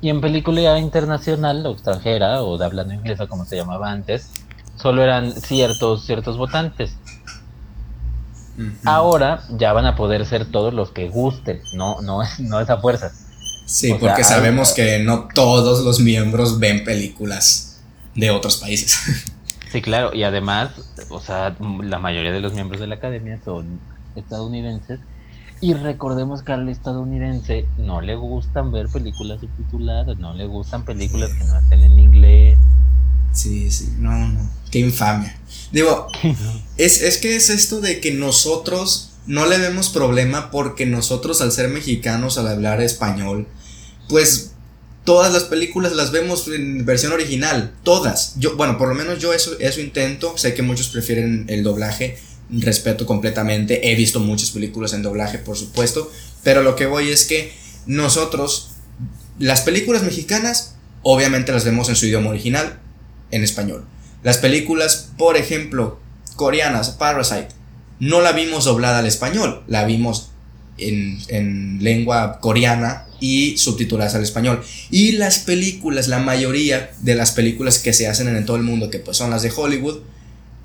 Y 0.00 0.08
en 0.08 0.20
película 0.20 0.80
internacional 0.80 1.64
o 1.64 1.70
extranjera, 1.70 2.42
o 2.42 2.58
de 2.58 2.64
hablando 2.64 2.92
inglesa 2.92 3.28
como 3.28 3.44
se 3.44 3.54
llamaba 3.54 3.92
antes, 3.92 4.32
solo 4.76 5.02
eran 5.02 5.32
ciertos, 5.32 6.04
ciertos 6.04 6.36
votantes. 6.36 6.96
Ahora 8.84 9.42
ya 9.50 9.72
van 9.72 9.86
a 9.86 9.96
poder 9.96 10.26
ser 10.26 10.50
todos 10.50 10.74
los 10.74 10.90
que 10.90 11.08
gusten, 11.08 11.60
no, 11.74 12.00
no, 12.02 12.22
es, 12.22 12.38
no 12.38 12.60
es 12.60 12.68
a 12.68 12.78
fuerza. 12.78 13.10
Sí, 13.66 13.94
porque 13.98 14.24
sabemos 14.24 14.72
que 14.72 14.98
no 14.98 15.28
todos 15.34 15.84
los 15.84 16.00
miembros 16.00 16.58
ven 16.58 16.84
películas 16.84 17.80
de 18.14 18.30
otros 18.30 18.58
países. 18.58 18.98
Sí, 19.72 19.80
claro, 19.80 20.14
y 20.14 20.22
además, 20.22 20.72
o 21.08 21.18
sea, 21.18 21.56
la 21.82 21.98
mayoría 21.98 22.30
de 22.30 22.40
los 22.40 22.52
miembros 22.52 22.78
de 22.78 22.86
la 22.86 22.96
academia 22.96 23.40
son 23.42 23.80
estadounidenses 24.16 25.00
Y 25.62 25.72
recordemos 25.72 26.42
que 26.42 26.52
al 26.52 26.68
estadounidense 26.68 27.66
no 27.78 28.02
le 28.02 28.14
gustan 28.14 28.70
ver 28.70 28.88
películas 28.88 29.40
subtituladas, 29.40 30.18
no 30.18 30.34
le 30.34 30.44
gustan 30.44 30.84
películas 30.84 31.30
que 31.32 31.44
no 31.44 31.58
estén 31.58 31.84
en. 31.84 31.91
Sí, 33.32 33.70
sí, 33.70 33.88
no, 33.98 34.28
no. 34.28 34.50
Qué 34.70 34.78
infamia. 34.78 35.38
Digo, 35.72 36.08
es, 36.76 37.02
es 37.02 37.18
que 37.18 37.36
es 37.36 37.50
esto 37.50 37.80
de 37.80 38.00
que 38.00 38.12
nosotros 38.12 39.12
no 39.26 39.46
le 39.46 39.58
vemos 39.58 39.90
problema 39.90 40.50
porque 40.50 40.86
nosotros 40.86 41.40
al 41.40 41.52
ser 41.52 41.68
mexicanos, 41.68 42.38
al 42.38 42.48
hablar 42.48 42.80
español, 42.80 43.46
pues 44.08 44.52
todas 45.04 45.32
las 45.32 45.44
películas 45.44 45.92
las 45.92 46.10
vemos 46.10 46.48
en 46.48 46.84
versión 46.84 47.12
original, 47.12 47.74
todas. 47.82 48.34
Yo, 48.36 48.56
bueno, 48.56 48.78
por 48.78 48.88
lo 48.88 48.94
menos 48.94 49.18
yo 49.18 49.32
eso, 49.32 49.52
eso 49.58 49.80
intento, 49.80 50.36
sé 50.36 50.54
que 50.54 50.62
muchos 50.62 50.88
prefieren 50.88 51.46
el 51.48 51.62
doblaje, 51.62 52.18
respeto 52.50 53.06
completamente, 53.06 53.90
he 53.90 53.94
visto 53.94 54.20
muchas 54.20 54.50
películas 54.50 54.92
en 54.92 55.02
doblaje, 55.02 55.38
por 55.38 55.56
supuesto, 55.56 56.10
pero 56.42 56.62
lo 56.62 56.76
que 56.76 56.86
voy 56.86 57.10
es 57.10 57.24
que 57.24 57.52
nosotros, 57.86 58.70
las 59.38 59.62
películas 59.62 60.02
mexicanas, 60.02 60.74
obviamente 61.02 61.52
las 61.52 61.64
vemos 61.64 61.88
en 61.88 61.96
su 61.96 62.06
idioma 62.06 62.30
original, 62.30 62.78
en 63.32 63.42
español. 63.42 63.84
Las 64.22 64.38
películas, 64.38 65.10
por 65.18 65.36
ejemplo, 65.36 65.98
coreanas, 66.36 66.90
Parasite, 66.90 67.48
no 67.98 68.20
la 68.20 68.32
vimos 68.32 68.64
doblada 68.64 69.00
al 69.00 69.06
español, 69.06 69.64
la 69.66 69.84
vimos 69.84 70.30
en, 70.78 71.18
en 71.28 71.82
lengua 71.82 72.38
coreana 72.40 73.06
y 73.20 73.56
subtituladas 73.56 74.14
al 74.14 74.22
español. 74.22 74.62
Y 74.90 75.12
las 75.12 75.38
películas, 75.40 76.08
la 76.08 76.18
mayoría 76.18 76.92
de 77.00 77.14
las 77.14 77.32
películas 77.32 77.78
que 77.78 77.92
se 77.92 78.08
hacen 78.08 78.28
en 78.28 78.46
todo 78.46 78.56
el 78.56 78.62
mundo, 78.62 78.90
que 78.90 78.98
pues 78.98 79.16
son 79.16 79.30
las 79.30 79.42
de 79.42 79.52
Hollywood, 79.54 80.00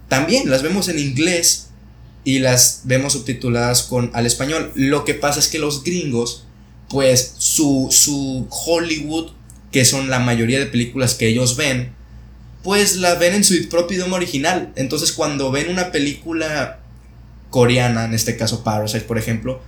también 0.07 0.49
las 0.49 0.63
vemos 0.63 0.87
en 0.87 0.99
inglés 0.99 1.67
y 2.23 2.39
las 2.39 2.81
vemos 2.83 3.13
subtituladas 3.13 3.83
con, 3.83 4.11
al 4.13 4.25
español. 4.25 4.71
Lo 4.75 5.05
que 5.05 5.13
pasa 5.13 5.39
es 5.39 5.47
que 5.47 5.59
los 5.59 5.83
gringos, 5.83 6.45
pues 6.89 7.35
su, 7.37 7.87
su 7.91 8.47
Hollywood, 8.49 9.31
que 9.71 9.85
son 9.85 10.09
la 10.09 10.19
mayoría 10.19 10.59
de 10.59 10.65
películas 10.65 11.13
que 11.13 11.27
ellos 11.27 11.55
ven, 11.57 11.93
pues 12.67 12.97
la 12.97 13.15
ven 13.15 13.33
en 13.33 13.45
su 13.45 13.69
propio 13.69 13.95
idioma 13.95 14.17
original. 14.17 14.73
Entonces 14.75 15.13
cuando 15.13 15.51
ven 15.51 15.69
una 15.69 15.93
película 15.93 16.81
coreana, 17.49 18.03
en 18.03 18.13
este 18.13 18.35
caso 18.35 18.61
Parasite, 18.65 19.05
por 19.05 19.17
ejemplo, 19.17 19.61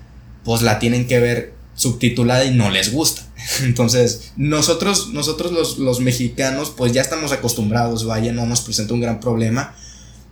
pues 0.43 0.63
la 0.63 0.79
tienen 0.79 1.07
que 1.07 1.21
ver 1.21 1.53
subtitulada 1.75 2.43
y 2.43 2.53
no 2.53 2.69
les 2.69 2.91
gusta. 2.91 3.21
Entonces, 3.63 4.33
nosotros, 4.35 5.13
nosotros 5.13 5.53
los, 5.53 5.77
los 5.77 6.01
mexicanos, 6.01 6.73
pues 6.75 6.91
ya 6.91 6.99
estamos 6.99 7.31
acostumbrados, 7.31 8.05
vaya, 8.05 8.33
no 8.33 8.45
nos 8.45 8.59
presenta 8.59 8.93
un 8.93 8.99
gran 8.99 9.21
problema. 9.21 9.73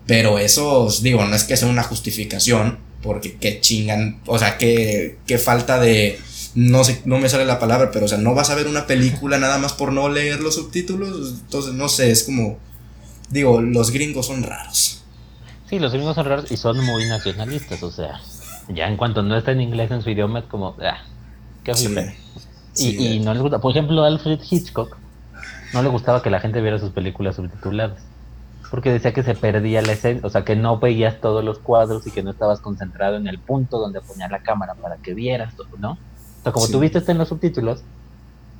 Pero 0.05 0.37
eso, 0.37 0.93
digo, 1.01 1.23
no 1.23 1.37
es 1.37 1.45
que 1.45 1.55
sea 1.55 1.69
una 1.69 1.83
justificación, 1.83 2.79
porque 3.01 3.37
qué 3.37 3.61
chingan, 3.61 4.19
o 4.25 4.37
sea, 4.37 4.57
qué, 4.57 5.19
qué 5.25 5.37
falta 5.37 5.79
de, 5.79 6.19
no 6.55 6.83
sé, 6.83 7.01
no 7.05 7.19
me 7.19 7.29
sale 7.29 7.45
la 7.45 7.59
palabra, 7.59 7.91
pero 7.91 8.05
o 8.05 8.07
sea, 8.07 8.17
no 8.17 8.33
vas 8.33 8.49
a 8.49 8.55
ver 8.55 8.67
una 8.67 8.87
película 8.87 9.37
nada 9.37 9.57
más 9.57 9.73
por 9.73 9.91
no 9.91 10.09
leer 10.09 10.39
los 10.41 10.55
subtítulos, 10.55 11.39
entonces 11.41 11.73
no 11.73 11.89
sé, 11.89 12.11
es 12.11 12.23
como, 12.23 12.57
digo, 13.29 13.61
los 13.61 13.91
gringos 13.91 14.27
son 14.27 14.43
raros. 14.43 15.03
Sí, 15.69 15.79
los 15.79 15.91
gringos 15.91 16.15
son 16.15 16.25
raros 16.25 16.51
y 16.51 16.57
son 16.57 16.83
muy 16.83 17.07
nacionalistas, 17.07 17.83
o 17.83 17.91
sea, 17.91 18.21
ya 18.69 18.87
en 18.87 18.97
cuanto 18.97 19.21
no 19.23 19.37
está 19.37 19.51
en 19.51 19.61
inglés 19.61 19.91
en 19.91 20.01
su 20.01 20.09
idioma 20.09 20.39
es 20.39 20.45
como, 20.45 20.75
ah, 20.81 20.99
qué 21.63 21.71
horrible. 21.71 22.15
y, 22.75 23.05
y 23.05 23.19
no 23.19 23.33
les 23.33 23.41
gusta, 23.41 23.59
por 23.59 23.71
ejemplo, 23.71 24.03
Alfred 24.03 24.39
Hitchcock, 24.49 24.97
no 25.73 25.83
le 25.83 25.89
gustaba 25.89 26.21
que 26.21 26.29
la 26.29 26.39
gente 26.39 26.61
viera 26.61 26.79
sus 26.79 26.91
películas 26.91 27.35
subtituladas 27.35 28.01
porque 28.69 28.91
decía 28.91 29.13
que 29.13 29.23
se 29.23 29.33
perdía 29.33 29.81
la 29.81 29.93
esencia, 29.93 30.25
o 30.25 30.29
sea, 30.29 30.43
que 30.43 30.55
no 30.55 30.79
veías 30.79 31.19
todos 31.21 31.43
los 31.43 31.59
cuadros 31.59 32.05
y 32.05 32.11
que 32.11 32.23
no 32.23 32.31
estabas 32.31 32.59
concentrado 32.59 33.15
en 33.15 33.27
el 33.27 33.39
punto 33.39 33.79
donde 33.79 34.01
ponía 34.01 34.27
la 34.27 34.43
cámara 34.43 34.75
para 34.75 34.97
que 34.97 35.13
vieras, 35.13 35.53
¿no? 35.77 35.97
O 36.47 36.51
sea, 36.51 36.51
como 36.53 36.67
tú 36.67 36.79
viste 36.79 37.03
en 37.11 37.17
los 37.17 37.29
subtítulos, 37.29 37.83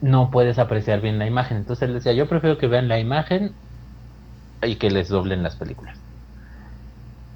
no 0.01 0.29
puedes 0.31 0.59
apreciar 0.59 1.01
bien 1.01 1.19
la 1.19 1.25
imagen. 1.25 1.57
Entonces 1.57 1.87
él 1.87 1.93
decía, 1.93 2.13
yo 2.13 2.27
prefiero 2.27 2.57
que 2.57 2.67
vean 2.67 2.87
la 2.87 2.99
imagen 2.99 3.53
y 4.61 4.75
que 4.75 4.89
les 4.89 5.09
doblen 5.09 5.43
las 5.43 5.55
películas. 5.55 5.97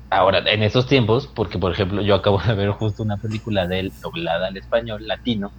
Ahora, 0.09 0.39
en 0.39 0.63
esos 0.63 0.87
tiempos, 0.87 1.27
porque 1.33 1.57
por 1.57 1.71
ejemplo 1.71 2.01
yo 2.01 2.15
acabo 2.15 2.41
de 2.41 2.53
ver 2.53 2.71
justo 2.71 3.03
una 3.03 3.17
película 3.17 3.67
de 3.67 3.79
él 3.79 3.93
doblada 4.01 4.47
al 4.47 4.57
español 4.57 5.07
latino, 5.07 5.51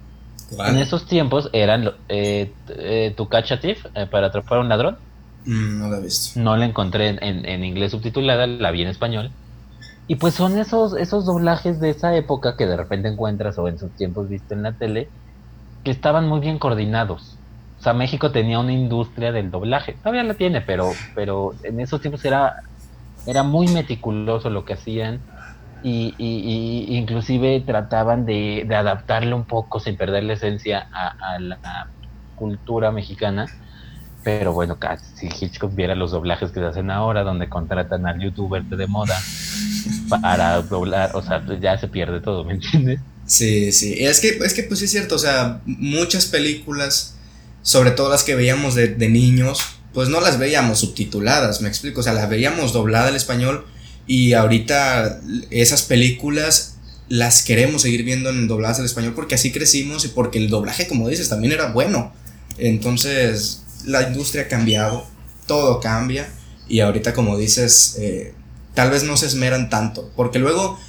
en 0.59 0.77
esos 0.77 1.07
tiempos 1.07 1.49
eran 1.53 1.91
eh, 2.09 2.53
eh, 2.69 3.13
Tu 3.17 3.27
Thief 3.59 3.85
eh, 3.95 4.05
para 4.05 4.27
atrapar 4.27 4.59
a 4.59 4.61
un 4.61 4.69
ladrón 4.69 4.97
Mm, 5.45 5.79
no 5.79 5.89
la 5.89 5.97
he 5.97 6.01
visto. 6.01 6.39
No 6.39 6.55
la 6.57 6.65
encontré 6.65 7.17
en, 7.21 7.63
inglés 7.63 7.91
subtitulada, 7.91 8.47
la 8.47 8.71
vi 8.71 8.81
en 8.83 8.87
español. 8.87 9.31
Y 10.07 10.15
pues 10.15 10.33
son 10.33 10.57
esos, 10.57 10.97
esos 10.97 11.25
doblajes 11.25 11.79
de 11.79 11.89
esa 11.89 12.15
época 12.15 12.57
que 12.57 12.65
de 12.65 12.75
repente 12.75 13.07
encuentras 13.07 13.57
o 13.57 13.67
en 13.67 13.79
sus 13.79 13.91
tiempos 13.91 14.29
viste 14.29 14.53
en 14.53 14.63
la 14.63 14.73
tele, 14.73 15.07
que 15.83 15.91
estaban 15.91 16.27
muy 16.27 16.39
bien 16.39 16.59
coordinados. 16.59 17.37
O 17.79 17.83
sea, 17.83 17.93
México 17.93 18.31
tenía 18.31 18.59
una 18.59 18.73
industria 18.73 19.31
del 19.31 19.51
doblaje. 19.51 19.93
Todavía 19.93 20.23
la 20.23 20.33
tiene, 20.33 20.61
pero, 20.61 20.91
pero 21.15 21.53
en 21.63 21.79
esos 21.79 22.01
tiempos 22.01 22.23
era, 22.25 22.63
era 23.25 23.43
muy 23.43 23.67
meticuloso 23.67 24.49
lo 24.49 24.65
que 24.65 24.73
hacían. 24.73 25.19
Y, 25.85 26.15
y, 26.17 26.95
inclusive 26.95 27.59
trataban 27.59 28.25
de, 28.25 28.63
de, 28.65 28.73
adaptarle 28.73 29.33
un 29.33 29.43
poco 29.43 29.81
sin 29.81 29.97
perder 29.97 30.23
la 30.23 30.33
esencia 30.33 30.87
a 30.93 31.37
la 31.39 31.87
cultura 32.37 32.89
mexicana 32.89 33.47
pero 34.23 34.53
bueno, 34.53 34.77
si 35.15 35.27
Hitchcock 35.27 35.75
viera 35.75 35.95
los 35.95 36.11
doblajes 36.11 36.51
que 36.51 36.59
se 36.61 36.65
hacen 36.65 36.89
ahora, 36.89 37.23
donde 37.23 37.49
contratan 37.49 38.07
al 38.07 38.19
youtuber 38.21 38.63
de 38.63 38.87
moda 38.87 39.15
para 40.21 40.61
doblar, 40.61 41.11
o 41.15 41.23
sea, 41.23 41.43
ya 41.61 41.77
se 41.77 41.87
pierde 41.87 42.21
todo, 42.21 42.43
¿me 42.43 42.53
entiendes? 42.53 42.99
Sí, 43.25 43.71
sí. 43.71 43.95
Es 43.99 44.19
que, 44.19 44.39
es 44.43 44.53
que 44.53 44.63
pues 44.63 44.79
sí 44.79 44.85
es 44.85 44.91
cierto, 44.91 45.15
o 45.15 45.19
sea, 45.19 45.61
muchas 45.65 46.25
películas, 46.25 47.15
sobre 47.61 47.91
todo 47.91 48.09
las 48.09 48.23
que 48.23 48.35
veíamos 48.35 48.75
de, 48.75 48.89
de 48.89 49.09
niños, 49.09 49.59
pues 49.93 50.09
no 50.09 50.19
las 50.19 50.39
veíamos 50.39 50.79
subtituladas, 50.79 51.61
me 51.61 51.69
explico, 51.69 52.01
o 52.01 52.03
sea, 52.03 52.13
las 52.13 52.29
veíamos 52.29 52.73
doblada 52.73 53.07
al 53.07 53.15
español 53.15 53.65
y 54.07 54.33
ahorita 54.33 55.21
esas 55.49 55.83
películas 55.83 56.77
las 57.09 57.43
queremos 57.43 57.83
seguir 57.83 58.03
viendo 58.03 58.29
en 58.29 58.47
dobladas 58.47 58.79
al 58.79 58.85
español 58.85 59.13
porque 59.15 59.35
así 59.35 59.51
crecimos 59.51 60.03
y 60.05 60.09
porque 60.09 60.39
el 60.39 60.49
doblaje, 60.49 60.87
como 60.87 61.07
dices, 61.07 61.29
también 61.29 61.53
era 61.53 61.71
bueno. 61.71 62.13
Entonces, 62.57 63.63
la 63.85 64.07
industria 64.07 64.43
ha 64.43 64.47
cambiado, 64.47 65.05
todo 65.47 65.79
cambia 65.79 66.27
y 66.67 66.79
ahorita 66.79 67.13
como 67.13 67.37
dices, 67.37 67.97
eh, 67.99 68.33
tal 68.73 68.89
vez 68.89 69.03
no 69.03 69.17
se 69.17 69.27
esmeran 69.27 69.69
tanto, 69.69 70.11
porque 70.15 70.39
luego 70.39 70.79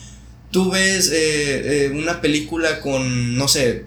tú 0.50 0.70
ves 0.70 1.10
eh, 1.10 1.86
eh, 1.86 1.90
una 1.90 2.20
película 2.20 2.80
con, 2.80 3.36
no 3.36 3.48
sé, 3.48 3.84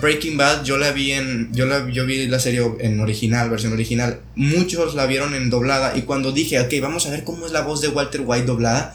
Breaking 0.00 0.36
Bad, 0.36 0.64
yo 0.64 0.76
la 0.76 0.92
vi 0.92 1.12
en, 1.12 1.52
yo, 1.52 1.66
la, 1.66 1.88
yo 1.90 2.04
vi 2.04 2.26
la 2.26 2.40
serie 2.40 2.62
en 2.80 3.00
original, 3.00 3.48
versión 3.48 3.72
original, 3.72 4.20
muchos 4.34 4.94
la 4.94 5.06
vieron 5.06 5.34
en 5.34 5.50
doblada 5.50 5.96
y 5.96 6.02
cuando 6.02 6.32
dije, 6.32 6.60
ok, 6.60 6.72
vamos 6.82 7.06
a 7.06 7.10
ver 7.10 7.24
cómo 7.24 7.46
es 7.46 7.52
la 7.52 7.62
voz 7.62 7.80
de 7.80 7.88
Walter 7.88 8.22
White 8.24 8.46
doblada, 8.46 8.94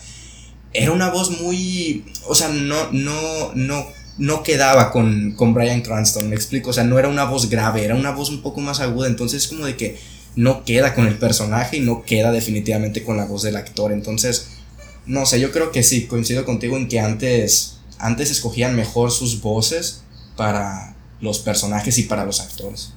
era 0.73 0.91
una 0.91 1.09
voz 1.09 1.41
muy, 1.41 2.05
o 2.27 2.35
sea, 2.35 2.49
no, 2.49 2.91
no, 2.91 3.51
no 3.55 3.99
no 4.19 4.43
quedaba 4.43 4.91
con, 4.91 5.31
con 5.31 5.53
Brian 5.53 5.81
Cranston, 5.81 6.29
me 6.29 6.35
explico, 6.35 6.71
o 6.71 6.73
sea, 6.73 6.83
no 6.83 6.99
era 6.99 7.07
una 7.07 7.23
voz 7.23 7.49
grave, 7.49 7.85
era 7.85 7.95
una 7.95 8.11
voz 8.11 8.29
un 8.29 8.41
poco 8.41 8.59
más 8.59 8.81
aguda, 8.81 9.07
entonces 9.07 9.47
como 9.47 9.65
de 9.65 9.77
que 9.77 9.97
no 10.39 10.63
queda 10.63 10.95
con 10.95 11.07
el 11.07 11.17
personaje 11.17 11.77
y 11.77 11.79
no 11.81 12.03
queda 12.03 12.31
definitivamente 12.31 13.03
con 13.03 13.17
la 13.17 13.25
voz 13.25 13.43
del 13.43 13.55
actor, 13.55 13.91
entonces, 13.91 14.57
no 15.05 15.25
sé, 15.25 15.39
yo 15.39 15.51
creo 15.51 15.71
que 15.71 15.83
sí, 15.83 16.07
coincido 16.07 16.45
contigo 16.45 16.77
en 16.77 16.87
que 16.87 16.99
antes, 16.99 17.79
antes 17.97 18.31
escogían 18.31 18.75
mejor 18.75 19.11
sus 19.11 19.41
voces 19.41 20.03
para 20.35 20.95
los 21.19 21.39
personajes 21.39 21.97
y 21.97 22.03
para 22.03 22.25
los 22.25 22.39
actores. 22.39 22.93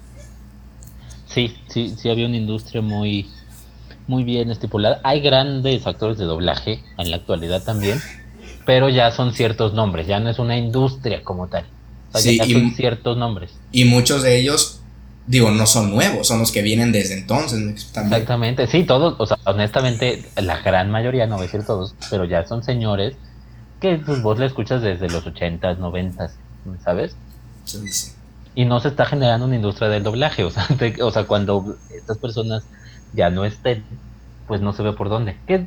Sí, 1.27 1.57
sí, 1.69 1.95
sí 2.01 2.11
había 2.11 2.27
una 2.27 2.37
industria 2.37 2.83
muy, 2.83 3.29
muy 4.07 4.23
bien 4.23 4.51
estipulada. 4.51 5.01
Hay 5.03 5.21
grandes 5.21 5.87
actores 5.87 6.19
de 6.19 6.25
doblaje 6.27 6.83
en 6.99 7.11
la 7.11 7.17
actualidad 7.17 7.65
también 7.65 8.01
pero 8.65 8.89
ya 8.89 9.11
son 9.11 9.35
ciertos 9.35 9.75
nombres, 9.75 10.07
ya 10.07 10.21
no 10.21 10.31
es 10.31 10.39
una 10.39 10.57
industria 10.57 11.23
como 11.23 11.49
tal. 11.49 11.65
sí, 12.15 12.37
ya 12.37 12.47
son 12.47 12.75
ciertos 12.75 13.17
nombres. 13.17 13.51
Y 13.73 13.85
muchos 13.85 14.23
de 14.23 14.39
ellos, 14.39 14.82
digo, 15.27 15.51
no 15.51 15.67
son 15.67 15.91
nuevos, 15.91 16.27
son 16.27 16.39
los 16.39 16.53
que 16.53 16.63
vienen 16.63 16.93
desde 16.93 17.19
entonces. 17.19 17.61
Exactamente, 17.95 18.67
sí, 18.67 18.85
todos, 18.85 19.15
o 19.19 19.27
sea, 19.27 19.39
honestamente, 19.45 20.25
la 20.37 20.59
gran 20.61 20.91
mayoría, 20.91 21.27
no 21.27 21.37
voy 21.37 21.45
a 21.45 21.47
decir 21.47 21.65
todos, 21.65 21.95
pero 22.11 22.25
ya 22.25 22.47
son 22.47 22.63
señores 22.63 23.15
que 23.81 23.99
pues, 23.99 24.23
vos 24.23 24.39
le 24.39 24.47
escuchas 24.47 24.81
desde 24.83 25.09
los 25.09 25.27
80s, 25.27 25.79
90 25.79 26.31
¿sabes? 26.85 27.17
Sí, 27.65 27.87
sí. 27.89 28.13
Y 28.55 28.65
no 28.65 28.81
se 28.81 28.89
está 28.89 29.07
generando 29.07 29.47
una 29.47 29.57
industria 29.57 29.89
del 29.89 30.03
doblaje, 30.03 30.45
o 30.45 30.51
sea, 30.51 30.69
o 31.03 31.11
sea, 31.11 31.25
cuando 31.25 31.77
estas 31.91 32.19
personas 32.19 32.65
ya 33.13 33.31
no 33.31 33.45
estén, 33.45 33.85
pues 34.47 34.61
no 34.61 34.73
se 34.73 34.83
ve 34.83 34.93
por 34.93 35.09
dónde. 35.09 35.37
Que 35.47 35.67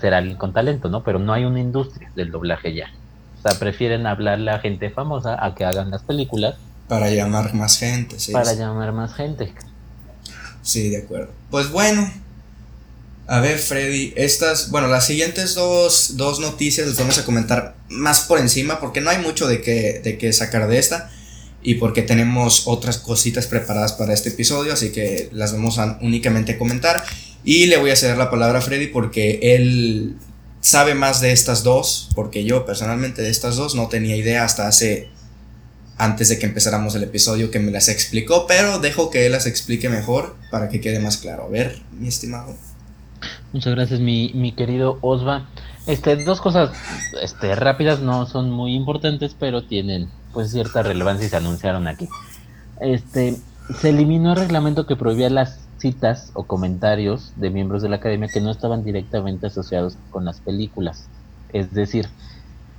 será 0.00 0.18
alguien 0.18 0.36
con 0.36 0.52
talento, 0.52 0.88
¿no? 0.88 1.02
Pero 1.02 1.18
no 1.18 1.32
hay 1.32 1.44
una 1.44 1.60
industria 1.60 2.10
del 2.14 2.30
doblaje 2.30 2.74
ya. 2.74 2.90
O 3.38 3.48
sea, 3.48 3.58
prefieren 3.58 4.06
hablarle 4.06 4.50
a 4.50 4.58
gente 4.58 4.90
famosa 4.90 5.42
a 5.44 5.54
que 5.54 5.64
hagan 5.64 5.90
las 5.90 6.02
películas. 6.02 6.56
Para 6.88 7.10
llamar 7.10 7.54
más 7.54 7.78
gente, 7.78 8.18
sí. 8.18 8.32
Para 8.32 8.52
llamar 8.54 8.92
más 8.92 9.14
gente. 9.14 9.52
Sí, 10.62 10.90
de 10.90 10.98
acuerdo. 10.98 11.30
Pues 11.50 11.70
bueno, 11.70 12.10
A 13.26 13.40
ver, 13.40 13.58
Freddy, 13.58 14.12
estas, 14.16 14.70
bueno, 14.70 14.88
las 14.88 15.06
siguientes 15.06 15.54
dos, 15.54 16.16
dos 16.18 16.40
noticias 16.40 16.86
las 16.86 16.98
vamos 16.98 17.16
a 17.16 17.24
comentar 17.24 17.74
más 17.88 18.20
por 18.20 18.38
encima 18.38 18.80
porque 18.80 19.00
no 19.00 19.08
hay 19.08 19.18
mucho 19.18 19.46
de 19.48 19.62
qué, 19.62 20.00
de 20.04 20.18
qué 20.18 20.30
sacar 20.34 20.68
de 20.68 20.78
esta 20.78 21.10
y 21.62 21.76
porque 21.76 22.02
tenemos 22.02 22.64
otras 22.66 22.98
cositas 22.98 23.46
preparadas 23.46 23.94
para 23.94 24.12
este 24.12 24.28
episodio, 24.28 24.74
así 24.74 24.92
que 24.92 25.30
las 25.32 25.52
vamos 25.52 25.78
a 25.78 25.98
únicamente 26.02 26.58
comentar. 26.58 27.02
Y 27.44 27.66
le 27.66 27.78
voy 27.78 27.90
a 27.90 27.96
ceder 27.96 28.18
la 28.18 28.30
palabra 28.30 28.58
a 28.58 28.62
Freddy 28.62 28.88
porque 28.88 29.38
él 29.42 30.16
sabe 30.60 30.94
más 30.94 31.22
de 31.22 31.32
estas 31.32 31.62
dos, 31.62 32.10
porque 32.14 32.44
yo 32.44 32.66
personalmente 32.66 33.22
de 33.22 33.30
estas 33.30 33.56
dos 33.56 33.74
no 33.74 33.88
tenía 33.88 34.16
idea 34.16 34.44
hasta 34.44 34.68
hace 34.68 35.08
antes 35.96 36.28
de 36.28 36.38
que 36.38 36.46
empezáramos 36.46 36.94
el 36.94 37.04
episodio 37.04 37.50
que 37.50 37.60
me 37.60 37.70
las 37.70 37.88
explicó, 37.88 38.46
pero 38.46 38.78
dejo 38.78 39.10
que 39.10 39.26
él 39.26 39.32
las 39.32 39.46
explique 39.46 39.88
mejor 39.88 40.36
para 40.50 40.68
que 40.68 40.80
quede 40.80 40.98
más 40.98 41.18
claro. 41.18 41.44
A 41.44 41.48
ver, 41.48 41.80
mi 41.98 42.08
estimado. 42.08 42.54
Muchas 43.52 43.74
gracias, 43.74 44.00
mi, 44.00 44.32
mi 44.34 44.52
querido 44.52 44.98
Osva. 45.00 45.48
Este, 45.86 46.16
dos 46.24 46.40
cosas 46.40 46.70
este, 47.22 47.54
rápidas, 47.54 48.00
no 48.00 48.26
son 48.26 48.50
muy 48.50 48.74
importantes, 48.74 49.36
pero 49.38 49.62
tienen 49.62 50.08
pues 50.32 50.50
cierta 50.50 50.82
relevancia 50.82 51.26
y 51.26 51.30
se 51.30 51.36
anunciaron 51.36 51.86
aquí. 51.86 52.08
Este, 52.80 53.36
se 53.80 53.90
eliminó 53.90 54.32
el 54.32 54.40
reglamento 54.40 54.86
que 54.86 54.96
prohibía 54.96 55.30
las 55.30 55.60
citas 55.78 56.30
o 56.34 56.44
comentarios 56.44 57.32
de 57.36 57.50
miembros 57.50 57.82
de 57.82 57.90
la 57.90 57.96
academia 57.96 58.28
que 58.32 58.40
no 58.40 58.50
estaban 58.50 58.84
directamente 58.84 59.46
asociados 59.46 59.96
con 60.10 60.24
las 60.24 60.40
películas. 60.40 61.06
Es 61.52 61.72
decir, 61.72 62.08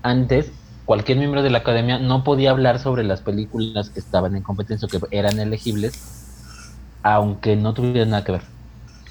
antes 0.02 0.48
cualquier 0.86 1.18
miembro 1.18 1.42
de 1.42 1.50
la 1.50 1.60
academia 1.60 2.00
no 2.00 2.24
podía 2.24 2.52
hablar 2.52 2.80
sobre 2.80 3.04
las 3.04 3.22
películas 3.22 3.90
que 3.90 4.00
estaban 4.00 4.36
en 4.36 4.44
competencia 4.44 4.86
o 4.86 4.90
que 4.90 5.00
eran 5.12 5.40
elegibles, 5.40 6.00
aunque 7.04 7.56
no 7.56 7.74
tuvieran 7.74 8.12
nada 8.12 8.24
que 8.24 8.34
ver. 8.34 8.44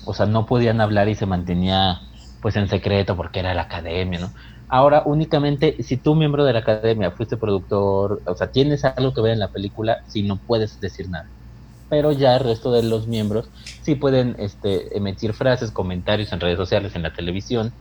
O 0.07 0.15
sea, 0.15 0.27
no 0.27 0.47
podían 0.47 0.81
hablar 0.81 1.09
y 1.09 1.15
se 1.15 1.27
mantenía 1.27 2.01
pues 2.41 2.57
en 2.57 2.69
secreto 2.69 3.17
porque 3.17 3.41
era 3.41 3.55
la 3.55 3.63
academia, 3.63 4.21
¿no? 4.21 4.31
Ahora 4.69 5.03
únicamente 5.05 5.83
si 5.83 5.97
tú 5.97 6.15
miembro 6.15 6.45
de 6.45 6.53
la 6.53 6.61
academia 6.61 7.11
fuiste 7.11 7.37
productor, 7.37 8.23
o 8.25 8.35
sea, 8.35 8.51
tienes 8.51 8.85
algo 8.85 9.13
que 9.13 9.21
ver 9.21 9.33
en 9.33 9.39
la 9.41 9.49
película, 9.49 9.99
si 10.07 10.23
no 10.23 10.37
puedes 10.37 10.81
decir 10.81 11.09
nada. 11.09 11.27
Pero 11.89 12.13
ya 12.13 12.37
el 12.37 12.45
resto 12.45 12.73
de 12.73 12.83
los 12.83 13.07
miembros 13.07 13.51
sí 13.83 13.95
pueden 13.95 14.37
este, 14.39 14.97
emitir 14.97 15.33
frases, 15.35 15.71
comentarios 15.71 16.33
en 16.33 16.41
redes 16.41 16.57
sociales, 16.57 16.97
en 16.97 17.03
la 17.03 17.13
televisión, 17.13 17.73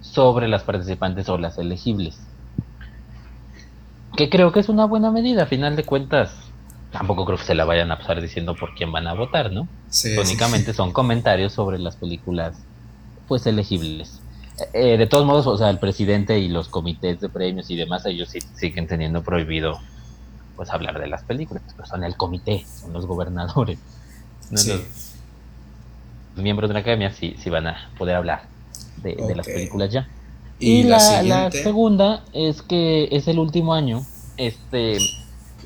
sobre 0.00 0.48
las 0.48 0.62
participantes 0.64 1.28
o 1.28 1.38
las 1.38 1.58
elegibles 1.58 2.18
que 4.16 4.28
creo 4.28 4.52
que 4.52 4.60
es 4.60 4.68
una 4.68 4.84
buena 4.84 5.10
medida, 5.10 5.44
a 5.44 5.46
final 5.46 5.76
de 5.76 5.84
cuentas, 5.84 6.32
tampoco 6.90 7.24
creo 7.24 7.38
que 7.38 7.44
se 7.44 7.54
la 7.54 7.64
vayan 7.64 7.90
a 7.90 7.98
pasar 7.98 8.20
diciendo 8.20 8.54
por 8.54 8.74
quién 8.74 8.92
van 8.92 9.06
a 9.06 9.14
votar, 9.14 9.50
¿no? 9.52 9.66
Sí, 9.88 10.16
Únicamente 10.16 10.74
son 10.74 10.92
comentarios 10.92 11.52
sobre 11.52 11.78
las 11.78 11.96
películas, 11.96 12.56
pues, 13.28 13.46
elegibles. 13.46 14.20
Eh, 14.74 14.98
de 14.98 15.06
todos 15.06 15.24
modos, 15.24 15.46
o 15.46 15.56
sea, 15.56 15.70
el 15.70 15.78
presidente 15.78 16.38
y 16.38 16.48
los 16.48 16.68
comités 16.68 17.20
de 17.20 17.28
premios 17.28 17.70
y 17.70 17.76
demás, 17.76 18.04
ellos 18.04 18.28
sí 18.28 18.38
siguen 18.54 18.86
teniendo 18.86 19.22
prohibido, 19.22 19.80
pues, 20.56 20.70
hablar 20.70 21.00
de 21.00 21.06
las 21.06 21.22
películas, 21.24 21.62
pero 21.74 21.88
son 21.88 22.04
el 22.04 22.16
comité, 22.16 22.64
son 22.80 22.92
los 22.92 23.06
gobernadores. 23.06 23.78
Los 26.34 26.42
miembros 26.42 26.68
de 26.68 26.74
la 26.74 26.80
academia 26.80 27.12
sí, 27.12 27.36
sí 27.38 27.48
van 27.50 27.66
a 27.66 27.90
poder 27.98 28.16
hablar 28.16 28.42
de, 29.02 29.14
de 29.14 29.34
las 29.34 29.46
películas 29.46 29.90
ya. 29.90 30.08
Y, 30.62 30.84
la, 30.84 31.50
segunda 31.50 32.22
es 32.32 32.62
que 32.62 33.08
es 33.10 33.26
el 33.26 33.40
último 33.40 33.74
año, 33.74 34.06
este, 34.36 34.98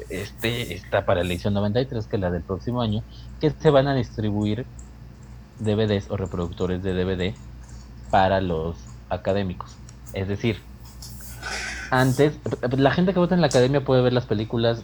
este 0.09 0.74
está 0.74 1.05
para 1.05 1.22
la 1.22 1.32
edición 1.32 1.53
93, 1.53 2.07
que 2.07 2.16
es 2.16 2.22
la 2.22 2.30
del 2.30 2.42
próximo 2.42 2.80
año, 2.80 3.03
que 3.40 3.51
se 3.51 3.70
van 3.70 3.88
a 3.88 3.94
distribuir 3.94 4.64
DVDs 5.59 6.11
o 6.11 6.16
reproductores 6.16 6.82
de 6.82 6.94
DVD 6.94 7.34
para 8.11 8.40
los 8.40 8.76
académicos. 9.11 9.76
Es 10.14 10.28
decir, 10.28 10.57
antes, 11.90 12.38
la 12.76 12.90
gente 12.90 13.12
que 13.12 13.18
vota 13.18 13.34
en 13.34 13.42
la 13.42 13.49
academia 13.49 13.84
puede 13.84 14.01
ver 14.01 14.14
las 14.14 14.24
películas 14.24 14.82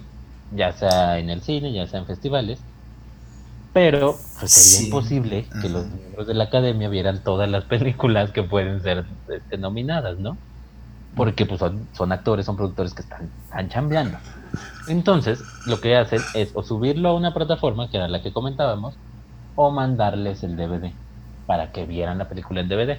ya 0.55 0.73
sea 0.73 1.17
en 1.17 1.31
el 1.31 1.41
cine, 1.41 1.73
ya 1.73 1.87
sea 1.87 1.99
en 1.99 2.05
festivales, 2.05 2.59
pero 3.73 4.19
pues, 4.39 4.51
sería 4.51 4.85
imposible 4.85 5.45
que 5.61 5.67
los 5.67 5.87
miembros 5.87 6.27
de 6.27 6.35
la 6.35 6.45
academia 6.45 6.89
vieran 6.89 7.23
todas 7.23 7.49
las 7.49 7.63
películas 7.65 8.31
que 8.31 8.43
pueden 8.43 8.81
ser 8.81 9.05
este, 9.27 9.57
nominadas, 9.57 10.19
¿no? 10.19 10.37
Porque 11.15 11.45
pues 11.45 11.59
son, 11.59 12.11
actores, 12.11 12.45
son 12.45 12.55
productores 12.55 12.93
que 12.93 13.01
están, 13.01 13.29
están 13.45 13.69
chambeando. 13.69 14.17
Entonces, 14.87 15.39
lo 15.65 15.79
que 15.81 15.95
hacen 15.95 16.21
es 16.33 16.51
o 16.53 16.63
subirlo 16.63 17.09
a 17.09 17.13
una 17.13 17.33
plataforma, 17.33 17.89
que 17.89 17.97
era 17.97 18.07
la 18.07 18.21
que 18.21 18.31
comentábamos, 18.31 18.95
o 19.55 19.71
mandarles 19.71 20.43
el 20.43 20.55
DVD 20.55 20.91
para 21.45 21.71
que 21.71 21.85
vieran 21.85 22.17
la 22.17 22.29
película 22.29 22.61
en 22.61 22.69
DVD. 22.69 22.97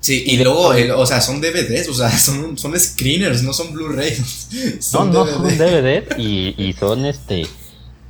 Sí, 0.00 0.24
y, 0.26 0.42
luego, 0.42 0.72
o 0.96 1.06
sea, 1.06 1.20
son 1.20 1.40
DVDs, 1.40 1.88
o 1.88 1.94
sea, 1.94 2.10
son, 2.10 2.58
son 2.58 2.78
screeners, 2.78 3.42
no 3.42 3.52
son 3.52 3.72
Blu-rays. 3.72 4.48
No, 4.92 5.04
no, 5.04 5.26
son 5.26 5.44
DVDs 5.56 6.18
y, 6.18 6.54
y 6.58 6.72
son 6.72 7.06
este 7.06 7.46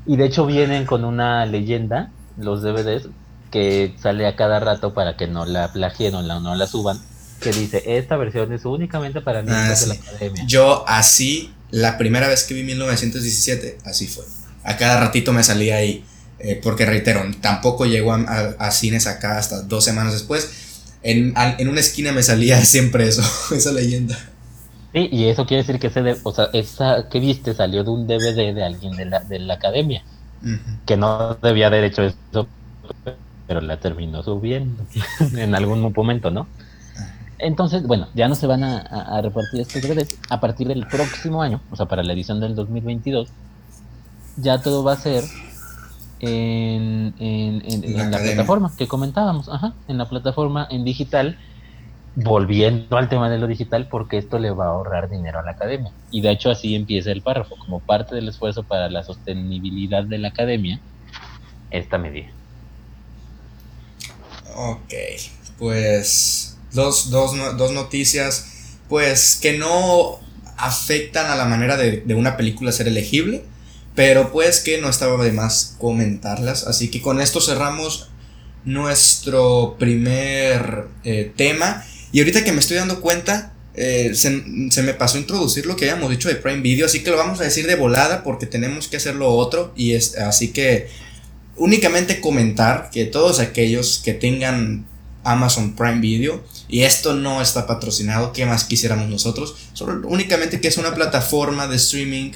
y 0.07 0.17
de 0.17 0.27
hecho 0.27 0.47
vienen 0.47 0.87
con 0.87 1.05
una 1.05 1.47
leyenda, 1.47 2.11
los 2.37 2.63
DVDs, 2.63 3.09
que 3.51 3.95
sale 4.01 4.27
a 4.27 4.35
cada 4.35 4.59
rato 4.61 4.95
para 4.95 5.17
que 5.17 5.27
no 5.27 5.45
la 5.45 5.73
plagien 5.73 6.15
o 6.15 6.23
no 6.23 6.55
la 6.55 6.67
suban, 6.67 6.99
que 7.41 7.53
dice, 7.53 7.83
esta 7.99 8.17
versión 8.17 8.53
es 8.53 8.65
únicamente 8.65 9.21
para 9.21 9.43
niños 9.43 9.59
ah, 9.59 9.81
de 9.81 9.87
la 9.87 9.95
academia. 9.95 10.45
Yo 10.47 10.85
así, 10.89 11.53
la 11.71 11.99
primera 11.99 12.29
vez 12.29 12.45
que 12.45 12.55
vi 12.55 12.63
1917, 12.63 13.79
así 13.85 14.07
fue. 14.07 14.25
A 14.65 14.77
cada 14.77 14.99
ratito 15.01 15.33
me 15.33 15.45
salía 15.45 15.77
ahí, 15.77 16.05
eh, 16.39 16.59
porque 16.63 16.87
reitero, 16.87 17.23
tampoco 17.41 17.85
llegó 17.85 18.15
a, 18.15 18.71
cines 18.71 19.07
acá 19.07 19.39
hasta 19.39 19.63
dos 19.63 19.85
semanas 19.85 20.13
después. 20.13 20.49
En, 21.03 21.35
en 21.37 21.69
una 21.69 21.81
esquina 21.81 22.13
me 22.13 22.23
salía 22.23 22.65
siempre 22.65 23.07
eso, 23.07 23.23
esa 23.55 23.73
leyenda. 23.73 24.19
Sí, 24.93 25.09
y 25.11 25.24
eso 25.26 25.47
quiere 25.47 25.62
decir 25.62 25.80
que 25.80 25.86
ese 25.86 26.16
o 26.22 26.32
sea, 26.32 26.49
esa 26.53 27.09
que 27.09 27.18
viste 27.18 27.55
salió 27.55 27.82
de 27.82 27.90
un 27.90 28.07
DVD 28.07 28.55
de 28.55 28.62
alguien 28.62 28.95
de 28.95 29.07
la, 29.07 29.20
de 29.20 29.38
la 29.38 29.55
academia, 29.55 30.03
que 30.84 30.97
no 30.99 31.34
debía 31.36 31.68
haber 31.68 31.84
hecho 31.84 32.03
eso, 32.03 32.47
pero 33.47 33.61
la 33.62 33.78
terminó 33.78 34.22
subiendo 34.22 34.84
en 35.36 35.55
algún 35.55 35.80
momento, 35.93 36.30
¿no? 36.30 36.47
Entonces, 37.38 37.86
bueno, 37.86 38.09
ya 38.14 38.28
no 38.28 38.34
se 38.34 38.47
van 38.47 38.62
a, 38.62 39.20
repartir 39.22 39.62
estos 39.62 39.82
DVDs 39.82 40.18
a 40.28 40.40
partir 40.40 40.68
del 40.68 40.86
próximo 40.86 41.43
año, 41.43 41.61
o 41.70 41.76
sea, 41.76 41.86
para 41.86 42.03
la 42.03 42.12
edición 42.12 42.38
del 42.38 42.55
2022, 42.55 43.28
ya 44.36 44.61
todo 44.61 44.84
va 44.84 44.93
a 44.93 44.97
ser 44.97 45.24
en, 46.20 47.14
en, 47.18 47.62
en 47.66 48.11
la 48.11 48.18
plataforma 48.18 48.72
que 48.76 48.86
comentábamos, 48.86 49.49
ajá, 49.49 49.72
en 49.88 49.99
la 49.99 50.09
plataforma 50.09 50.68
en 50.70 50.84
digital 50.84 51.38
volviendo 52.15 52.97
al 52.97 53.09
tema 53.09 53.31
de 53.31 53.39
lo 53.39 53.47
digital, 53.47 53.89
porque 53.89 54.19
esto 54.19 54.39
le 54.39 54.51
va 54.51 54.67
a 54.67 54.69
ahorrar 54.69 55.09
dinero 55.09 55.39
a 55.39 55.43
la 55.43 55.53
academia. 55.53 55.93
Y 56.11 56.21
de 56.21 56.31
hecho 56.31 56.51
así 56.51 56.75
empieza 56.75 57.11
el 57.11 57.23
párrafo, 57.23 57.57
como 57.57 57.81
parte 57.81 58.15
del 58.15 58.29
esfuerzo 58.29 58.65
para 58.65 58.91
la 58.91 59.03
sostenibilidad 59.03 60.05
de 60.05 60.19
la 60.19 60.29
academia, 60.29 60.81
esta 61.71 61.99
medida. 61.99 62.29
Ok, 64.55 64.93
pues 65.59 66.59
dos, 66.73 67.11
dos, 67.11 67.35
dos 67.57 67.73
noticias, 67.73 68.77
pues 68.89 69.39
que 69.41 69.57
no 69.57 70.19
afectan 70.59 71.31
a 71.31 71.37
la 71.37 71.47
manera 71.47 71.77
de, 71.77 72.05
una 72.15 72.37
película 72.37 72.73
ser 72.73 72.89
elegible, 72.89 73.45
pero 73.95 74.33
pues 74.33 74.61
que 74.61 74.81
no 74.81 74.89
estaba 74.89 75.23
de 75.25 75.33
más 75.33 75.77
comentarlas. 75.79 76.67
Así 76.67 76.91
que 76.91 77.01
con 77.01 77.21
esto 77.21 77.41
cerramos 77.41 78.11
nuestro 78.65 79.77
primer 79.79 80.89
eh, 81.05 81.33
tema 81.35 81.85
y 82.13 82.19
ahorita 82.21 82.45
que 82.45 82.53
me 82.53 82.61
estoy 82.61 82.77
dando 82.77 83.01
cuenta, 83.01 83.55
eh, 83.75 84.13
se, 84.15 84.31
me 84.83 84.95
pasó 84.95 85.17
a 85.17 85.21
introducir 85.21 85.65
lo 85.65 85.77
que 85.77 85.89
habíamos 85.89 86.11
dicho 86.11 86.29
de 86.29 86.35
Prime 86.35 86.61
Video, 86.61 86.85
así 86.85 87.03
que 87.03 87.11
lo 87.11 87.17
vamos 87.17 87.41
a 87.41 87.45
decir 87.45 87.67
de 87.67 87.75
volada 87.75 88.23
porque 88.23 88.47
tenemos 88.47 88.87
que 88.89 88.99
hacer 88.99 89.15
lo 89.15 89.31
otro. 89.31 89.73
Y 89.77 89.93
es, 89.93 90.17
así 90.19 90.49
que 90.49 90.89
únicamente 91.57 92.21
comentar 92.21 92.91
que 92.91 93.07
todos 93.07 93.41
aquellos 93.41 94.03
que 94.05 94.13
tengan 94.13 94.87
Amazon 95.25 95.75
Prime 95.75 96.01
Video, 96.01 96.45
y 96.69 96.83
esto 96.83 97.15
no 97.15 97.41
está 97.41 97.67
patrocinado, 97.67 98.33
¿qué 98.33 98.45
más 98.45 98.65
quisiéramos 98.65 99.09
nosotros? 99.09 99.55
Solo 99.73 100.07
únicamente 100.07 100.61
que 100.61 100.69
es 100.69 100.77
una 100.77 100.95
plataforma 100.95 101.67
de 101.67 101.77
streaming 101.77 102.33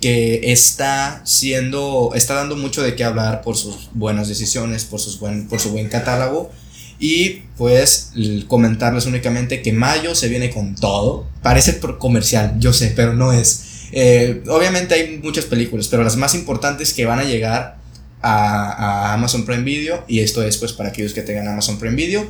que 0.00 0.52
está 0.52 1.22
siendo, 1.24 2.10
está 2.14 2.34
dando 2.34 2.54
mucho 2.54 2.82
de 2.82 2.94
qué 2.94 3.04
hablar 3.04 3.40
por 3.40 3.56
sus 3.56 3.88
buenas 3.94 4.28
decisiones, 4.28 4.84
por, 4.84 5.00
sus 5.00 5.18
buen, 5.18 5.48
por 5.48 5.58
su 5.58 5.70
buen 5.70 5.88
catálogo 5.88 6.52
y 6.98 7.42
pues 7.56 8.12
comentarles 8.48 9.06
únicamente 9.06 9.62
que 9.62 9.72
mayo 9.72 10.14
se 10.14 10.28
viene 10.28 10.50
con 10.50 10.74
todo. 10.74 11.26
Parece 11.42 11.78
comercial, 11.98 12.56
yo 12.58 12.72
sé, 12.72 12.92
pero 12.96 13.14
no 13.14 13.32
es. 13.32 13.88
Eh, 13.92 14.42
obviamente 14.48 14.94
hay 14.94 15.18
muchas 15.22 15.44
películas, 15.44 15.88
pero 15.88 16.02
las 16.02 16.16
más 16.16 16.34
importantes 16.34 16.92
que 16.92 17.04
van 17.04 17.18
a 17.18 17.24
llegar 17.24 17.76
a, 18.22 19.12
Amazon 19.12 19.44
Prime 19.44 19.62
Video, 19.62 20.04
y 20.08 20.20
esto 20.20 20.42
es 20.42 20.56
pues 20.58 20.72
para 20.72 20.88
aquellos 20.88 21.12
que 21.12 21.22
tengan 21.22 21.48
Amazon 21.48 21.78
Prime 21.78 21.94
Video, 21.94 22.26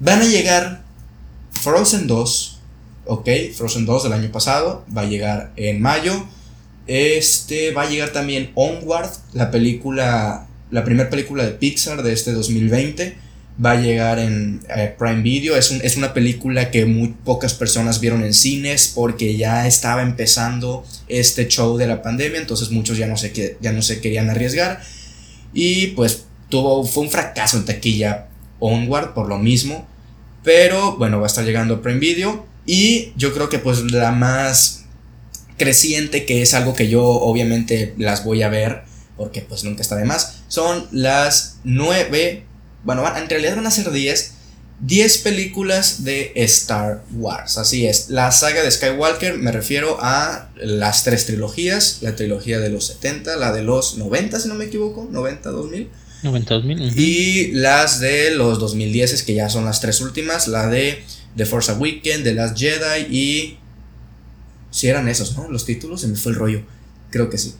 van 0.00 0.22
a 0.22 0.24
llegar 0.24 0.82
Frozen 1.52 2.06
2, 2.06 2.58
ok, 3.06 3.28
Frozen 3.54 3.86
2 3.86 4.04
del 4.04 4.12
año 4.14 4.32
pasado, 4.32 4.84
va 4.96 5.02
a 5.02 5.06
llegar 5.06 5.52
en 5.56 5.80
mayo. 5.80 6.26
Este 6.86 7.70
va 7.70 7.82
a 7.82 7.88
llegar 7.88 8.10
también 8.10 8.50
Onward, 8.56 9.10
la 9.32 9.52
película, 9.52 10.48
la 10.72 10.84
primera 10.84 11.08
película 11.08 11.44
de 11.44 11.52
Pixar 11.52 12.02
de 12.02 12.12
este 12.12 12.32
2020 12.32 13.29
va 13.64 13.72
a 13.72 13.80
llegar 13.80 14.18
en 14.18 14.60
eh, 14.74 14.94
Prime 14.98 15.22
Video. 15.22 15.56
Es, 15.56 15.70
es 15.70 15.96
una 15.96 16.14
película 16.14 16.70
que 16.70 16.86
muy 16.86 17.14
pocas 17.24 17.54
personas 17.54 18.00
vieron 18.00 18.24
en 18.24 18.34
cines 18.34 18.92
porque 18.94 19.36
ya 19.36 19.66
estaba 19.66 20.02
empezando 20.02 20.84
este 21.08 21.48
show 21.48 21.76
de 21.76 21.86
la 21.86 22.02
pandemia, 22.02 22.40
entonces 22.40 22.70
muchos 22.70 22.96
ya 22.96 23.06
no 23.06 23.16
se, 23.16 23.56
ya 23.60 23.72
no 23.72 23.82
se 23.82 24.00
querían 24.00 24.30
arriesgar. 24.30 24.80
Y 25.52 25.88
pues 25.88 26.24
tuvo, 26.48 26.84
fue 26.84 27.04
un 27.04 27.10
fracaso 27.10 27.56
en 27.56 27.64
taquilla 27.64 28.28
Onward 28.58 29.14
por 29.14 29.28
lo 29.28 29.38
mismo. 29.38 29.86
Pero 30.42 30.96
bueno, 30.96 31.18
va 31.18 31.24
a 31.24 31.26
estar 31.26 31.44
llegando 31.44 31.82
Prime 31.82 31.98
Video. 31.98 32.46
Y 32.66 33.12
yo 33.16 33.32
creo 33.32 33.48
que 33.48 33.58
pues 33.58 33.90
la 33.90 34.12
más 34.12 34.84
creciente, 35.56 36.24
que 36.24 36.40
es 36.40 36.54
algo 36.54 36.74
que 36.74 36.88
yo 36.88 37.04
obviamente 37.04 37.94
las 37.98 38.24
voy 38.24 38.42
a 38.42 38.48
ver, 38.48 38.82
porque 39.16 39.42
pues 39.42 39.64
nunca 39.64 39.82
está 39.82 39.96
de 39.96 40.06
más, 40.06 40.42
son 40.48 40.86
las 40.90 41.58
nueve 41.64 42.44
bueno, 42.84 43.04
en 43.16 43.28
realidad 43.28 43.56
van 43.56 43.66
a 43.66 43.70
ser 43.70 43.90
10, 43.90 44.32
10 44.80 45.18
películas 45.18 46.04
de 46.04 46.32
Star 46.36 47.04
Wars. 47.12 47.58
Así 47.58 47.86
es, 47.86 48.08
la 48.10 48.32
saga 48.32 48.62
de 48.62 48.70
Skywalker 48.70 49.38
me 49.38 49.52
refiero 49.52 49.98
a 50.00 50.48
las 50.56 51.04
tres 51.04 51.26
trilogías, 51.26 51.98
la 52.00 52.16
trilogía 52.16 52.58
de 52.58 52.70
los 52.70 52.86
70, 52.86 53.36
la 53.36 53.52
de 53.52 53.62
los 53.62 53.98
90 53.98 54.40
si 54.40 54.48
no 54.48 54.54
me 54.54 54.66
equivoco, 54.66 55.06
90, 55.10 55.50
2000. 55.50 55.88
90, 56.22 56.54
2000. 56.54 56.98
Y 56.98 57.52
las 57.52 58.00
de 58.00 58.34
los 58.34 58.58
2010 58.58 59.22
que 59.22 59.34
ya 59.34 59.48
son 59.48 59.64
las 59.64 59.80
tres 59.80 60.00
últimas, 60.00 60.48
la 60.48 60.68
de 60.68 61.02
The 61.36 61.46
Force 61.46 61.72
Awakens, 61.72 62.24
The 62.24 62.34
Last 62.34 62.58
Jedi 62.58 63.06
y... 63.10 63.56
Si 64.70 64.86
eran 64.86 65.08
esos, 65.08 65.36
¿no? 65.36 65.48
Los 65.48 65.64
títulos, 65.64 66.02
se 66.02 66.06
me 66.06 66.14
fue 66.14 66.30
el 66.30 66.38
rollo. 66.38 66.62
Creo 67.10 67.28
que 67.28 67.38
sí. 67.38 67.54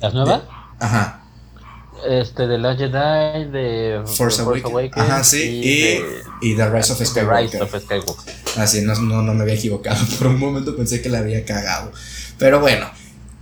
¿Las 0.00 0.14
nuevas? 0.14 0.44
ajá 0.78 1.21
este 2.08 2.46
de 2.46 2.58
la 2.58 2.76
Jedi 2.76 3.50
de 3.50 4.02
Force, 4.06 4.42
Awakens, 4.42 4.96
Ajá, 4.96 5.24
sí, 5.24 5.42
y, 6.42 6.48
y, 6.48 6.56
The 6.56 6.68
Rise 6.70 6.92
of 6.92 7.04
Skywalker. 7.04 7.68
Así, 8.56 8.82
no, 8.82 8.94
no, 8.94 9.22
no, 9.22 9.34
me 9.34 9.42
había 9.42 9.54
equivocado. 9.54 10.04
Por 10.18 10.28
un 10.28 10.38
momento 10.38 10.76
pensé 10.76 11.02
que 11.02 11.08
la 11.08 11.18
había 11.18 11.44
cagado. 11.44 11.92
Pero 12.38 12.60
bueno, 12.60 12.90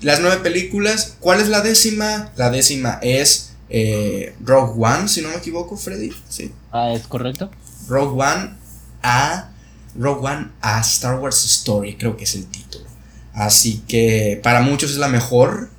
las 0.00 0.20
nueve 0.20 0.38
películas. 0.42 1.16
¿Cuál 1.20 1.40
es 1.40 1.48
la 1.48 1.60
décima? 1.60 2.32
La 2.36 2.50
décima 2.50 2.98
es 3.02 3.54
eh, 3.68 4.34
Rogue 4.44 4.74
One, 4.78 5.08
si 5.08 5.22
no 5.22 5.28
me 5.28 5.36
equivoco, 5.36 5.76
Freddy. 5.76 6.12
Sí. 6.28 6.52
Ah, 6.72 6.92
es 6.92 7.06
correcto. 7.06 7.50
Rogue 7.88 8.22
One 8.22 8.54
a 9.02 9.50
Rogue 9.96 10.26
One 10.26 10.48
a 10.60 10.80
Star 10.80 11.18
Wars 11.18 11.44
Story, 11.44 11.96
creo 11.96 12.16
que 12.16 12.24
es 12.24 12.34
el 12.34 12.46
título. 12.46 12.84
Así 13.32 13.82
que 13.86 14.40
para 14.42 14.60
muchos 14.60 14.90
es 14.90 14.96
la 14.98 15.08
mejor 15.08 15.70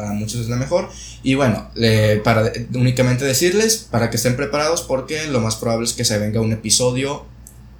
para 0.00 0.12
muchos 0.12 0.40
es 0.40 0.48
la 0.48 0.56
mejor. 0.56 0.88
Y 1.22 1.34
bueno, 1.34 1.70
para 2.24 2.50
únicamente 2.74 3.24
decirles, 3.24 3.86
para 3.90 4.08
que 4.08 4.16
estén 4.16 4.36
preparados, 4.36 4.82
porque 4.82 5.26
lo 5.26 5.40
más 5.40 5.56
probable 5.56 5.86
es 5.86 5.92
que 5.92 6.04
se 6.04 6.18
venga 6.18 6.40
un 6.40 6.52
episodio 6.52 7.26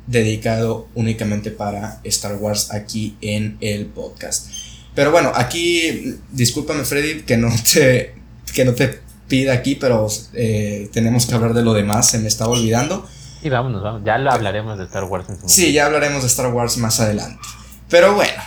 dedicado 0.07 0.89
únicamente 0.95 1.51
para 1.51 2.01
Star 2.05 2.37
Wars 2.37 2.73
aquí 2.73 3.17
en 3.23 3.57
el 3.61 3.87
podcast. 3.87 4.49
Pero 4.95 5.11
bueno, 5.13 5.33
aquí, 5.35 6.17
discúlpame 6.33 6.85
Freddy, 6.85 7.23
que 7.23 7.37
no 7.37 7.49
te, 7.73 8.15
que 8.53 8.65
no 8.65 8.75
te 8.75 9.01
pida 9.29 9.55
aquí, 9.55 9.77
pero 9.77 10.09
eh, 10.35 10.91
tenemos 10.93 11.27
que 11.27 11.35
hablar 11.35 11.55
de 11.55 11.63
lo 11.63 11.73
demás, 11.73 12.11
se 12.11 12.19
me 12.19 12.29
estaba 12.29 12.51
olvidando. 12.51 13.09
Y 13.43 13.49
vámonos, 13.49 13.83
vamos, 13.83 14.03
ya 14.05 14.19
lo 14.19 14.31
hablaremos 14.31 14.77
de 14.77 14.85
Star 14.85 15.05
Wars 15.05 15.25
en 15.31 15.37
su 15.37 15.43
momento. 15.43 15.55
Sí, 15.55 15.73
ya 15.73 15.87
hablaremos 15.87 16.21
de 16.21 16.29
Star 16.29 16.53
Wars 16.53 16.77
más 16.77 17.01
adelante. 17.01 17.41
Pero 17.89 18.15
bueno, 18.15 18.43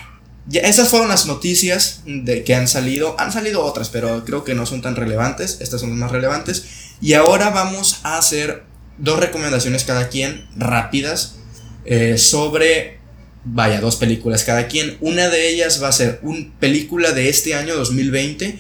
esas 0.52 0.90
fueron 0.90 1.08
las 1.08 1.26
noticias 1.26 2.02
de 2.06 2.44
que 2.44 2.56
han 2.56 2.68
salido. 2.68 3.16
Han 3.20 3.32
salido 3.32 3.64
otras, 3.64 3.90
pero 3.90 4.26
creo 4.26 4.44
que 4.44 4.56
no 4.56 4.66
son 4.66 4.82
tan 4.82 4.96
relevantes. 4.96 5.58
Estas 5.62 5.82
son 5.82 5.92
las 5.92 6.00
más 6.00 6.12
relevantes. 6.12 6.66
Y 7.02 7.14
ahora 7.14 7.50
vamos 7.50 8.00
a 8.04 8.18
hacer 8.18 8.64
dos 8.98 9.20
recomendaciones 9.20 9.84
cada 9.84 10.10
quien, 10.10 10.46
rápidas, 10.56 11.36
eh, 11.86 12.18
sobre, 12.18 13.00
vaya, 13.46 13.80
dos 13.80 13.96
películas 13.96 14.44
cada 14.44 14.68
quien. 14.68 14.98
Una 15.02 15.30
de 15.30 15.50
ellas 15.50 15.82
va 15.82 15.88
a 15.88 15.94
ser 15.94 16.20
una 16.24 16.52
película 16.60 17.12
de 17.12 17.30
este 17.30 17.56
año 17.56 17.76
2020. 17.76 18.60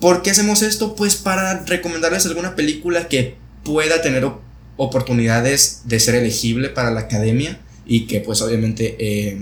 ¿Por 0.00 0.22
qué 0.22 0.30
hacemos 0.30 0.62
esto? 0.62 0.94
Pues 0.94 1.16
para 1.16 1.64
recomendarles 1.64 2.26
alguna 2.26 2.54
película 2.54 3.08
que 3.08 3.36
pueda 3.64 4.02
tener 4.02 4.28
oportunidades 4.76 5.82
de 5.84 6.00
ser 6.00 6.16
elegible 6.16 6.68
para 6.68 6.90
la 6.90 7.00
academia 7.00 7.60
y 7.86 8.06
que 8.06 8.20
pues 8.20 8.40
obviamente... 8.40 8.96
Eh, 8.98 9.38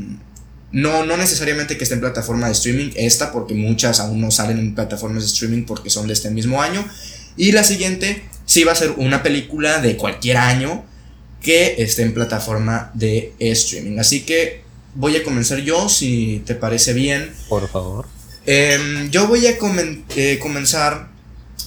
no, 0.72 1.04
no 1.04 1.16
necesariamente 1.16 1.76
que 1.76 1.84
esté 1.84 1.94
en 1.94 2.00
plataforma 2.00 2.46
de 2.46 2.52
streaming, 2.52 2.90
esta, 2.96 3.30
porque 3.30 3.54
muchas 3.54 4.00
aún 4.00 4.20
no 4.20 4.30
salen 4.30 4.58
en 4.58 4.74
plataformas 4.74 5.22
de 5.22 5.28
streaming 5.28 5.64
porque 5.64 5.90
son 5.90 6.06
de 6.06 6.14
este 6.14 6.30
mismo 6.30 6.62
año. 6.62 6.84
Y 7.36 7.52
la 7.52 7.62
siguiente 7.62 8.24
sí 8.46 8.64
va 8.64 8.72
a 8.72 8.76
ser 8.76 8.92
una 8.96 9.22
película 9.22 9.80
de 9.80 9.96
cualquier 9.96 10.38
año 10.38 10.84
que 11.42 11.76
esté 11.78 12.02
en 12.02 12.14
plataforma 12.14 12.90
de 12.94 13.34
streaming. 13.38 13.98
Así 13.98 14.22
que 14.22 14.62
voy 14.94 15.16
a 15.16 15.22
comenzar 15.22 15.58
yo, 15.58 15.88
si 15.88 16.42
te 16.46 16.54
parece 16.54 16.94
bien. 16.94 17.32
Por 17.48 17.68
favor. 17.68 18.06
Em, 18.46 19.10
yo 19.10 19.28
voy 19.28 19.46
a 19.46 19.56
eh, 20.16 20.38
comenzar 20.40 21.08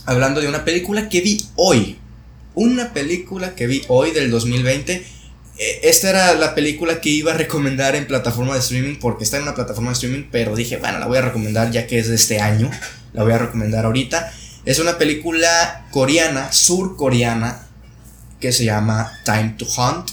hablando 0.06 0.42
de 0.42 0.48
una 0.48 0.66
película 0.66 1.10
que 1.10 1.22
vi 1.22 1.46
hoy. 1.56 1.98
Una 2.56 2.94
película 2.94 3.54
que 3.54 3.68
vi 3.68 3.84
hoy 3.88 4.12
del 4.12 4.32
2020 4.32 4.94
eh, 4.94 5.06
esta 5.58 6.10
era 6.10 6.36
la 6.36 6.54
película 6.54 7.00
que 7.00 7.10
iba 7.10 7.34
a 7.34 7.38
recomendar 7.38 7.96
en 7.96 8.08
plataforma 8.08 8.54
de 8.54 8.60
streaming 8.60 8.96
porque 8.96 9.24
está 9.24 9.38
en 9.38 9.44
una 9.44 9.56
plataforma 9.56 9.92
de 9.92 9.94
streaming, 9.94 10.24
pero 10.32 10.56
dije, 10.56 10.78
bueno, 10.78 11.00
la 11.00 11.08
voy 11.08 11.18
a 11.18 11.22
recomendar 11.22 11.72
ya 11.72 11.88
que 11.88 11.98
es 12.00 12.10
de 12.10 12.16
este 12.16 12.40
año, 12.40 12.70
la 13.14 13.24
voy 13.24 13.34
a 13.34 13.38
recomendar 13.38 13.86
ahorita. 13.86 14.34
Es 14.66 14.80
una 14.80 14.98
película 14.98 15.88
coreana, 15.92 16.52
surcoreana, 16.52 17.68
que 18.40 18.52
se 18.52 18.66
llama 18.66 19.12
Time 19.24 19.56
to 19.58 19.66
Hunt. 19.66 20.12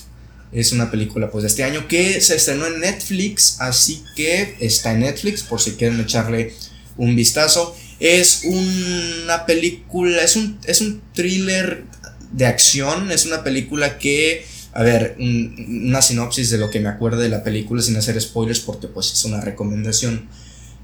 Es 0.53 0.73
una 0.73 0.91
película 0.91 1.31
pues 1.31 1.43
de 1.43 1.49
este 1.49 1.65
año 1.65 1.89
que 1.89 2.21
se 2.21 2.37
estrenó 2.37 2.67
en 2.67 2.81
Netflix, 2.81 3.57
así 3.61 4.05
que 4.15 4.57
está 4.61 4.93
en 4.93 5.01
Netflix 5.01 5.43
por 5.43 5.61
si 5.61 5.73
quieren 5.73 5.99
echarle 6.01 6.55
un 6.97 7.17
vistazo. 7.17 7.75
Es 7.99 8.43
una 8.45 9.47
película, 9.47 10.23
es 10.23 10.37
un, 10.37 10.59
es 10.65 10.83
un 10.83 11.03
thriller 11.15 11.85
de 12.31 12.47
acción, 12.47 13.11
es 13.11 13.25
una 13.25 13.43
película 13.43 13.99
que 13.99 14.47
a 14.75 14.83
ver, 14.83 15.17
una 15.19 16.01
sinopsis 16.01 16.51
de 16.51 16.59
lo 16.59 16.71
que 16.71 16.81
me 16.81 16.89
acuerdo 16.89 17.21
de 17.21 17.29
la 17.29 17.43
película 17.43 17.83
sin 17.83 17.97
hacer 17.97 18.21
spoilers 18.21 18.61
porque 18.61 18.89
pues 18.89 19.13
es 19.13 19.25
una 19.25 19.41
recomendación. 19.41 20.29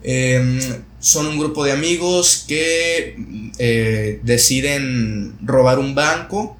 Em, 0.02 0.60
son 1.00 1.26
un 1.26 1.38
grupo 1.38 1.64
de 1.64 1.72
amigos 1.72 2.44
que 2.46 3.16
eh, 3.58 4.20
deciden 4.22 5.34
robar 5.42 5.78
un 5.78 5.94
banco. 5.94 6.56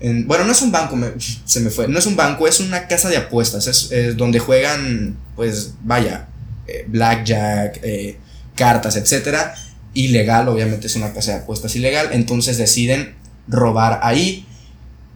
bueno, 0.00 0.44
no 0.44 0.52
es 0.52 0.62
un 0.62 0.72
banco, 0.72 0.96
se 1.44 1.60
me 1.60 1.70
fue. 1.70 1.88
No 1.88 1.98
es 1.98 2.06
un 2.06 2.16
banco, 2.16 2.46
es 2.46 2.60
una 2.60 2.86
casa 2.88 3.08
de 3.08 3.16
apuestas. 3.16 3.66
Es, 3.66 4.16
donde 4.16 4.38
juegan, 4.38 5.16
pues 5.36 5.74
vaya, 5.82 6.28
eh, 6.66 6.84
blackjack, 6.86 7.80
eh, 7.82 8.16
cartas, 8.54 8.96
etc. 8.96 9.52
Ilegal, 9.92 10.48
obviamente 10.48 10.86
es 10.86 10.96
una 10.96 11.12
casa 11.12 11.32
de 11.32 11.38
apuestas 11.38 11.74
ilegal. 11.76 12.10
Entonces 12.12 12.58
deciden 12.58 13.14
robar 13.48 14.00
ahí. 14.02 14.46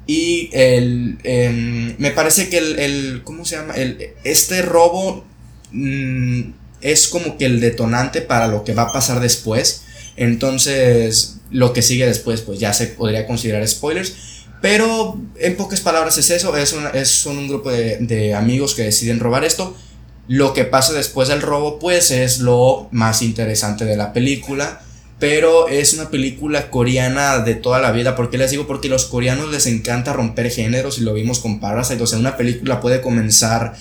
Y 0.06 0.50
el, 0.52 1.18
em, 1.24 1.94
me 1.98 2.10
parece 2.10 2.48
que 2.48 2.58
el, 2.58 2.78
el, 2.78 3.22
¿cómo 3.24 3.44
se 3.44 3.56
llama? 3.56 3.74
El, 3.74 4.12
este 4.22 4.60
robo 4.62 5.24
mm, 5.72 6.42
es 6.82 7.08
como 7.08 7.38
que 7.38 7.46
el 7.46 7.60
detonante 7.60 8.20
para 8.20 8.46
lo 8.46 8.64
que 8.64 8.74
va 8.74 8.82
a 8.82 8.92
pasar 8.92 9.20
después. 9.20 9.82
Entonces, 10.16 11.36
lo 11.50 11.72
que 11.72 11.82
sigue 11.82 12.06
después, 12.06 12.42
pues 12.42 12.60
ya 12.60 12.72
se 12.72 12.88
podría 12.88 13.26
considerar 13.26 13.66
spoilers. 13.66 14.14
Pero 14.60 15.20
en 15.38 15.56
pocas 15.56 15.80
palabras 15.80 16.16
es 16.18 16.30
eso, 16.30 16.56
es, 16.56 16.74
es 16.94 17.26
un 17.26 17.48
grupo 17.48 17.70
de, 17.70 17.98
de 17.98 18.34
amigos 18.34 18.74
que 18.74 18.82
deciden 18.82 19.20
robar 19.20 19.44
esto. 19.44 19.76
Lo 20.28 20.54
que 20.54 20.64
pasa 20.64 20.92
después 20.92 21.28
del 21.28 21.42
robo, 21.42 21.78
pues 21.78 22.10
es 22.10 22.38
lo 22.38 22.88
más 22.90 23.20
interesante 23.20 23.84
de 23.84 23.96
la 23.96 24.12
película 24.12 24.82
pero 25.18 25.68
es 25.68 25.94
una 25.94 26.10
película 26.10 26.70
coreana 26.70 27.38
de 27.38 27.54
toda 27.54 27.80
la 27.80 27.92
vida. 27.92 28.16
¿Por 28.16 28.30
qué 28.30 28.38
les 28.38 28.50
digo? 28.50 28.66
Porque 28.66 28.88
a 28.88 28.90
los 28.90 29.06
coreanos 29.06 29.50
les 29.50 29.66
encanta 29.66 30.12
romper 30.12 30.50
géneros 30.50 30.98
y 30.98 31.02
lo 31.02 31.14
vimos 31.14 31.38
con 31.38 31.60
Parasite. 31.60 32.02
O 32.02 32.06
sea, 32.06 32.18
una 32.18 32.36
película 32.36 32.80
puede 32.80 33.00
comenzar 33.00 33.74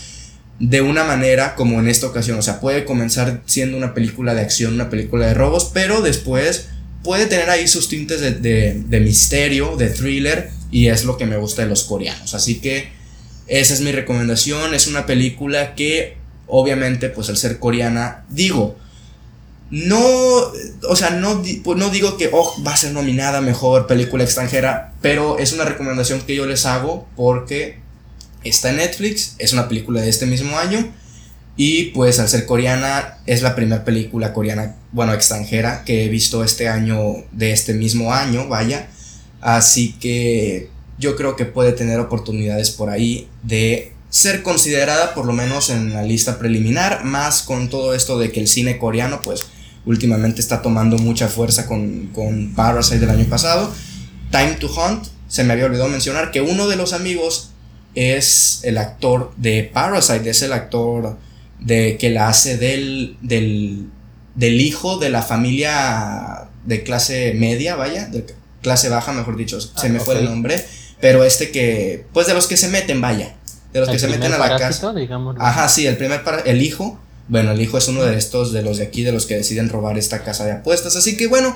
de 0.59 0.81
una 0.81 1.03
manera 1.03 1.55
como 1.55 1.79
en 1.79 1.88
esta 1.88 2.07
ocasión. 2.07 2.38
O 2.38 2.41
sea, 2.41 2.59
puede 2.59 2.86
comenzar 2.86 3.41
siendo 3.45 3.77
una 3.77 3.93
película 3.93 4.36
de 4.36 4.41
acción, 4.41 4.73
una 4.73 4.89
película 4.89 5.25
de 5.25 5.34
robos, 5.34 5.71
pero 5.73 6.01
después 6.01 6.69
puede 7.03 7.25
tener 7.25 7.49
ahí 7.49 7.67
sus 7.67 7.89
tintes 7.89 8.21
de, 8.21 8.81
de 8.81 8.99
misterio, 8.99 9.75
de 9.75 9.89
thriller, 9.89 10.51
y 10.71 10.88
es 10.88 11.03
lo 11.03 11.17
que 11.17 11.25
me 11.25 11.38
gusta 11.38 11.63
de 11.63 11.67
los 11.67 11.84
coreanos. 11.84 12.34
Así 12.34 12.59
que 12.59 12.89
esa 13.47 13.73
es 13.73 13.81
mi 13.81 13.91
recomendación. 13.91 14.73
Es 14.73 14.88
una 14.88 15.05
película 15.05 15.75
que, 15.75 16.15
obviamente, 16.47 17.09
pues 17.09 17.29
al 17.29 17.38
ser 17.38 17.59
coreana, 17.59 18.23
digo, 18.29 18.77
no, 19.74 20.05
o 20.88 20.95
sea, 20.95 21.09
no, 21.09 21.41
pues 21.63 21.80
no 21.80 21.89
digo 21.89 22.15
que 22.15 22.30
oh, 22.32 22.55
va 22.63 22.74
a 22.74 22.78
ser 22.78 22.91
nominada 22.91 23.41
mejor 23.41 23.88
película 23.88 24.24
extranjera, 24.24 24.93
pero 25.01 25.39
es 25.39 25.51
una 25.51 25.65
recomendación 25.65 26.21
que 26.21 26.36
yo 26.36 26.45
les 26.45 26.67
hago 26.67 27.07
porque 27.15 27.80
está 28.43 28.69
en 28.69 28.76
Netflix, 28.78 29.34
es 29.39 29.51
una 29.51 29.67
película 29.67 30.01
de 30.01 30.09
este 30.09 30.28
mismo 30.28 30.59
año 30.59 30.93
y 31.57 31.86
pues 31.86 32.19
al 32.19 32.30
ser 32.30 32.45
coreana 32.45 33.17
es 33.26 33.41
la 33.41 33.55
primera 33.55 33.84
película 33.84 34.32
coreana, 34.32 34.76
bueno, 34.91 35.11
extranjera 35.11 35.84
que 35.84 36.05
he 36.05 36.09
visto 36.09 36.43
este 36.43 36.69
año, 36.69 37.24
de 37.32 37.51
este 37.51 37.74
mismo 37.74 38.13
año, 38.13 38.47
vaya. 38.47 38.89
Así 39.41 39.93
que 39.93 40.69
yo 40.99 41.15
creo 41.15 41.36
que 41.36 41.45
puede 41.45 41.71
tener 41.71 41.99
oportunidades 41.99 42.69
por 42.69 42.91
ahí 42.91 43.28
de 43.41 43.91
ser 44.11 44.43
considerada 44.43 45.15
por 45.15 45.26
lo 45.26 45.34
menos 45.34 45.71
en 45.71 45.93
la 45.95 46.03
lista 46.03 46.38
preliminar, 46.38 47.05
más 47.05 47.41
con 47.41 47.71
todo 47.71 47.95
esto 47.95 48.19
de 48.19 48.32
que 48.32 48.39
el 48.39 48.47
cine 48.47 48.78
coreano 48.78 49.21
pues 49.24 49.47
últimamente 49.86 50.41
está 50.41 50.61
tomando 50.61 50.97
mucha 50.97 51.27
fuerza 51.27 51.67
con, 51.67 52.07
con 52.07 52.53
Parasite 52.53 52.99
del 52.99 53.09
año 53.09 53.25
pasado. 53.25 53.71
Time 54.31 54.55
to 54.59 54.67
Hunt, 54.67 55.07
se 55.27 55.43
me 55.43 55.53
había 55.53 55.65
olvidado 55.65 55.89
mencionar 55.89 56.31
que 56.31 56.41
uno 56.41 56.67
de 56.67 56.75
los 56.75 56.93
amigos 56.93 57.51
es 57.95 58.61
el 58.63 58.77
actor 58.77 59.31
de 59.38 59.69
Parasite, 59.71 60.29
es 60.29 60.41
el 60.41 60.53
actor 60.53 61.17
de 61.59 61.97
que 61.97 62.09
la 62.09 62.29
hace 62.29 62.57
del, 62.57 63.17
del, 63.21 63.89
del 64.36 64.61
hijo 64.61 64.97
de 64.97 65.09
la 65.09 65.21
familia 65.21 66.49
de 66.65 66.84
clase 66.84 67.34
media, 67.36 67.75
vaya, 67.75 68.07
de 68.07 68.25
clase 68.61 68.89
baja, 68.89 69.11
mejor 69.11 69.38
dicho, 69.38 69.59
se 69.61 69.69
ah, 69.75 69.89
me 69.89 69.99
fue 69.99 70.17
el 70.17 70.25
nombre, 70.25 70.63
pero 70.99 71.23
este 71.23 71.51
que, 71.51 72.05
pues 72.13 72.27
de 72.27 72.34
los 72.34 72.47
que 72.47 72.57
se 72.57 72.69
meten, 72.69 73.01
vaya, 73.01 73.36
de 73.73 73.79
los 73.79 73.89
que 73.89 73.99
se 73.99 74.07
meten 74.07 74.34
a 74.34 74.38
la 74.38 74.57
casa. 74.57 74.93
Ajá, 75.39 75.67
sí, 75.67 75.86
el 75.86 75.97
primer, 75.97 76.23
para, 76.23 76.39
el 76.41 76.61
hijo, 76.61 76.99
bueno, 77.28 77.51
el 77.51 77.61
hijo 77.61 77.78
es 77.78 77.88
uno 77.88 78.03
de 78.03 78.17
estos, 78.17 78.51
de 78.51 78.61
los 78.61 78.78
de 78.78 78.84
aquí, 78.84 79.03
de 79.03 79.11
los 79.11 79.26
que 79.26 79.36
deciden 79.36 79.69
robar 79.69 79.97
esta 79.97 80.24
casa 80.24 80.45
de 80.45 80.51
apuestas, 80.51 80.95
así 80.95 81.17
que 81.17 81.28
bueno, 81.28 81.55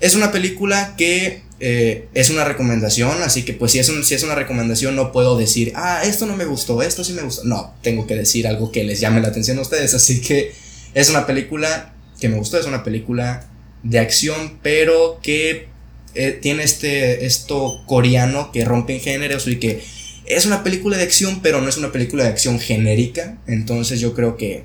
es 0.00 0.14
una 0.14 0.30
película 0.30 0.94
que 0.96 1.42
eh, 1.60 2.06
es 2.14 2.30
una 2.30 2.44
recomendación, 2.44 3.22
así 3.22 3.44
que 3.44 3.52
pues 3.52 3.72
si 3.72 3.80
es, 3.80 3.90
si 4.04 4.14
es 4.14 4.22
una 4.22 4.36
recomendación 4.36 4.94
no 4.94 5.10
puedo 5.10 5.36
decir, 5.36 5.72
ah, 5.74 6.02
esto 6.04 6.26
no 6.26 6.36
me 6.36 6.44
gustó, 6.44 6.82
esto 6.82 7.02
sí 7.02 7.12
me 7.12 7.22
gustó. 7.22 7.44
No, 7.44 7.74
tengo 7.82 8.06
que 8.06 8.14
decir 8.14 8.46
algo 8.46 8.70
que 8.70 8.84
les 8.84 9.00
llame 9.00 9.20
la 9.20 9.28
atención 9.28 9.58
a 9.58 9.62
ustedes, 9.62 9.94
así 9.94 10.20
que 10.20 10.52
es 10.94 11.10
una 11.10 11.26
película 11.26 11.94
que 12.20 12.28
me 12.28 12.36
gustó, 12.36 12.58
es 12.58 12.66
una 12.66 12.84
película 12.84 13.48
de 13.82 13.98
acción, 13.98 14.58
pero 14.62 15.18
que 15.22 15.68
eh, 16.14 16.38
tiene 16.40 16.62
este, 16.62 17.26
esto 17.26 17.82
coreano 17.86 18.52
que 18.52 18.64
rompe 18.64 18.94
en 18.94 19.00
géneros 19.00 19.46
y 19.46 19.56
que 19.56 19.82
es 20.26 20.46
una 20.46 20.62
película 20.62 20.96
de 20.96 21.04
acción, 21.04 21.40
pero 21.42 21.60
no 21.60 21.68
es 21.68 21.76
una 21.76 21.90
película 21.90 22.24
de 22.24 22.30
acción 22.30 22.60
genérica, 22.60 23.38
entonces 23.46 23.98
yo 23.98 24.14
creo 24.14 24.36
que 24.36 24.64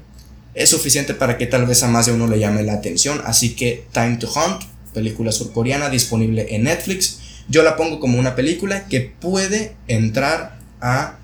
es 0.54 0.70
suficiente 0.70 1.14
para 1.14 1.38
que 1.38 1.48
tal 1.48 1.66
vez 1.66 1.84
a 1.84 1.88
más 1.88 2.06
de 2.06 2.12
uno 2.12 2.28
le 2.28 2.40
llame 2.40 2.64
la 2.64 2.74
atención, 2.74 3.22
así 3.26 3.56
que 3.56 3.86
Time 3.92 4.18
to 4.18 4.30
Hunt 4.32 4.64
película 4.94 5.32
surcoreana 5.32 5.90
disponible 5.90 6.56
en 6.56 6.64
Netflix. 6.64 7.20
Yo 7.50 7.64
la 7.64 7.76
pongo 7.76 8.00
como 8.00 8.18
una 8.18 8.36
película 8.36 8.86
que 8.88 9.02
puede 9.02 9.76
entrar 9.88 10.60
a 10.80 11.18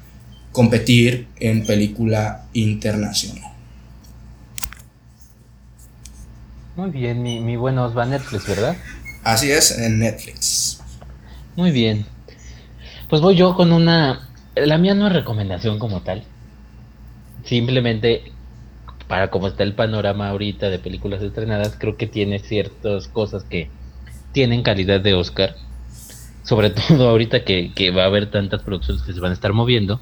competir 0.52 1.28
en 1.40 1.66
película 1.66 2.46
internacional. 2.54 3.54
Muy 6.76 6.90
bien, 6.90 7.22
mi, 7.22 7.40
mi 7.40 7.56
bueno 7.56 7.94
va 7.94 8.04
a 8.04 8.06
Netflix, 8.06 8.48
¿verdad? 8.48 8.76
Así 9.24 9.52
es, 9.52 9.78
en 9.78 10.00
Netflix. 10.00 10.82
Muy 11.56 11.72
bien. 11.72 12.06
Pues 13.10 13.22
voy 13.22 13.36
yo 13.36 13.56
con 13.56 13.72
una... 13.72 14.30
La 14.56 14.78
mía 14.78 14.94
no 14.94 15.08
es 15.08 15.14
recomendación 15.14 15.78
como 15.78 16.02
tal. 16.02 16.24
Simplemente 17.46 18.32
para 19.10 19.32
cómo 19.32 19.48
está 19.48 19.64
el 19.64 19.74
panorama 19.74 20.30
ahorita 20.30 20.70
de 20.70 20.78
películas 20.78 21.24
estrenadas, 21.24 21.76
creo 21.80 21.98
que 21.98 22.06
tiene 22.06 22.38
ciertas 22.38 23.08
cosas 23.08 23.44
que 23.44 23.68
tienen 24.34 24.62
calidad 24.62 25.02
de 25.02 25.16
Oscar. 25.16 25.56
Sobre 26.44 26.70
todo 26.70 27.10
ahorita 27.10 27.44
que, 27.44 27.92
va 27.92 28.04
a 28.04 28.06
haber 28.06 28.30
tantas 28.30 28.62
producciones 28.62 29.02
que 29.02 29.12
se 29.12 29.20
van 29.20 29.32
a 29.32 29.34
estar 29.34 29.52
moviendo, 29.52 30.00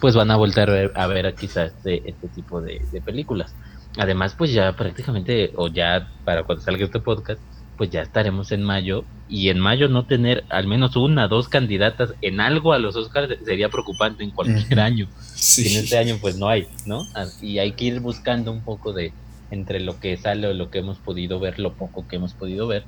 pues 0.00 0.16
van 0.16 0.32
a 0.32 0.36
volver 0.36 0.68
a 0.68 0.72
ver, 0.72 0.92
a 0.96 1.06
ver 1.06 1.32
quizás 1.36 1.72
este, 1.76 2.10
este 2.10 2.26
tipo 2.26 2.60
de, 2.60 2.84
de, 2.90 3.00
películas. 3.00 3.54
Además, 3.96 4.34
pues 4.36 4.52
ya 4.52 4.72
prácticamente, 4.72 5.52
o 5.54 5.68
ya 5.68 6.08
para 6.24 6.42
cuando 6.42 6.64
salga 6.64 6.84
este 6.84 6.98
podcast, 6.98 7.40
pues 7.80 7.88
ya 7.88 8.02
estaremos 8.02 8.52
en 8.52 8.62
mayo 8.62 9.06
y 9.26 9.48
en 9.48 9.58
mayo 9.58 9.88
no 9.88 10.04
tener 10.04 10.44
al 10.50 10.66
menos 10.66 10.96
una, 10.96 11.28
dos 11.28 11.48
candidatas 11.48 12.12
en 12.20 12.38
algo 12.38 12.74
a 12.74 12.78
los 12.78 12.94
Oscars 12.94 13.38
sería 13.42 13.70
preocupante 13.70 14.22
en 14.22 14.32
cualquier 14.32 14.80
año. 14.80 15.06
en 15.06 15.76
este 15.78 15.96
año 15.96 16.18
pues 16.20 16.36
no 16.36 16.50
hay, 16.50 16.68
¿no? 16.84 17.06
Y 17.40 17.58
hay 17.58 17.72
que 17.72 17.86
ir 17.86 18.00
buscando 18.00 18.52
un 18.52 18.60
poco 18.60 18.92
de 18.92 19.14
entre 19.50 19.80
lo 19.80 19.98
que 19.98 20.14
sale 20.18 20.46
o 20.46 20.52
lo 20.52 20.70
que 20.70 20.80
hemos 20.80 20.98
podido 20.98 21.40
ver, 21.40 21.58
lo 21.58 21.72
poco 21.72 22.06
que 22.06 22.16
hemos 22.16 22.34
podido 22.34 22.66
ver. 22.66 22.84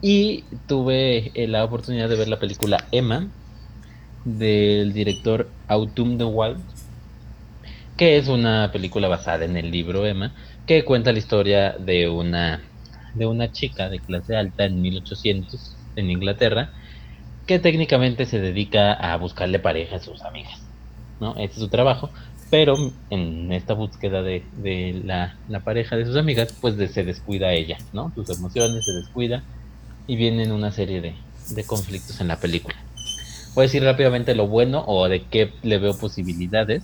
Y 0.00 0.44
tuve 0.66 1.30
eh, 1.34 1.46
la 1.46 1.62
oportunidad 1.62 2.08
de 2.08 2.16
ver 2.16 2.28
la 2.28 2.38
película 2.38 2.86
Emma 2.90 3.28
del 4.24 4.94
director 4.94 5.50
Autumn 5.68 6.16
the 6.16 6.24
Wild, 6.24 6.56
que 7.98 8.16
es 8.16 8.28
una 8.28 8.72
película 8.72 9.08
basada 9.08 9.44
en 9.44 9.58
el 9.58 9.70
libro 9.70 10.06
Emma, 10.06 10.32
que 10.66 10.86
cuenta 10.86 11.12
la 11.12 11.18
historia 11.18 11.72
de 11.78 12.08
una 12.08 12.62
de 13.14 13.26
una 13.26 13.52
chica 13.52 13.88
de 13.88 14.00
clase 14.00 14.36
alta 14.36 14.64
en 14.64 14.82
1800 14.82 15.76
en 15.96 16.10
Inglaterra 16.10 16.70
que 17.46 17.58
técnicamente 17.58 18.26
se 18.26 18.40
dedica 18.40 18.92
a 18.92 19.16
buscarle 19.16 19.58
pareja 19.58 19.96
a 19.96 20.00
sus 20.00 20.22
amigas. 20.22 20.60
¿no? 21.20 21.32
Ese 21.32 21.54
es 21.54 21.58
su 21.58 21.68
trabajo, 21.68 22.10
pero 22.50 22.76
en 23.10 23.52
esta 23.52 23.74
búsqueda 23.74 24.22
de, 24.22 24.44
de 24.56 25.00
la, 25.04 25.36
la, 25.48 25.60
pareja 25.60 25.96
de 25.96 26.06
sus 26.06 26.16
amigas, 26.16 26.54
pues 26.60 26.74
se 26.92 27.04
descuida 27.04 27.52
ella, 27.52 27.78
¿no? 27.92 28.12
Sus 28.14 28.30
emociones 28.30 28.84
se 28.84 28.92
descuida 28.92 29.42
y 30.06 30.16
vienen 30.16 30.52
una 30.52 30.70
serie 30.70 31.00
de, 31.00 31.14
de 31.50 31.64
conflictos 31.64 32.20
en 32.20 32.28
la 32.28 32.38
película. 32.38 32.76
Voy 33.54 33.62
a 33.62 33.66
decir 33.66 33.84
rápidamente 33.84 34.34
lo 34.34 34.48
bueno 34.48 34.84
o 34.86 35.08
de 35.08 35.22
qué 35.22 35.52
le 35.62 35.78
veo 35.78 35.96
posibilidades. 35.96 36.82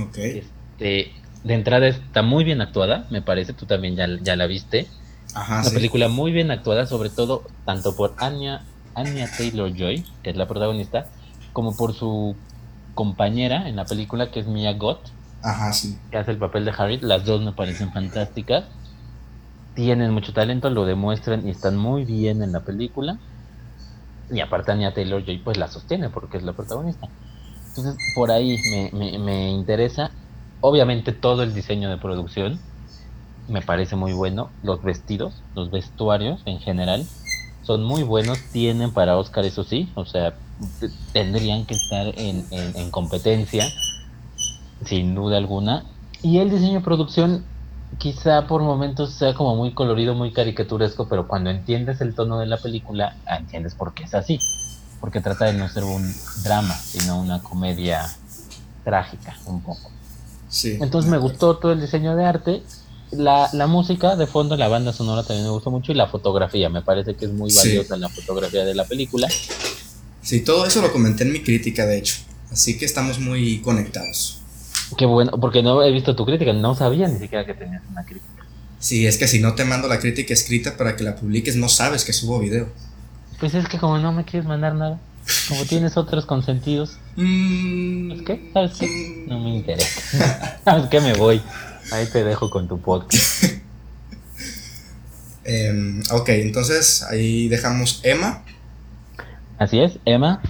Ok. 0.00 0.18
Este, 0.18 1.12
de 1.44 1.54
entrada 1.54 1.88
está 1.88 2.22
muy 2.22 2.44
bien 2.44 2.60
actuada, 2.60 3.06
me 3.10 3.22
parece, 3.22 3.52
tú 3.52 3.66
también 3.66 3.96
ya, 3.96 4.08
ya 4.22 4.36
la 4.36 4.46
viste. 4.46 4.86
Una 5.34 5.70
película 5.70 6.08
muy 6.08 6.32
bien 6.32 6.50
actuada, 6.50 6.86
sobre 6.86 7.10
todo 7.10 7.42
tanto 7.64 7.96
por 7.96 8.14
Anya, 8.18 8.64
Anya 8.94 9.28
Taylor 9.36 9.72
Joy, 9.72 10.04
que 10.22 10.30
es 10.30 10.36
la 10.36 10.46
protagonista, 10.46 11.06
como 11.52 11.76
por 11.76 11.92
su 11.94 12.36
compañera 12.94 13.68
en 13.68 13.76
la 13.76 13.84
película, 13.84 14.30
que 14.30 14.40
es 14.40 14.46
Mia 14.46 14.72
Gott, 14.74 15.00
Ajá, 15.42 15.72
sí. 15.72 15.98
que 16.10 16.18
hace 16.18 16.30
el 16.30 16.38
papel 16.38 16.64
de 16.64 16.72
Harriet. 16.76 17.02
Las 17.02 17.24
dos 17.24 17.42
me 17.42 17.52
parecen 17.52 17.92
fantásticas. 17.92 18.64
Tienen 19.74 20.12
mucho 20.12 20.32
talento, 20.32 20.70
lo 20.70 20.86
demuestran 20.86 21.46
y 21.46 21.50
están 21.50 21.76
muy 21.76 22.04
bien 22.04 22.42
en 22.42 22.52
la 22.52 22.60
película. 22.60 23.18
Y 24.30 24.40
aparte 24.40 24.72
Anya 24.72 24.94
Taylor 24.94 25.24
Joy 25.24 25.38
pues 25.38 25.56
la 25.56 25.68
sostiene 25.68 26.10
porque 26.10 26.36
es 26.36 26.44
la 26.44 26.52
protagonista. 26.52 27.08
Entonces 27.68 27.96
por 28.14 28.30
ahí 28.30 28.56
me, 28.70 28.90
me, 28.92 29.18
me 29.18 29.50
interesa. 29.50 30.12
Obviamente 30.60 31.12
todo 31.12 31.42
el 31.42 31.52
diseño 31.52 31.90
de 31.90 31.98
producción 31.98 32.60
me 33.48 33.62
parece 33.62 33.96
muy 33.96 34.12
bueno. 34.12 34.50
Los 34.62 34.82
vestidos, 34.82 35.42
los 35.54 35.70
vestuarios 35.70 36.40
en 36.46 36.60
general, 36.60 37.06
son 37.62 37.84
muy 37.84 38.02
buenos. 38.02 38.38
Tienen 38.52 38.92
para 38.92 39.16
Oscar, 39.16 39.44
eso 39.44 39.64
sí, 39.64 39.90
o 39.94 40.04
sea, 40.04 40.34
tendrían 41.12 41.66
que 41.66 41.74
estar 41.74 42.06
en, 42.18 42.46
en, 42.50 42.90
competencia, 42.90 43.64
sin 44.84 45.14
duda 45.14 45.38
alguna. 45.38 45.84
Y 46.22 46.38
el 46.38 46.50
diseño 46.50 46.74
de 46.74 46.84
producción, 46.84 47.44
quizá 47.98 48.46
por 48.46 48.62
momentos 48.62 49.12
sea 49.12 49.34
como 49.34 49.56
muy 49.56 49.72
colorido, 49.72 50.14
muy 50.14 50.32
caricaturesco, 50.32 51.08
pero 51.08 51.28
cuando 51.28 51.50
entiendes 51.50 52.00
el 52.00 52.14
tono 52.14 52.38
de 52.38 52.46
la 52.46 52.56
película, 52.58 53.16
entiendes 53.26 53.74
por 53.74 53.94
qué 53.94 54.04
es 54.04 54.14
así. 54.14 54.40
Porque 55.00 55.20
trata 55.20 55.46
de 55.46 55.52
no 55.52 55.68
ser 55.68 55.84
un 55.84 56.14
drama, 56.44 56.74
sino 56.74 57.20
una 57.20 57.42
comedia 57.42 58.06
trágica, 58.84 59.36
un 59.44 59.60
poco. 59.60 59.90
Sí, 60.48 60.78
Entonces 60.80 61.10
me 61.10 61.18
gustó 61.18 61.56
todo 61.56 61.72
el 61.72 61.80
diseño 61.80 62.16
de 62.16 62.24
arte 62.24 62.62
la, 63.16 63.48
la, 63.52 63.66
música 63.66 64.16
de 64.16 64.26
fondo, 64.26 64.56
la 64.56 64.68
banda 64.68 64.92
sonora 64.92 65.22
también 65.22 65.46
me 65.46 65.52
gustó 65.52 65.70
mucho 65.70 65.92
y 65.92 65.94
la 65.94 66.06
fotografía, 66.06 66.68
me 66.68 66.82
parece 66.82 67.14
que 67.14 67.26
es 67.26 67.32
muy 67.32 67.52
valiosa 67.52 67.96
la 67.96 68.08
fotografía 68.08 68.64
de 68.64 68.74
la 68.74 68.84
película. 68.84 69.28
Sí, 70.22 70.40
todo 70.40 70.66
eso 70.66 70.80
lo 70.80 70.92
comenté 70.92 71.24
en 71.24 71.32
mi 71.32 71.42
crítica, 71.42 71.86
de 71.86 71.98
hecho, 71.98 72.16
así 72.50 72.78
que 72.78 72.84
estamos 72.84 73.18
muy 73.18 73.60
conectados. 73.60 74.40
Qué 74.96 75.06
bueno, 75.06 75.32
porque 75.40 75.62
no 75.62 75.82
he 75.82 75.90
visto 75.90 76.14
tu 76.14 76.24
crítica, 76.24 76.52
no 76.52 76.74
sabía 76.74 77.08
ni 77.08 77.18
siquiera 77.18 77.44
que 77.44 77.54
tenías 77.54 77.82
una 77.90 78.04
crítica. 78.04 78.46
Sí, 78.78 79.06
es 79.06 79.16
que 79.16 79.26
si 79.26 79.40
no 79.40 79.54
te 79.54 79.64
mando 79.64 79.88
la 79.88 79.98
crítica 79.98 80.34
escrita 80.34 80.76
para 80.76 80.94
que 80.94 81.04
la 81.04 81.16
publiques, 81.16 81.56
no 81.56 81.68
sabes 81.68 82.04
que 82.04 82.12
subo 82.12 82.38
video. 82.38 82.68
Pues 83.40 83.54
es 83.54 83.66
que 83.68 83.78
como 83.78 83.98
no 83.98 84.12
me 84.12 84.24
quieres 84.24 84.46
mandar 84.46 84.74
nada, 84.74 85.00
como 85.48 85.64
tienes 85.68 85.96
otros 85.96 86.26
consentidos, 86.26 86.98
mm, 87.16 88.12
¿es 88.12 88.22
qué? 88.22 88.50
¿Sabes 88.52 88.72
qué? 88.78 88.86
Mm. 88.86 89.28
No 89.28 89.40
me 89.40 89.56
interesa. 89.56 90.60
¿Sabes 90.64 90.86
qué? 90.90 91.00
Me 91.00 91.14
voy. 91.14 91.40
Ahí 91.90 92.06
te 92.06 92.24
dejo 92.24 92.50
con 92.50 92.68
tu 92.68 92.80
podcast. 92.80 93.44
Em, 95.46 96.02
ok, 96.10 96.30
entonces 96.30 97.02
ahí 97.02 97.48
dejamos 97.48 98.00
Emma. 98.02 98.42
Así 99.58 99.78
es, 99.78 99.98
Emma. 100.06 100.40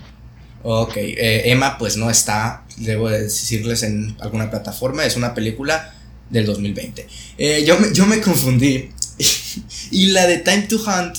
Ok, 0.62 0.97
eh, 0.97 1.51
Emma 1.51 1.78
pues 1.78 1.97
no 1.97 2.11
está, 2.11 2.62
debo 2.76 3.11
decirles, 3.11 3.82
en 3.82 4.16
alguna 4.20 4.51
plataforma, 4.51 5.05
es 5.05 5.16
una 5.16 5.35
película 5.35 5.93
del 6.30 6.47
2020. 6.47 7.09
Eh, 7.39 7.64
yo, 7.66 7.78
me, 7.78 7.93
yo 7.93 8.07
me 8.07 8.20
confundí 8.20 8.91
y 9.91 10.07
la 10.12 10.26
de 10.28 10.39
Time 10.39 10.62
to 10.62 10.76
Hunt 10.76 11.18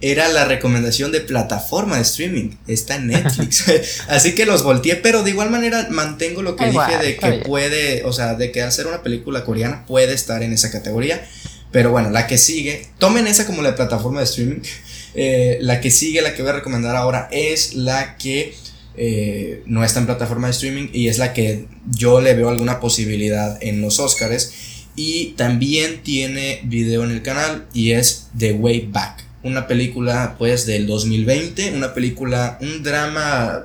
era 0.00 0.28
la 0.28 0.44
recomendación 0.44 1.10
de 1.10 1.20
plataforma 1.20 1.96
de 1.96 2.02
streaming. 2.02 2.50
Está 2.66 2.96
en 2.96 3.08
Netflix. 3.08 3.64
Así 4.08 4.34
que 4.34 4.46
los 4.46 4.62
volteé, 4.62 4.96
pero 4.96 5.22
de 5.22 5.30
igual 5.30 5.50
manera 5.50 5.88
mantengo 5.90 6.42
lo 6.42 6.56
que 6.56 6.66
dije 6.66 6.98
de 7.00 7.16
que 7.16 7.32
puede, 7.44 8.04
o 8.04 8.12
sea, 8.12 8.34
de 8.34 8.52
que 8.52 8.62
al 8.62 8.72
ser 8.72 8.86
una 8.86 9.02
película 9.02 9.44
coreana 9.44 9.84
puede 9.86 10.14
estar 10.14 10.42
en 10.42 10.52
esa 10.52 10.70
categoría. 10.70 11.26
Pero 11.70 11.90
bueno, 11.90 12.10
la 12.10 12.26
que 12.26 12.38
sigue, 12.38 12.86
tomen 12.98 13.26
esa 13.26 13.46
como 13.46 13.62
la 13.62 13.74
plataforma 13.74 14.20
de 14.20 14.24
streaming. 14.24 14.60
Eh, 15.14 15.58
la 15.62 15.80
que 15.80 15.90
sigue, 15.90 16.20
la 16.20 16.34
que 16.34 16.42
voy 16.42 16.50
a 16.50 16.56
recomendar 16.56 16.94
ahora, 16.94 17.28
es 17.32 17.74
la 17.74 18.16
que 18.18 18.54
eh, 18.96 19.62
no 19.66 19.82
está 19.82 19.98
en 19.98 20.06
plataforma 20.06 20.46
de 20.46 20.52
streaming 20.52 20.88
y 20.92 21.08
es 21.08 21.18
la 21.18 21.32
que 21.32 21.66
yo 21.90 22.20
le 22.20 22.34
veo 22.34 22.48
alguna 22.50 22.78
posibilidad 22.78 23.58
en 23.60 23.80
los 23.80 23.98
Oscars. 23.98 24.52
Y 24.94 25.34
también 25.36 26.02
tiene 26.04 26.60
video 26.64 27.02
en 27.02 27.10
el 27.10 27.22
canal 27.22 27.66
y 27.72 27.92
es 27.92 28.28
The 28.36 28.52
Way 28.52 28.90
Back. 28.92 29.27
Una 29.48 29.66
película 29.66 30.36
pues 30.38 30.66
del 30.66 30.86
2020, 30.86 31.72
una 31.72 31.94
película, 31.94 32.58
un 32.60 32.82
drama 32.82 33.64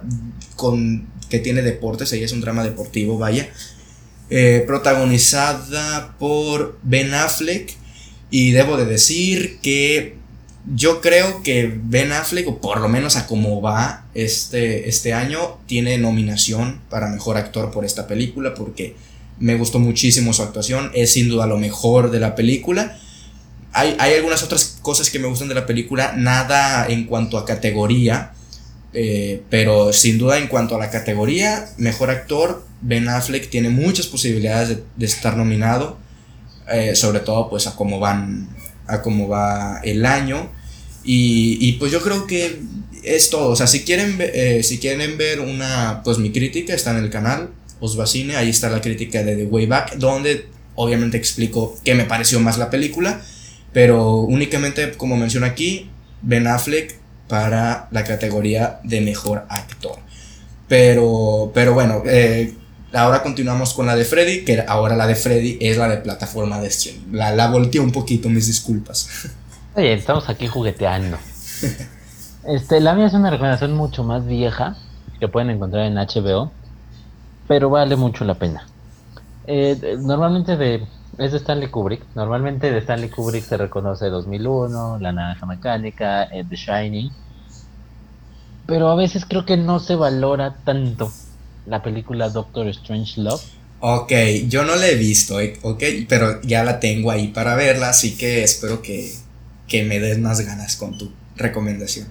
con, 0.56 1.08
que 1.30 1.40
tiene 1.40 1.62
deportes, 1.62 2.12
ella 2.14 2.26
es 2.26 2.32
un 2.32 2.42
drama 2.42 2.64
deportivo, 2.64 3.18
vaya. 3.18 3.50
Eh, 4.30 4.64
protagonizada 4.66 6.16
por 6.18 6.80
Ben 6.84 7.14
Affleck 7.14 7.76
y 8.32 8.52
debo 8.52 8.78
de 8.78 8.86
decir 8.86 9.60
que 9.62 10.16
yo 10.74 11.02
creo 11.02 11.44
que 11.44 11.72
Ben 11.84 12.14
Affleck, 12.14 12.48
o 12.48 12.62
por 12.62 12.80
lo 12.80 12.88
menos 12.88 13.18
a 13.18 13.28
cómo 13.28 13.62
va 13.62 14.06
este, 14.14 14.88
este 14.88 15.14
año, 15.14 15.60
tiene 15.68 15.98
nominación 15.98 16.80
para 16.90 17.10
mejor 17.10 17.36
actor 17.38 17.72
por 17.72 17.84
esta 17.84 18.08
película 18.08 18.54
porque 18.54 18.96
me 19.40 19.56
gustó 19.56 19.80
muchísimo 19.80 20.32
su 20.32 20.42
actuación, 20.42 20.92
es 20.94 21.12
sin 21.12 21.28
duda 21.28 21.46
lo 21.46 21.58
mejor 21.58 22.12
de 22.12 22.20
la 22.22 22.36
película. 22.36 22.98
Hay, 23.74 23.96
hay 24.00 24.14
algunas 24.14 24.44
otras 24.44 24.78
cosas 24.82 25.10
que 25.10 25.20
me 25.20 25.28
gustan 25.28 25.48
de 25.48 25.56
la 25.56 25.66
película, 25.66 26.14
nada 26.16 26.88
en 26.88 27.06
cuanto 27.06 27.38
a 27.38 27.46
categoría, 27.46 28.34
eh, 28.94 29.42
pero 29.50 29.92
sin 29.92 30.18
duda 30.18 30.38
en 30.38 30.48
cuanto 30.48 30.76
a 30.76 30.80
la 30.80 30.92
categoría, 30.92 31.70
mejor 31.78 32.12
actor, 32.12 32.64
Ben 32.82 33.10
Affleck 33.10 33.50
tiene 33.50 33.70
muchas 33.70 34.06
posibilidades 34.08 34.78
de, 34.96 35.06
estar 35.06 35.36
nominado. 35.36 35.98
Eh, 36.72 36.96
sobre 36.96 37.20
todo 37.20 37.50
pues 37.50 37.68
a 37.68 37.76
cómo 37.76 38.00
van, 38.00 38.48
a 38.88 39.02
cómo 39.02 39.28
va 39.28 39.80
el 39.84 40.06
año. 40.06 40.52
Y, 41.06 41.74
pues 41.74 41.92
yo 41.92 42.02
creo 42.02 42.28
que 42.28 42.62
es 43.04 43.30
todo. 43.30 43.50
O 43.50 43.56
sea, 43.56 43.68
si 43.68 43.84
quieren, 43.84 44.18
eh, 44.20 44.62
si 44.64 44.78
quieren 44.78 45.18
ver 45.18 45.42
una, 45.42 46.02
pues 46.04 46.18
mi 46.18 46.32
crítica 46.32 46.74
está 46.74 46.92
en 46.92 47.04
el 47.04 47.10
canal, 47.10 47.50
Osvacine, 47.82 48.38
ahí 48.38 48.50
está 48.50 48.70
la 48.70 48.80
crítica 48.80 49.24
de 49.24 49.36
The 49.36 49.46
Way 49.46 49.66
Back, 49.66 49.96
donde 49.96 50.48
obviamente 50.76 51.18
explico 51.18 51.78
qué 51.84 51.94
me 51.96 52.06
pareció 52.06 52.40
más 52.40 52.58
la 52.58 52.70
película, 52.70 53.22
pero 53.74 54.18
únicamente, 54.18 54.94
como 54.94 55.18
menciono 55.18 55.46
aquí, 55.46 55.90
Ben 56.22 56.48
Affleck 56.48 56.98
para 57.28 57.88
la 57.92 58.04
categoría 58.04 58.80
de 58.84 59.02
mejor 59.02 59.46
actor. 59.50 59.98
Pero, 60.68 61.52
pero 61.54 61.74
bueno, 61.74 62.04
eh, 62.06 62.54
Ahora 62.96 63.24
continuamos 63.24 63.74
con 63.74 63.88
la 63.88 63.96
de 63.96 64.06
Freddy, 64.06 64.46
que 64.46 64.64
ahora 64.68 64.96
la 64.96 65.08
de 65.08 65.16
Freddy 65.16 65.58
es 65.60 65.78
la 65.78 65.88
de 65.88 65.98
plataforma 65.98 66.62
de 66.62 66.68
streaming. 66.68 67.12
La, 67.12 67.36
la 67.36 67.50
volteé 67.50 67.82
un 67.82 67.92
poquito, 67.92 68.30
mis 68.30 68.46
disculpas. 68.46 69.28
Oye, 69.76 69.94
estamos 69.94 70.30
aquí 70.30 70.48
jugueteando. 70.48 71.18
Este, 72.46 72.80
la 72.80 72.94
mía 72.94 73.08
es 73.08 73.14
una 73.14 73.32
recomendación 73.32 73.74
mucho 73.74 74.04
más 74.04 74.28
vieja 74.28 74.76
que 75.20 75.28
pueden 75.28 75.50
encontrar 75.50 75.86
en 75.86 75.96
HBO, 75.96 76.52
pero 77.48 77.72
vale 77.72 77.96
mucho 77.96 78.26
la 78.26 78.36
pena. 78.36 78.68
Eh, 79.48 79.98
normalmente 80.00 80.56
de, 80.56 80.86
es 81.18 81.32
de 81.32 81.38
Stanley 81.38 81.70
Kubrick. 81.70 82.04
Normalmente 82.16 82.72
de 82.72 82.80
Stanley 82.80 83.10
Kubrick 83.10 83.44
se 83.44 83.58
reconoce 83.58 84.10
2001, 84.10 85.00
La 85.00 85.12
Naranja 85.12 85.46
Mecánica, 85.46 86.24
eh, 86.26 86.44
The 86.48 86.56
Shining. 86.56 87.12
Pero 88.66 88.90
a 88.90 88.96
veces 88.96 89.26
creo 89.26 89.46
que 89.46 89.58
no 89.58 89.80
se 89.80 89.96
valora 89.96 90.56
tanto 90.64 91.12
la 91.66 91.84
película 91.84 92.30
Doctor 92.30 92.68
Strange 92.68 93.22
Love. 93.22 93.42
Ok, 93.80 94.12
yo 94.48 94.64
no 94.64 94.76
la 94.76 94.88
he 94.88 94.96
visto, 94.96 95.42
eh, 95.42 95.60
ok, 95.62 95.84
pero 96.08 96.42
ya 96.42 96.64
la 96.64 96.80
tengo 96.80 97.12
ahí 97.12 97.28
para 97.28 97.56
verla, 97.56 97.90
así 97.90 98.16
que 98.18 98.42
espero 98.44 98.82
que, 98.82 99.14
que 99.68 99.84
me 99.84 100.00
des 100.00 100.20
más 100.20 100.40
ganas 100.40 100.78
con 100.78 100.98
tu 100.98 101.12
recomendación. 101.36 102.08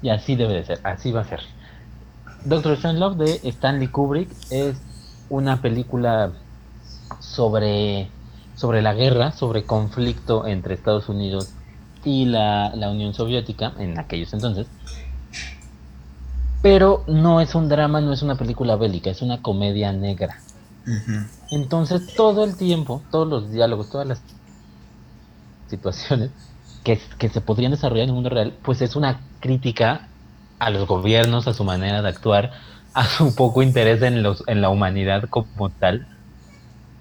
Y 0.00 0.08
así 0.08 0.36
debe 0.36 0.54
de 0.54 0.64
ser, 0.64 0.80
así 0.84 1.12
va 1.12 1.20
a 1.20 1.28
ser. 1.28 1.40
Doctor 2.44 2.72
Strange 2.72 2.98
Love 2.98 3.16
de 3.18 3.48
Stanley 3.50 3.88
Kubrick 3.88 4.30
es 4.50 4.76
una 5.28 5.60
película 5.60 6.32
sobre, 7.20 8.08
sobre 8.54 8.82
la 8.82 8.94
guerra, 8.94 9.32
sobre 9.32 9.64
conflicto 9.64 10.46
entre 10.46 10.74
Estados 10.74 11.08
Unidos 11.08 11.52
y 12.04 12.26
la, 12.26 12.74
la 12.74 12.90
Unión 12.90 13.14
Soviética 13.14 13.72
en 13.78 13.98
aquellos 13.98 14.32
entonces. 14.32 14.66
Pero 16.62 17.04
no 17.08 17.40
es 17.40 17.54
un 17.54 17.68
drama, 17.68 18.00
no 18.00 18.12
es 18.12 18.22
una 18.22 18.36
película 18.36 18.76
bélica, 18.76 19.10
es 19.10 19.22
una 19.22 19.42
comedia 19.42 19.92
negra. 19.92 20.40
Entonces 21.50 22.14
todo 22.14 22.44
el 22.44 22.56
tiempo, 22.56 23.02
todos 23.10 23.28
los 23.28 23.50
diálogos, 23.50 23.90
todas 23.90 24.06
las 24.06 24.22
situaciones 25.68 26.30
que, 26.84 27.00
que, 27.18 27.28
se 27.28 27.40
podrían 27.40 27.70
desarrollar 27.70 28.04
en 28.04 28.10
el 28.10 28.14
mundo 28.14 28.30
real, 28.30 28.54
pues 28.62 28.82
es 28.82 28.96
una 28.96 29.20
crítica 29.40 30.08
a 30.58 30.70
los 30.70 30.86
gobiernos, 30.86 31.48
a 31.48 31.54
su 31.54 31.64
manera 31.64 32.02
de 32.02 32.08
actuar, 32.08 32.52
a 32.94 33.06
su 33.06 33.34
poco 33.34 33.62
interés 33.62 34.02
en, 34.02 34.22
los, 34.22 34.44
en 34.46 34.60
la 34.60 34.70
humanidad 34.70 35.28
como 35.28 35.70
tal. 35.70 36.06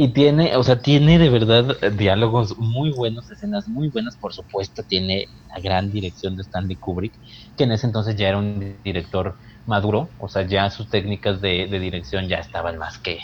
Y 0.02 0.08
tiene, 0.08 0.56
o 0.56 0.64
sea, 0.64 0.82
tiene 0.82 1.20
de 1.20 1.30
verdad 1.30 1.78
diálogos 1.91 2.58
muy 2.58 2.89
buenos, 2.89 3.30
escenas 3.30 3.68
muy 3.68 3.89
buenas, 3.89 4.16
por 4.16 4.34
supuesto, 4.34 4.82
tiene 4.82 5.28
la 5.47 5.60
gran 5.60 5.91
dirección 5.91 6.36
de 6.36 6.41
Stanley 6.41 6.76
Kubrick, 6.76 7.14
que 7.56 7.66
en 7.66 7.72
ese 7.72 7.86
entonces 7.86 8.16
ya 8.16 8.30
era 8.30 8.39
un 8.39 8.78
director 8.84 9.36
maduro, 9.68 10.10
o 10.18 10.28
sea, 10.28 10.41
ya 10.47 10.72
sus 10.72 10.89
técnicas 10.89 11.39
de, 11.39 11.68
dirección 11.68 12.28
ya 12.28 12.38
estaban 12.38 12.80
más 12.80 12.97
que 12.97 13.20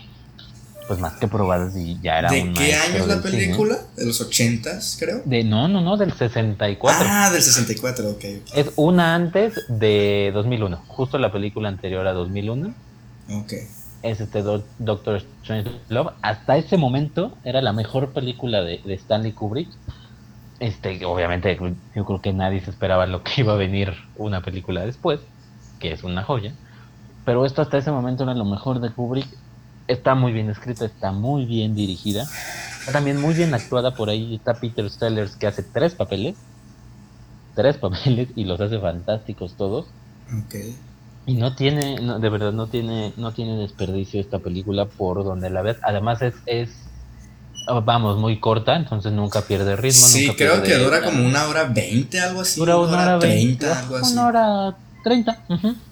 pues 0.87 0.99
más 0.99 1.15
que 1.15 1.27
probadas 1.27 1.75
y 1.75 1.99
ya 1.99 2.19
era 2.19 2.29
¿De 2.29 2.53
qué 2.53 2.75
año 2.75 2.97
es 2.97 3.07
la 3.07 3.23
película? 3.23 3.79
¿De 3.95 4.05
los 4.05 4.21
80 4.21 4.79
creo? 4.99 5.23
De, 5.25 5.43
no, 5.43 5.67
no, 5.67 5.81
no, 5.81 5.97
del 5.97 6.13
64. 6.13 7.07
Ah, 7.09 7.31
del 7.31 7.41
64, 7.41 8.11
ok. 8.11 8.23
Es 8.53 8.67
una 8.75 9.15
antes 9.15 9.55
de 9.67 10.29
2001, 10.31 10.83
justo 10.85 11.17
la 11.17 11.31
película 11.31 11.69
anterior 11.69 12.05
a 12.05 12.13
2001. 12.13 12.71
Ok. 13.31 13.53
Es 14.07 14.21
este 14.21 14.41
Doctor 14.41 15.21
Strange 15.41 15.69
Love. 15.89 16.13
Hasta 16.21 16.55
ese 16.57 16.77
momento 16.77 17.37
era 17.43 17.61
la 17.61 17.73
mejor 17.73 18.13
película 18.13 18.61
de, 18.61 18.81
Stanley 18.85 19.33
Kubrick. 19.33 19.69
Este, 20.59 21.05
obviamente, 21.05 21.57
yo 21.93 22.05
creo 22.05 22.21
que 22.21 22.31
nadie 22.31 22.61
se 22.61 22.71
esperaba 22.71 23.05
lo 23.05 23.21
que 23.23 23.41
iba 23.41 23.53
a 23.53 23.57
venir 23.57 23.93
una 24.15 24.41
película 24.41 24.85
después 24.85 25.19
que 25.79 25.91
es 25.91 26.03
una 26.03 26.23
joya. 26.23 26.53
Pero 27.25 27.45
esto 27.45 27.61
hasta 27.61 27.77
ese 27.77 27.91
momento 27.91 28.23
era 28.23 28.33
lo 28.33 28.45
mejor 28.45 28.79
de 28.79 28.91
Kubrick. 28.91 29.27
Está 29.87 30.15
muy 30.15 30.31
bien 30.31 30.49
escrita, 30.49 30.85
está 30.85 31.11
muy 31.11 31.45
bien 31.45 31.75
dirigida. 31.75 32.23
Está 32.79 32.93
también 32.93 33.21
muy 33.21 33.33
bien 33.33 33.53
actuada 33.53 33.93
por 33.93 34.09
ahí. 34.09 34.35
Está 34.35 34.53
Peter 34.53 34.89
Sellers 34.89 35.35
que 35.35 35.47
hace 35.47 35.63
tres 35.63 35.95
papeles. 35.95 36.35
Tres 37.55 37.77
papeles 37.77 38.29
y 38.35 38.45
los 38.45 38.61
hace 38.61 38.79
fantásticos 38.79 39.55
todos. 39.55 39.87
Y 41.27 41.35
no 41.35 41.53
tiene, 41.55 41.97
de 41.99 42.29
verdad, 42.29 42.53
no 42.53 42.67
tiene, 42.67 43.13
no 43.17 43.33
tiene 43.33 43.57
desperdicio 43.57 44.21
esta 44.21 44.39
película 44.39 44.85
por 44.85 45.25
donde 45.25 45.49
la 45.49 45.61
ves. 45.61 45.75
Además 45.83 46.21
es, 46.21 46.35
es 46.45 46.69
vamos, 47.83 48.17
muy 48.17 48.39
corta, 48.39 48.77
entonces 48.77 49.11
nunca 49.11 49.41
pierde 49.41 49.75
ritmo. 49.75 50.07
Sí, 50.07 50.33
creo 50.37 50.63
que 50.63 50.75
dura 50.75 51.01
como 51.01 51.25
una 51.25 51.45
hora 51.47 51.65
veinte, 51.65 52.21
algo 52.21 52.41
así. 52.41 52.59
Dura 52.59 52.77
una, 52.77 53.03
hora 53.03 53.19
treinta, 53.19 53.79
algo 53.79 53.97
así. 53.97 54.13
Una 54.13 54.27
hora 54.27 54.75
30, 55.03 55.37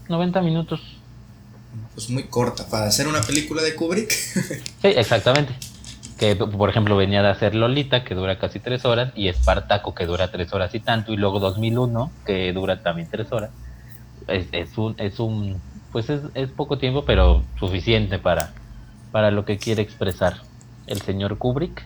90 0.07 0.41
minutos. 0.41 0.81
Pues 1.93 2.09
muy 2.09 2.23
corta 2.23 2.65
para 2.67 2.88
hacer 2.88 3.05
una 3.05 3.21
película 3.21 3.61
de 3.61 3.75
Kubrick. 3.75 4.11
sí, 4.81 4.88
exactamente. 4.88 5.53
Que 6.17 6.38
por 6.38 6.69
ejemplo 6.69 6.95
venía 6.95 7.21
de 7.21 7.29
hacer 7.29 7.55
Lolita, 7.55 8.05
que 8.05 8.15
dura 8.15 8.39
casi 8.39 8.59
3 8.59 8.86
horas, 8.86 9.11
y 9.15 9.27
Espartaco, 9.27 9.93
que 9.93 10.05
dura 10.05 10.31
3 10.31 10.53
horas 10.53 10.73
y 10.73 10.79
tanto, 10.79 11.11
y 11.11 11.17
luego 11.17 11.41
2001, 11.41 12.09
que 12.25 12.53
dura 12.53 12.81
también 12.81 13.09
3 13.11 13.29
horas. 13.33 13.49
Es, 14.28 14.78
un, 14.78 14.95
es 14.97 15.19
un, 15.19 15.61
pues 15.91 16.09
es, 16.09 16.21
es, 16.34 16.49
poco 16.49 16.78
tiempo, 16.78 17.05
pero 17.05 17.43
suficiente 17.59 18.19
para, 18.19 18.53
para 19.11 19.32
lo 19.32 19.45
que 19.45 19.57
quiere 19.57 19.82
expresar 19.82 20.41
el 20.88 21.01
señor 21.01 21.38
Kubrick. 21.38 21.86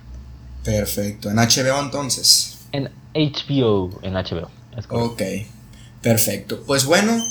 Perfecto. 0.64 1.30
¿En 1.30 1.38
HBO 1.38 1.82
entonces? 1.82 2.58
En 2.72 2.90
HBO, 3.14 4.00
en 4.04 4.14
HBO. 4.14 4.50
ok. 4.90 5.22
Perfecto. 6.02 6.64
Pues 6.66 6.86
bueno, 6.86 7.22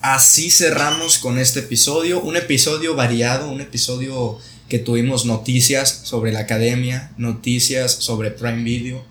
así 0.00 0.50
cerramos 0.50 1.18
con 1.18 1.38
este 1.38 1.60
episodio. 1.60 2.20
Un 2.20 2.36
episodio 2.36 2.94
variado, 2.94 3.50
un 3.50 3.60
episodio 3.60 4.38
que 4.68 4.78
tuvimos 4.78 5.26
noticias 5.26 6.02
sobre 6.04 6.32
la 6.32 6.40
academia, 6.40 7.12
noticias 7.16 7.92
sobre 7.92 8.30
Prime 8.30 8.62
Video 8.62 9.04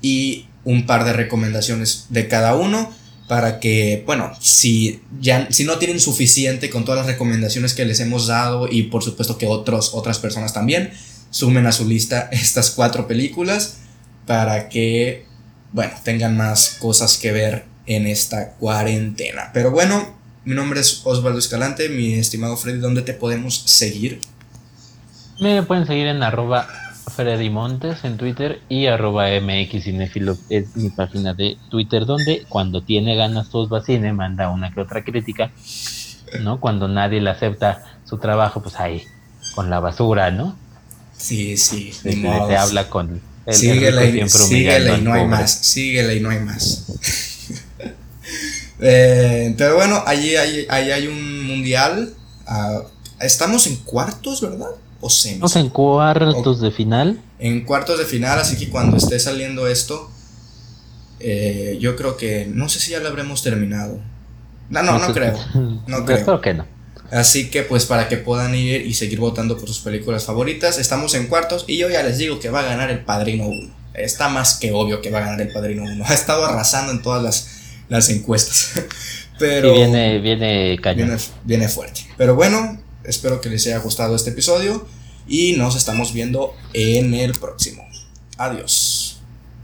y 0.00 0.46
un 0.64 0.86
par 0.86 1.04
de 1.04 1.12
recomendaciones 1.12 2.06
de 2.08 2.28
cada 2.28 2.56
uno 2.56 2.92
para 3.28 3.60
que, 3.60 4.02
bueno, 4.06 4.32
si, 4.40 5.02
ya, 5.20 5.46
si 5.50 5.64
no 5.64 5.78
tienen 5.78 6.00
suficiente 6.00 6.70
con 6.70 6.84
todas 6.84 7.00
las 7.00 7.06
recomendaciones 7.06 7.74
que 7.74 7.84
les 7.84 8.00
hemos 8.00 8.26
dado 8.26 8.68
y 8.68 8.84
por 8.84 9.04
supuesto 9.04 9.36
que 9.36 9.46
otros, 9.46 9.90
otras 9.92 10.18
personas 10.18 10.54
también, 10.54 10.90
sumen 11.30 11.66
a 11.66 11.72
su 11.72 11.86
lista 11.86 12.28
estas 12.32 12.70
cuatro 12.70 13.06
películas 13.06 13.76
para 14.26 14.68
que, 14.68 15.26
bueno, 15.72 15.92
tengan 16.02 16.36
más 16.36 16.76
cosas 16.80 17.18
que 17.18 17.32
ver 17.32 17.64
en 17.86 18.06
esta 18.06 18.52
cuarentena. 18.52 19.50
Pero 19.52 19.70
bueno, 19.70 20.16
mi 20.44 20.54
nombre 20.54 20.80
es 20.80 21.02
Osvaldo 21.04 21.38
Escalante, 21.38 21.90
mi 21.90 22.14
estimado 22.14 22.56
Freddy, 22.56 22.78
¿dónde 22.78 23.02
te 23.02 23.12
podemos 23.12 23.62
seguir? 23.66 24.20
Me 25.40 25.62
pueden 25.62 25.86
seguir 25.86 26.06
en 26.06 26.22
arroba 26.22 26.87
Freddy 27.08 27.50
Montes 27.50 28.04
en 28.04 28.16
Twitter 28.16 28.60
y 28.68 28.86
arroba 28.86 29.28
mxcinefilo 29.40 30.36
es 30.48 30.76
mi 30.76 30.90
página 30.90 31.34
de 31.34 31.56
Twitter 31.70 32.06
donde 32.06 32.44
cuando 32.48 32.82
tiene 32.82 33.16
ganas 33.16 33.50
todos 33.50 33.68
vacine 33.68 34.12
manda 34.12 34.50
una 34.50 34.72
que 34.72 34.80
otra 34.80 35.04
crítica, 35.04 35.50
¿no? 36.40 36.60
Cuando 36.60 36.88
nadie 36.88 37.20
le 37.20 37.30
acepta 37.30 38.00
su 38.04 38.18
trabajo, 38.18 38.62
pues 38.62 38.76
ahí, 38.76 39.02
con 39.54 39.70
la 39.70 39.80
basura, 39.80 40.30
¿no? 40.30 40.56
Sí, 41.16 41.56
sí. 41.56 41.92
Se, 41.92 42.12
se 42.12 42.56
habla 42.56 42.88
con 42.88 43.20
el, 43.46 43.54
síguele, 43.54 44.24
y, 44.24 44.28
síguele 44.28 44.98
y 44.98 45.00
no 45.00 45.12
hay 45.12 45.26
más, 45.26 45.50
síguele 45.50 46.16
y 46.16 46.20
no 46.20 46.30
hay 46.30 46.40
más. 46.40 46.84
eh, 48.80 49.54
pero 49.56 49.76
bueno, 49.76 50.02
allí 50.06 50.36
hay, 50.36 50.66
hay 50.68 51.06
un 51.06 51.46
mundial. 51.46 52.14
Uh, 52.46 52.82
estamos 53.20 53.66
en 53.66 53.76
cuartos, 53.76 54.40
¿verdad? 54.40 54.70
O 55.00 55.08
Estamos 55.08 55.56
en 55.56 55.68
cuartos 55.70 56.60
de 56.60 56.70
final. 56.70 57.20
En 57.38 57.64
cuartos 57.64 57.98
de 57.98 58.04
final, 58.04 58.38
así 58.38 58.56
que 58.56 58.68
cuando 58.68 58.96
esté 58.96 59.20
saliendo 59.20 59.68
esto, 59.68 60.10
eh, 61.20 61.78
yo 61.80 61.94
creo 61.96 62.16
que, 62.16 62.48
no 62.52 62.68
sé 62.68 62.80
si 62.80 62.90
ya 62.92 63.00
lo 63.00 63.08
habremos 63.08 63.42
terminado. 63.42 64.00
No, 64.70 64.82
no, 64.82 64.98
no, 64.98 65.12
creo. 65.12 65.38
No 65.86 66.04
creo. 66.04 66.40
que 66.40 66.54
no. 66.54 66.66
Así 67.10 67.48
que 67.48 67.62
pues 67.62 67.86
para 67.86 68.08
que 68.08 68.18
puedan 68.18 68.54
ir 68.54 68.84
y 68.86 68.92
seguir 68.92 69.18
votando 69.18 69.56
por 69.56 69.66
sus 69.68 69.78
películas 69.78 70.24
favoritas, 70.24 70.78
estamos 70.78 71.14
en 71.14 71.26
cuartos 71.26 71.64
y 71.66 71.78
yo 71.78 71.88
ya 71.88 72.02
les 72.02 72.18
digo 72.18 72.38
que 72.38 72.50
va 72.50 72.60
a 72.60 72.64
ganar 72.64 72.90
el 72.90 73.00
Padrino 73.00 73.46
1. 73.46 73.74
Está 73.94 74.28
más 74.28 74.58
que 74.58 74.72
obvio 74.72 75.00
que 75.00 75.10
va 75.10 75.18
a 75.18 75.22
ganar 75.22 75.40
el 75.40 75.52
Padrino 75.52 75.84
1. 75.84 76.04
Ha 76.06 76.14
estado 76.14 76.44
arrasando 76.44 76.92
en 76.92 77.02
todas 77.02 77.22
las, 77.22 77.48
las 77.88 78.10
encuestas. 78.10 78.82
Pero 79.38 79.72
viene, 79.72 80.18
viene 80.18 80.76
Viene, 80.96 81.16
viene 81.44 81.68
fuerte. 81.68 82.00
Pero 82.16 82.34
bueno, 82.34 82.78
Espero 83.08 83.40
que 83.40 83.48
les 83.48 83.66
haya 83.66 83.78
gustado 83.78 84.14
este 84.14 84.30
episodio 84.30 84.86
y 85.26 85.54
nos 85.54 85.76
estamos 85.76 86.12
viendo 86.12 86.52
en 86.74 87.14
el 87.14 87.32
próximo. 87.32 87.82
Adiós. 88.36 88.87